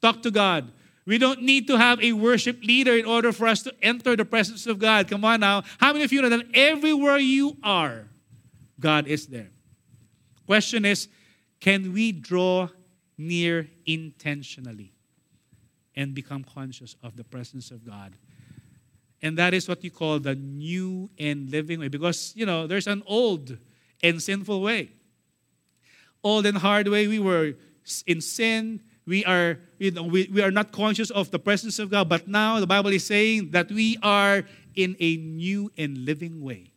Talk 0.00 0.22
to 0.22 0.30
God. 0.30 0.70
We 1.06 1.16
don't 1.16 1.42
need 1.42 1.66
to 1.68 1.78
have 1.78 2.02
a 2.02 2.12
worship 2.12 2.62
leader 2.62 2.94
in 2.94 3.06
order 3.06 3.32
for 3.32 3.46
us 3.46 3.62
to 3.62 3.74
enter 3.82 4.14
the 4.14 4.26
presence 4.26 4.66
of 4.66 4.78
God. 4.78 5.08
Come 5.08 5.24
on 5.24 5.40
now. 5.40 5.62
How 5.78 5.92
many 5.92 6.04
of 6.04 6.12
you 6.12 6.20
know 6.20 6.28
that 6.28 6.44
everywhere 6.52 7.16
you 7.16 7.56
are, 7.62 8.04
God 8.78 9.06
is 9.06 9.26
there? 9.26 9.48
Question 10.46 10.84
is, 10.84 11.08
can 11.60 11.92
we 11.92 12.12
draw 12.12 12.68
near 13.16 13.68
intentionally 13.86 14.92
and 15.96 16.14
become 16.14 16.44
conscious 16.44 16.94
of 17.02 17.16
the 17.16 17.24
presence 17.24 17.70
of 17.70 17.84
God? 17.84 18.14
And 19.22 19.36
that 19.38 19.54
is 19.54 19.68
what 19.68 19.82
you 19.82 19.90
call 19.90 20.20
the 20.20 20.34
new 20.34 21.10
and 21.18 21.50
living 21.50 21.80
way. 21.80 21.88
Because, 21.88 22.32
you 22.36 22.46
know, 22.46 22.66
there's 22.66 22.86
an 22.86 23.02
old 23.06 23.58
and 24.02 24.22
sinful 24.22 24.60
way. 24.60 24.92
Old 26.22 26.46
and 26.46 26.58
hard 26.58 26.88
way, 26.88 27.06
we 27.06 27.18
were 27.18 27.54
in 28.06 28.20
sin, 28.20 28.80
we 29.06 29.24
are, 29.24 29.58
you 29.78 29.90
know, 29.90 30.02
we, 30.02 30.28
we 30.32 30.42
are 30.42 30.50
not 30.50 30.70
conscious 30.70 31.10
of 31.10 31.30
the 31.30 31.38
presence 31.38 31.78
of 31.78 31.90
God, 31.90 32.08
but 32.08 32.28
now 32.28 32.60
the 32.60 32.66
Bible 32.66 32.90
is 32.92 33.06
saying 33.06 33.52
that 33.52 33.70
we 33.70 33.96
are 34.02 34.44
in 34.74 34.96
a 35.00 35.16
new 35.16 35.72
and 35.78 36.04
living 36.04 36.42
way. 36.42 36.72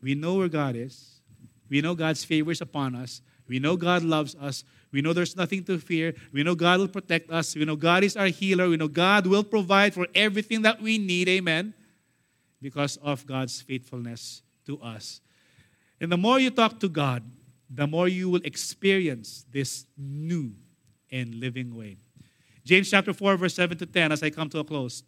We 0.00 0.14
know 0.14 0.36
where 0.36 0.48
God 0.48 0.74
is. 0.74 1.20
We 1.68 1.82
know 1.82 1.94
God's 1.94 2.24
favor 2.24 2.50
is 2.50 2.60
upon 2.60 2.94
us. 2.94 3.20
We 3.46 3.58
know 3.58 3.76
God 3.76 4.04
loves 4.04 4.34
us. 4.36 4.64
We 4.96 5.02
know 5.02 5.12
there's 5.12 5.36
nothing 5.36 5.62
to 5.64 5.78
fear. 5.78 6.14
We 6.32 6.42
know 6.42 6.54
God 6.54 6.80
will 6.80 6.88
protect 6.88 7.30
us. 7.30 7.54
We 7.54 7.66
know 7.66 7.76
God 7.76 8.02
is 8.02 8.16
our 8.16 8.28
healer. 8.28 8.66
We 8.66 8.78
know 8.78 8.88
God 8.88 9.26
will 9.26 9.44
provide 9.44 9.92
for 9.92 10.06
everything 10.14 10.62
that 10.62 10.80
we 10.80 10.96
need. 10.96 11.28
Amen. 11.28 11.74
Because 12.62 12.96
of 13.02 13.26
God's 13.26 13.60
faithfulness 13.60 14.40
to 14.64 14.80
us. 14.80 15.20
And 16.00 16.10
the 16.10 16.16
more 16.16 16.40
you 16.40 16.48
talk 16.48 16.80
to 16.80 16.88
God, 16.88 17.22
the 17.68 17.86
more 17.86 18.08
you 18.08 18.30
will 18.30 18.40
experience 18.42 19.44
this 19.52 19.84
new 19.98 20.54
and 21.12 21.34
living 21.34 21.76
way. 21.76 21.98
James 22.64 22.90
chapter 22.90 23.12
4, 23.12 23.36
verse 23.36 23.52
7 23.52 23.76
to 23.76 23.84
10, 23.84 24.12
as 24.12 24.22
I 24.22 24.30
come 24.30 24.48
to 24.48 24.60
a 24.60 24.64
close. 24.64 25.02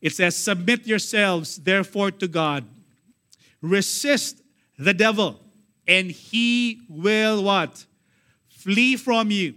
It 0.00 0.12
says, 0.12 0.36
Submit 0.36 0.86
yourselves, 0.86 1.56
therefore, 1.56 2.12
to 2.12 2.28
God. 2.28 2.64
Resist 3.60 4.40
the 4.78 4.94
devil, 4.94 5.40
and 5.88 6.12
he 6.12 6.82
will 6.88 7.42
what? 7.42 7.86
Flee 8.62 8.96
from 8.96 9.30
you. 9.30 9.54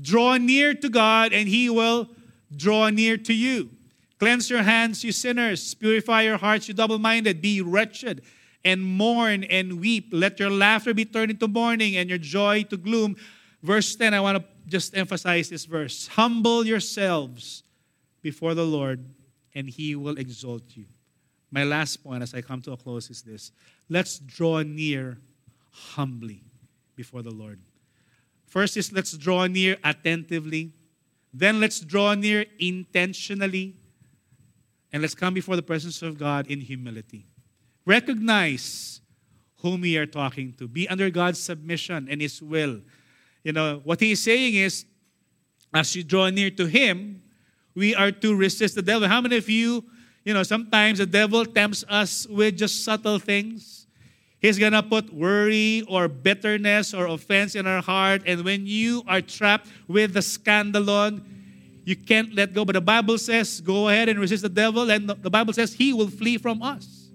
Draw 0.00 0.36
near 0.38 0.74
to 0.74 0.88
God, 0.88 1.32
and 1.32 1.48
he 1.48 1.68
will 1.68 2.08
draw 2.54 2.88
near 2.90 3.16
to 3.16 3.34
you. 3.34 3.70
Cleanse 4.18 4.48
your 4.48 4.62
hands, 4.62 5.02
you 5.02 5.12
sinners. 5.12 5.74
Purify 5.74 6.22
your 6.22 6.36
hearts, 6.36 6.68
you 6.68 6.74
double 6.74 6.98
minded. 6.98 7.42
Be 7.42 7.60
wretched 7.60 8.22
and 8.64 8.82
mourn 8.84 9.44
and 9.44 9.80
weep. 9.80 10.08
Let 10.12 10.38
your 10.38 10.50
laughter 10.50 10.94
be 10.94 11.04
turned 11.04 11.32
into 11.32 11.48
mourning 11.48 11.96
and 11.96 12.08
your 12.08 12.18
joy 12.18 12.62
to 12.64 12.76
gloom. 12.76 13.16
Verse 13.62 13.96
10, 13.96 14.14
I 14.14 14.20
want 14.20 14.38
to 14.38 14.44
just 14.68 14.96
emphasize 14.96 15.48
this 15.48 15.64
verse 15.64 16.06
Humble 16.08 16.64
yourselves 16.64 17.64
before 18.22 18.54
the 18.54 18.64
Lord, 18.64 19.04
and 19.54 19.68
he 19.68 19.96
will 19.96 20.16
exalt 20.16 20.62
you. 20.74 20.84
My 21.50 21.64
last 21.64 22.02
point 22.02 22.22
as 22.22 22.34
I 22.34 22.40
come 22.40 22.62
to 22.62 22.72
a 22.72 22.76
close 22.76 23.10
is 23.10 23.22
this 23.22 23.52
let's 23.88 24.18
draw 24.18 24.62
near 24.62 25.18
humbly 25.70 26.42
before 26.96 27.22
the 27.22 27.30
Lord. 27.30 27.60
First 28.54 28.76
is 28.76 28.92
let's 28.92 29.10
draw 29.16 29.48
near 29.48 29.78
attentively. 29.82 30.70
Then 31.32 31.58
let's 31.58 31.80
draw 31.80 32.14
near 32.14 32.46
intentionally. 32.60 33.74
And 34.92 35.02
let's 35.02 35.16
come 35.16 35.34
before 35.34 35.56
the 35.56 35.62
presence 35.62 36.02
of 36.02 36.16
God 36.16 36.46
in 36.46 36.60
humility. 36.60 37.26
Recognize 37.84 39.00
whom 39.56 39.80
we 39.80 39.96
are 39.96 40.06
talking 40.06 40.52
to. 40.58 40.68
Be 40.68 40.88
under 40.88 41.10
God's 41.10 41.40
submission 41.40 42.06
and 42.08 42.20
His 42.20 42.40
will. 42.40 42.80
You 43.42 43.52
know, 43.52 43.80
what 43.82 43.98
he's 43.98 44.22
saying 44.22 44.54
is, 44.54 44.86
as 45.74 45.96
you 45.96 46.04
draw 46.04 46.30
near 46.30 46.50
to 46.50 46.66
him, 46.66 47.22
we 47.74 47.92
are 47.92 48.12
to 48.12 48.36
resist 48.36 48.76
the 48.76 48.82
devil. 48.82 49.08
How 49.08 49.20
many 49.20 49.36
of 49.36 49.50
you, 49.50 49.84
you 50.24 50.32
know, 50.32 50.44
sometimes 50.44 50.98
the 50.98 51.06
devil 51.06 51.44
tempts 51.44 51.84
us 51.88 52.24
with 52.28 52.56
just 52.56 52.84
subtle 52.84 53.18
things? 53.18 53.83
He's 54.44 54.58
gonna 54.58 54.82
put 54.82 55.10
worry 55.10 55.80
or 55.88 56.06
bitterness 56.06 56.92
or 56.92 57.06
offense 57.06 57.54
in 57.54 57.66
our 57.66 57.80
heart. 57.80 58.24
And 58.26 58.44
when 58.44 58.66
you 58.66 59.02
are 59.08 59.22
trapped 59.22 59.68
with 59.88 60.12
the 60.12 60.20
scandalon, 60.20 61.24
you 61.86 61.96
can't 61.96 62.34
let 62.34 62.52
go. 62.52 62.62
But 62.62 62.74
the 62.74 62.82
Bible 62.82 63.16
says, 63.16 63.62
go 63.62 63.88
ahead 63.88 64.10
and 64.10 64.20
resist 64.20 64.42
the 64.42 64.50
devil, 64.50 64.90
and 64.90 65.08
the 65.08 65.30
Bible 65.30 65.54
says 65.54 65.72
he 65.72 65.94
will 65.94 66.10
flee 66.10 66.36
from 66.36 66.60
us. 66.62 67.08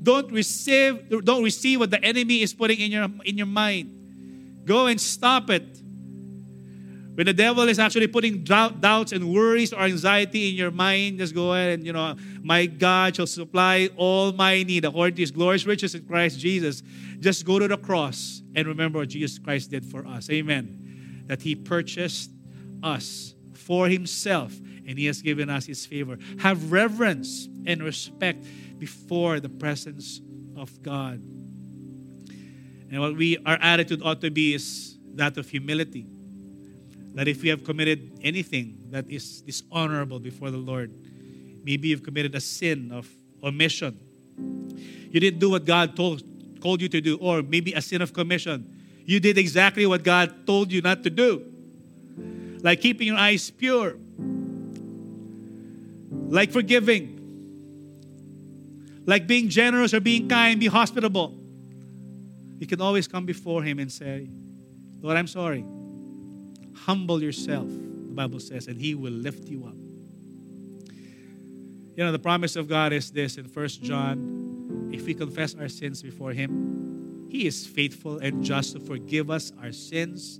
Don't 0.00 0.30
receive, 0.30 1.10
don't 1.24 1.42
receive 1.42 1.80
what 1.80 1.90
the 1.90 2.00
enemy 2.04 2.42
is 2.42 2.54
putting 2.54 2.78
in 2.78 2.92
your 2.92 3.08
in 3.24 3.36
your 3.36 3.48
mind. 3.48 4.62
Go 4.64 4.86
and 4.86 5.00
stop 5.00 5.50
it. 5.50 5.82
When 7.14 7.26
the 7.26 7.34
devil 7.34 7.68
is 7.68 7.78
actually 7.78 8.06
putting 8.06 8.42
doubts 8.42 9.12
and 9.12 9.34
worries 9.34 9.74
or 9.74 9.80
anxiety 9.80 10.48
in 10.48 10.54
your 10.54 10.70
mind, 10.70 11.18
just 11.18 11.34
go 11.34 11.52
ahead 11.52 11.78
and, 11.78 11.86
you 11.86 11.92
know, 11.92 12.16
my 12.42 12.64
God 12.64 13.16
shall 13.16 13.26
supply 13.26 13.90
all 13.96 14.32
my 14.32 14.62
need 14.62 14.86
according 14.86 15.16
to 15.16 15.22
his 15.22 15.30
glorious 15.30 15.66
riches 15.66 15.94
in 15.94 16.06
Christ 16.06 16.38
Jesus. 16.38 16.82
Just 17.20 17.44
go 17.44 17.58
to 17.58 17.68
the 17.68 17.76
cross 17.76 18.42
and 18.54 18.66
remember 18.66 19.00
what 19.00 19.10
Jesus 19.10 19.38
Christ 19.38 19.70
did 19.70 19.84
for 19.84 20.06
us. 20.06 20.30
Amen. 20.30 21.24
That 21.26 21.42
he 21.42 21.54
purchased 21.54 22.30
us 22.82 23.34
for 23.52 23.88
himself 23.88 24.58
and 24.86 24.98
he 24.98 25.04
has 25.06 25.20
given 25.20 25.50
us 25.50 25.66
his 25.66 25.84
favor. 25.84 26.18
Have 26.40 26.72
reverence 26.72 27.46
and 27.66 27.82
respect 27.82 28.46
before 28.78 29.38
the 29.38 29.50
presence 29.50 30.22
of 30.56 30.82
God. 30.82 31.22
And 32.90 33.00
what 33.00 33.16
we 33.16 33.36
our 33.44 33.58
attitude 33.60 34.02
ought 34.02 34.22
to 34.22 34.30
be 34.30 34.54
is 34.54 34.98
that 35.14 35.36
of 35.36 35.48
humility. 35.48 36.06
That 37.14 37.28
if 37.28 37.42
we 37.42 37.48
have 37.48 37.64
committed 37.64 38.18
anything 38.22 38.78
that 38.90 39.10
is 39.10 39.42
dishonorable 39.42 40.18
before 40.18 40.50
the 40.50 40.56
Lord, 40.58 40.92
maybe 41.64 41.88
you've 41.88 42.02
committed 42.02 42.34
a 42.34 42.40
sin 42.40 42.90
of 42.92 43.08
omission. 43.42 43.98
You 45.10 45.20
didn't 45.20 45.40
do 45.40 45.50
what 45.50 45.64
God 45.64 45.94
told, 45.94 46.22
told 46.60 46.80
you 46.80 46.88
to 46.88 47.00
do, 47.00 47.16
or 47.18 47.42
maybe 47.42 47.74
a 47.74 47.82
sin 47.82 48.00
of 48.00 48.12
commission. 48.12 48.80
You 49.04 49.20
did 49.20 49.36
exactly 49.36 49.84
what 49.84 50.04
God 50.04 50.46
told 50.46 50.72
you 50.72 50.80
not 50.80 51.02
to 51.02 51.10
do. 51.10 51.44
Like 52.62 52.80
keeping 52.80 53.08
your 53.08 53.16
eyes 53.16 53.50
pure, 53.50 53.96
like 56.28 56.50
forgiving, 56.52 57.18
like 59.04 59.26
being 59.26 59.48
generous 59.48 59.92
or 59.92 60.00
being 60.00 60.28
kind, 60.28 60.58
be 60.60 60.68
hospitable 60.68 61.42
you 62.62 62.68
can 62.68 62.80
always 62.80 63.08
come 63.08 63.26
before 63.26 63.64
Him 63.64 63.80
and 63.80 63.90
say, 63.90 64.28
Lord, 65.00 65.16
I'm 65.16 65.26
sorry. 65.26 65.64
Humble 66.74 67.22
yourself, 67.22 67.68
the 67.68 68.14
Bible 68.14 68.40
says, 68.40 68.66
and 68.66 68.80
He 68.80 68.94
will 68.94 69.12
lift 69.12 69.48
you 69.48 69.64
up. 69.64 69.76
You 71.96 72.04
know, 72.04 72.12
the 72.12 72.18
promise 72.18 72.56
of 72.56 72.68
God 72.68 72.92
is 72.92 73.10
this 73.10 73.36
in 73.36 73.46
First 73.46 73.82
John 73.82 74.90
if 74.92 75.06
we 75.06 75.14
confess 75.14 75.54
our 75.54 75.68
sins 75.68 76.02
before 76.02 76.32
Him, 76.32 77.26
He 77.30 77.46
is 77.46 77.66
faithful 77.66 78.18
and 78.18 78.44
just 78.44 78.74
to 78.74 78.80
forgive 78.80 79.30
us 79.30 79.52
our 79.62 79.72
sins 79.72 80.38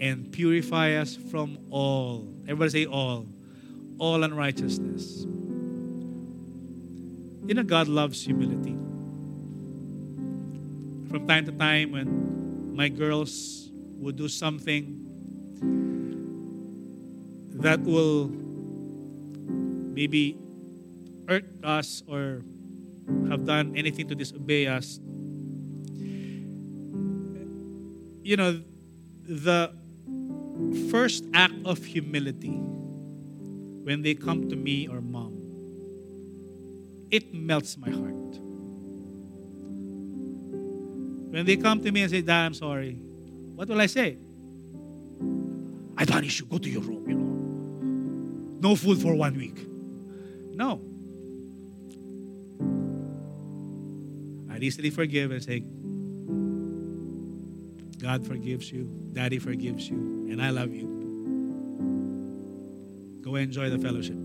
and 0.00 0.30
purify 0.32 0.94
us 0.94 1.16
from 1.16 1.58
all. 1.70 2.28
Everybody 2.42 2.70
say 2.70 2.86
all. 2.86 3.26
all 3.98 4.22
unrighteousness. 4.24 5.24
You 7.46 7.54
know, 7.54 7.62
God 7.62 7.88
loves 7.88 8.24
humility. 8.24 8.72
From 11.08 11.26
time 11.28 11.44
to 11.46 11.52
time, 11.52 11.92
when 11.92 12.74
my 12.74 12.88
girls 12.88 13.70
would 13.98 14.16
do 14.16 14.28
something 14.28 15.03
that 17.64 17.80
will 17.80 18.28
maybe 19.94 20.36
hurt 21.26 21.46
us 21.64 22.02
or 22.06 22.42
have 23.30 23.46
done 23.46 23.72
anything 23.74 24.06
to 24.06 24.14
disobey 24.14 24.66
us, 24.66 25.00
you 28.22 28.36
know, 28.36 28.60
the 29.26 29.72
first 30.90 31.24
act 31.32 31.54
of 31.64 31.82
humility 31.82 32.52
when 32.52 34.02
they 34.02 34.14
come 34.14 34.46
to 34.50 34.56
me 34.56 34.86
or 34.86 35.00
mom, 35.00 35.32
it 37.10 37.32
melts 37.32 37.78
my 37.78 37.88
heart. 37.88 38.12
When 41.32 41.46
they 41.46 41.56
come 41.56 41.80
to 41.80 41.90
me 41.90 42.02
and 42.02 42.10
say, 42.10 42.20
Dad, 42.20 42.44
I'm 42.44 42.52
sorry, 42.52 42.92
what 43.54 43.68
will 43.68 43.80
I 43.80 43.86
say? 43.86 44.18
I 45.96 46.04
thought 46.04 46.24
you 46.24 46.44
go 46.44 46.58
to 46.58 46.68
your 46.68 46.82
room, 46.82 47.08
you 47.08 47.14
know. 47.14 47.33
No 48.64 48.74
food 48.74 49.02
for 49.02 49.14
one 49.14 49.36
week. 49.36 49.58
No. 50.54 50.80
I 54.50 54.56
easily 54.58 54.88
forgive 54.88 55.32
and 55.32 55.42
say, 55.42 55.60
God 58.00 58.26
forgives 58.26 58.72
you, 58.72 58.84
Daddy 59.12 59.38
forgives 59.38 59.90
you, 59.90 59.98
and 60.30 60.40
I 60.40 60.48
love 60.48 60.72
you. 60.72 60.86
Go 63.20 63.34
enjoy 63.34 63.68
the 63.68 63.78
fellowship. 63.78 64.16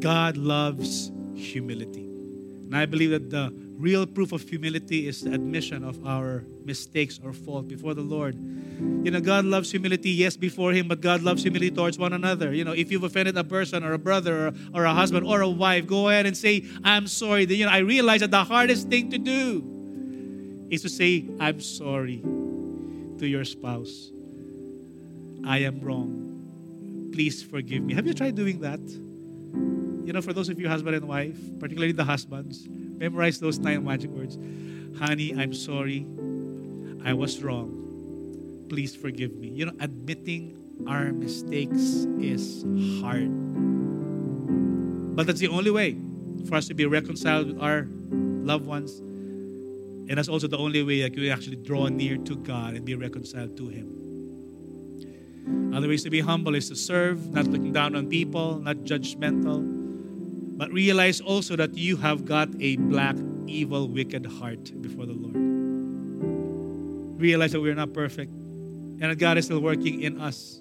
God 0.00 0.38
loves 0.38 1.12
humility. 1.34 2.04
And 2.04 2.74
I 2.74 2.86
believe 2.86 3.10
that 3.10 3.28
the 3.28 3.52
real 3.78 4.06
proof 4.06 4.32
of 4.32 4.48
humility 4.48 5.06
is 5.06 5.22
the 5.22 5.34
admission 5.34 5.84
of 5.84 6.04
our 6.06 6.44
mistakes 6.64 7.20
or 7.22 7.32
fault 7.32 7.68
before 7.68 7.94
the 7.94 8.02
Lord. 8.02 8.34
You 8.34 9.10
know, 9.10 9.20
God 9.20 9.44
loves 9.44 9.70
humility, 9.70 10.10
yes, 10.10 10.36
before 10.36 10.72
Him, 10.72 10.88
but 10.88 11.00
God 11.00 11.22
loves 11.22 11.42
humility 11.42 11.70
towards 11.70 11.98
one 11.98 12.12
another. 12.12 12.52
You 12.52 12.64
know, 12.64 12.72
if 12.72 12.90
you've 12.90 13.04
offended 13.04 13.36
a 13.36 13.44
person 13.44 13.84
or 13.84 13.92
a 13.92 13.98
brother 13.98 14.48
or, 14.48 14.54
or 14.74 14.84
a 14.84 14.94
husband 14.94 15.26
or 15.26 15.40
a 15.40 15.48
wife, 15.48 15.86
go 15.86 16.08
ahead 16.08 16.26
and 16.26 16.36
say, 16.36 16.64
I'm 16.84 17.06
sorry. 17.06 17.44
You 17.44 17.66
know, 17.66 17.72
I 17.72 17.78
realize 17.78 18.20
that 18.20 18.30
the 18.30 18.44
hardest 18.44 18.88
thing 18.88 19.10
to 19.10 19.18
do 19.18 20.66
is 20.70 20.82
to 20.82 20.88
say, 20.88 21.26
I'm 21.38 21.60
sorry 21.60 22.22
to 23.18 23.26
your 23.26 23.44
spouse. 23.44 24.10
I 25.46 25.58
am 25.58 25.80
wrong. 25.80 27.10
Please 27.12 27.42
forgive 27.42 27.82
me. 27.82 27.94
Have 27.94 28.06
you 28.06 28.14
tried 28.14 28.34
doing 28.34 28.60
that? 28.60 28.80
You 30.06 30.12
know, 30.12 30.20
for 30.20 30.32
those 30.32 30.48
of 30.48 30.60
you 30.60 30.68
husband 30.68 30.96
and 30.96 31.08
wife, 31.08 31.38
particularly 31.58 31.92
the 31.92 32.04
husbands, 32.04 32.68
memorize 32.98 33.40
those 33.40 33.58
nine 33.58 33.84
magic 33.84 34.10
words. 34.10 34.38
Honey, 34.98 35.34
I'm 35.36 35.52
sorry. 35.52 36.06
I 37.04 37.12
was 37.12 37.42
wrong. 37.42 38.66
Please 38.68 38.96
forgive 38.96 39.36
me. 39.36 39.48
You 39.48 39.66
know, 39.66 39.72
admitting 39.80 40.56
our 40.88 41.12
mistakes 41.12 42.06
is 42.20 42.64
hard. 43.00 43.30
But 45.16 45.26
that's 45.26 45.40
the 45.40 45.48
only 45.48 45.70
way 45.70 45.98
for 46.48 46.56
us 46.56 46.68
to 46.68 46.74
be 46.74 46.86
reconciled 46.86 47.48
with 47.48 47.60
our 47.60 47.86
loved 48.20 48.66
ones 48.66 49.02
and 50.08 50.18
that's 50.18 50.28
also 50.28 50.46
the 50.46 50.58
only 50.58 50.84
way 50.84 51.02
that 51.02 51.16
we 51.16 51.24
can 51.24 51.32
actually 51.32 51.56
draw 51.56 51.88
near 51.88 52.16
to 52.16 52.36
God 52.36 52.74
and 52.74 52.84
be 52.84 52.94
reconciled 52.94 53.56
to 53.56 53.66
Him. 53.68 55.72
Other 55.74 55.88
ways 55.88 56.04
to 56.04 56.10
be 56.10 56.20
humble 56.20 56.54
is 56.54 56.68
to 56.68 56.76
serve, 56.76 57.32
not 57.32 57.48
looking 57.48 57.72
down 57.72 57.96
on 57.96 58.08
people, 58.08 58.60
not 58.60 58.76
judgmental, 58.78 59.75
but 60.56 60.72
realize 60.72 61.20
also 61.20 61.54
that 61.56 61.76
you 61.76 61.96
have 61.96 62.24
got 62.24 62.48
a 62.60 62.76
black, 62.76 63.16
evil, 63.46 63.88
wicked 63.88 64.24
heart 64.24 64.72
before 64.80 65.04
the 65.04 65.12
Lord. 65.12 65.36
Realize 67.20 67.52
that 67.52 67.60
we're 67.60 67.74
not 67.74 67.92
perfect 67.92 68.32
and 68.32 69.02
that 69.02 69.18
God 69.18 69.36
is 69.36 69.44
still 69.44 69.60
working 69.60 70.00
in 70.00 70.18
us. 70.18 70.60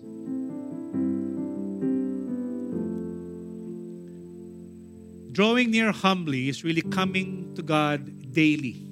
Drawing 5.32 5.72
near 5.72 5.92
humbly 5.92 6.50
is 6.50 6.64
really 6.64 6.82
coming 6.82 7.54
to 7.56 7.62
God 7.62 8.32
daily 8.32 8.90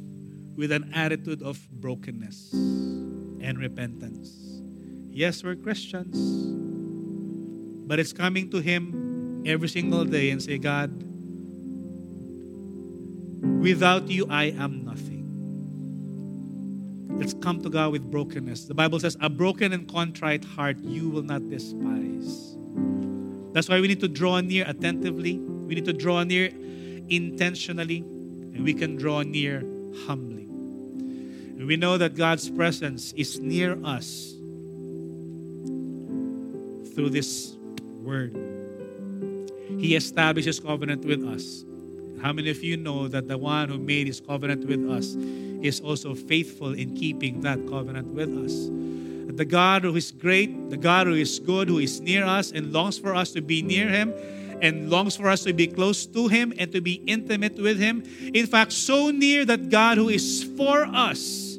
with 0.56 0.72
an 0.72 0.92
attitude 0.94 1.42
of 1.42 1.70
brokenness 1.72 2.54
and 2.54 3.58
repentance. 3.58 4.62
Yes, 5.10 5.44
we're 5.44 5.56
Christians, 5.56 6.18
but 7.88 8.00
it's 8.00 8.14
coming 8.14 8.50
to 8.52 8.60
Him 8.60 9.13
every 9.46 9.70
single 9.70 10.06
day 10.06 10.30
and 10.30 10.42
say, 10.42 10.58
God, 10.58 10.92
without 13.62 14.08
you, 14.10 14.26
I 14.30 14.46
am 14.46 14.86
nothing. 14.86 15.22
Let's 17.18 17.34
come 17.34 17.62
to 17.62 17.70
God 17.70 17.92
with 17.92 18.10
brokenness. 18.10 18.66
The 18.66 18.74
Bible 18.74 19.00
says, 19.00 19.16
a 19.22 19.30
broken 19.30 19.72
and 19.74 19.88
contrite 19.88 20.44
heart 20.44 20.78
you 20.80 21.10
will 21.10 21.24
not 21.24 21.50
despise. 21.50 22.58
That's 23.54 23.70
why 23.70 23.80
we 23.80 23.88
need 23.88 24.00
to 24.00 24.08
draw 24.08 24.42
near 24.42 24.66
attentively. 24.68 25.38
We 25.38 25.76
need 25.76 25.86
to 25.86 25.94
draw 25.94 26.24
near 26.24 26.50
intentionally, 27.10 28.00
and 28.00 28.64
we 28.64 28.74
can 28.74 28.96
draw 28.96 29.22
near 29.22 29.64
humbly. 30.06 30.48
We 31.64 31.78
know 31.78 31.98
that 31.98 32.16
God's 32.16 32.50
presence 32.50 33.14
is 33.14 33.40
near 33.40 33.78
us 33.86 34.34
through 36.94 37.12
this 37.12 37.56
word. 38.02 38.53
He 39.78 39.96
establishes 39.96 40.60
covenant 40.60 41.06
with 41.06 41.24
us. 41.24 41.64
How 42.22 42.32
many 42.32 42.50
of 42.50 42.64
you 42.64 42.78
know 42.78 43.08
that 43.08 43.28
the 43.28 43.38
one 43.38 43.70
who 43.70 43.78
made 43.78 44.08
his 44.08 44.20
covenant 44.20 44.66
with 44.66 44.90
us 44.90 45.16
is 45.62 45.80
also 45.82 46.16
faithful 46.16 46.74
in 46.74 46.96
keeping 46.96 47.42
that 47.42 47.68
covenant 47.68 48.08
with 48.08 48.30
us? 48.46 48.70
The 49.36 49.46
God 49.46 49.84
who 49.84 49.96
is 49.96 50.12
great, 50.12 50.70
the 50.70 50.78
God 50.78 51.08
who 51.08 51.14
is 51.14 51.40
good, 51.40 51.68
who 51.68 51.80
is 51.80 52.00
near 52.00 52.24
us 52.24 52.52
and 52.52 52.72
longs 52.72 52.98
for 52.98 53.16
us 53.16 53.32
to 53.32 53.42
be 53.42 53.62
near 53.62 53.90
him 53.90 54.14
and 54.62 54.90
longs 54.90 55.18
for 55.18 55.28
us 55.28 55.44
to 55.44 55.54
be 55.54 55.68
close 55.68 56.06
to 56.06 56.30
him 56.30 56.54
and 56.58 56.72
to 56.72 56.80
be 56.80 57.04
intimate 57.06 57.58
with 57.58 57.78
him. 57.78 58.04
In 58.34 58.48
fact, 58.48 58.72
so 58.72 59.12
near 59.12 59.44
that 59.46 59.70
God 59.70 59.98
who 59.98 60.08
is 60.10 60.44
for 60.56 60.86
us 60.86 61.58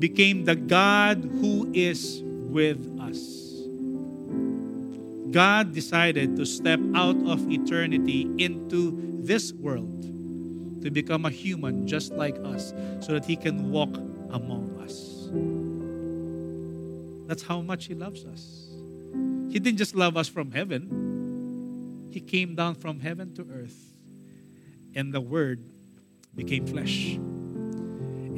became 0.00 0.44
the 0.44 0.56
God 0.56 1.18
who 1.40 1.70
is 1.72 2.22
with 2.24 2.80
us. 2.98 2.99
God 5.30 5.72
decided 5.72 6.36
to 6.36 6.46
step 6.46 6.80
out 6.94 7.16
of 7.26 7.50
eternity 7.50 8.28
into 8.38 9.20
this 9.22 9.52
world 9.52 10.02
to 10.82 10.90
become 10.90 11.24
a 11.24 11.30
human 11.30 11.86
just 11.86 12.12
like 12.12 12.36
us 12.44 12.72
so 13.00 13.12
that 13.12 13.24
he 13.24 13.36
can 13.36 13.70
walk 13.70 13.94
among 14.30 14.80
us. 14.80 15.28
That's 17.28 17.42
how 17.42 17.60
much 17.60 17.86
he 17.86 17.94
loves 17.94 18.24
us. 18.24 18.70
He 19.50 19.58
didn't 19.58 19.78
just 19.78 19.94
love 19.94 20.16
us 20.16 20.28
from 20.28 20.52
heaven, 20.52 22.08
he 22.10 22.20
came 22.20 22.54
down 22.54 22.74
from 22.74 23.00
heaven 23.00 23.34
to 23.34 23.46
earth, 23.52 23.94
and 24.94 25.12
the 25.12 25.20
Word 25.20 25.62
became 26.34 26.66
flesh 26.66 27.18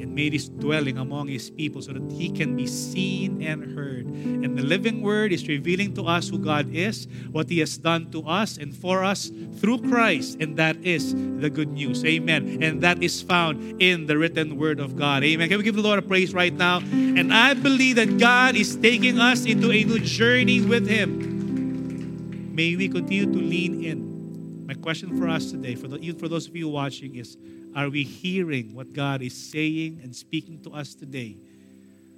and 0.03 0.15
made 0.15 0.33
his 0.33 0.49
dwelling 0.49 0.99
among 0.99 1.29
his 1.29 1.49
people 1.49 1.81
so 1.81 1.93
that 1.93 2.13
he 2.13 2.29
can 2.29 2.57
be 2.57 2.67
seen 2.67 3.41
and 3.41 3.79
heard. 3.79 4.05
And 4.07 4.59
the 4.59 4.63
living 4.63 5.01
word 5.01 5.33
is 5.33 5.47
revealing 5.47 5.95
to 5.95 6.03
us 6.05 6.29
who 6.29 6.39
God 6.39 6.75
is, 6.75 7.07
what 7.31 7.49
he 7.49 7.61
has 7.61 7.79
done 7.79 8.11
to 8.11 8.23
us 8.27 8.59
and 8.59 8.75
for 8.75 9.05
us 9.05 9.31
through 9.59 9.79
Christ. 9.89 10.39
And 10.41 10.57
that 10.57 10.77
is 10.85 11.15
the 11.15 11.49
good 11.49 11.73
news. 11.73 12.05
Amen. 12.05 12.63
And 12.63 12.83
that 12.83 13.03
is 13.03 13.23
found 13.23 13.81
in 13.81 14.07
the 14.07 14.19
written 14.19 14.57
word 14.59 14.81
of 14.81 14.97
God. 14.97 15.23
Amen. 15.23 15.49
Can 15.49 15.59
we 15.59 15.65
give 15.65 15.77
the 15.77 15.83
Lord 15.83 16.01
a 16.01 16.03
praise 16.03 16.35
right 16.35 16.53
now? 16.53 16.79
And 16.79 17.33
I 17.33 17.55
believe 17.55 17.97
that 17.97 18.19
God 18.19 18.57
is 18.57 18.77
taking 18.77 19.21
us 19.21 19.45
into 19.47 19.71
a 19.71 19.85
new 19.85 20.01
journey 20.01 20.61
with 20.61 20.89
him. 20.89 22.55
May 22.55 22.77
we 22.77 22.89
continue 22.89 23.27
to 23.27 23.39
lean 23.39 23.85
in. 23.85 24.67
My 24.67 24.75
question 24.75 25.17
for 25.17 25.29
us 25.29 25.51
today, 25.51 25.75
for, 25.75 25.89
the, 25.89 25.99
even 25.99 26.19
for 26.19 26.29
those 26.29 26.49
of 26.49 26.57
you 26.57 26.69
watching, 26.69 27.15
is 27.15 27.37
are 27.75 27.89
we 27.89 28.05
hearing 28.05 28.75
what 28.75 28.93
God 28.93 29.23
is 29.23 29.35
saying 29.35 30.01
and 30.03 30.15
speaking 30.15 30.61
to 30.63 30.71
us 30.71 30.95
today? 30.95 31.37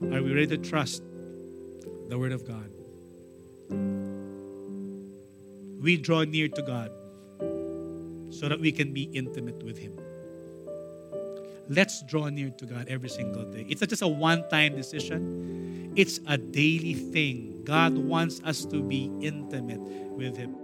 Are 0.02 0.22
we 0.22 0.32
ready 0.32 0.48
to 0.48 0.58
trust 0.58 1.02
the 2.08 2.18
Word 2.18 2.32
of 2.32 2.46
God? 2.46 2.70
We 5.80 5.96
draw 5.96 6.24
near 6.24 6.48
to 6.48 6.62
God 6.62 6.90
so 8.32 8.48
that 8.48 8.58
we 8.58 8.72
can 8.72 8.92
be 8.92 9.04
intimate 9.12 9.62
with 9.62 9.78
Him. 9.78 9.98
Let's 11.68 12.02
draw 12.02 12.28
near 12.28 12.50
to 12.50 12.66
God 12.66 12.88
every 12.88 13.08
single 13.08 13.44
day. 13.44 13.64
It's 13.68 13.80
not 13.80 13.90
just 13.90 14.02
a 14.02 14.08
one 14.08 14.48
time 14.48 14.76
decision, 14.76 15.92
it's 15.94 16.20
a 16.26 16.36
daily 16.36 16.94
thing. 16.94 17.62
God 17.64 17.96
wants 17.96 18.40
us 18.44 18.64
to 18.66 18.82
be 18.82 19.10
intimate 19.20 19.80
with 19.80 20.36
Him. 20.36 20.63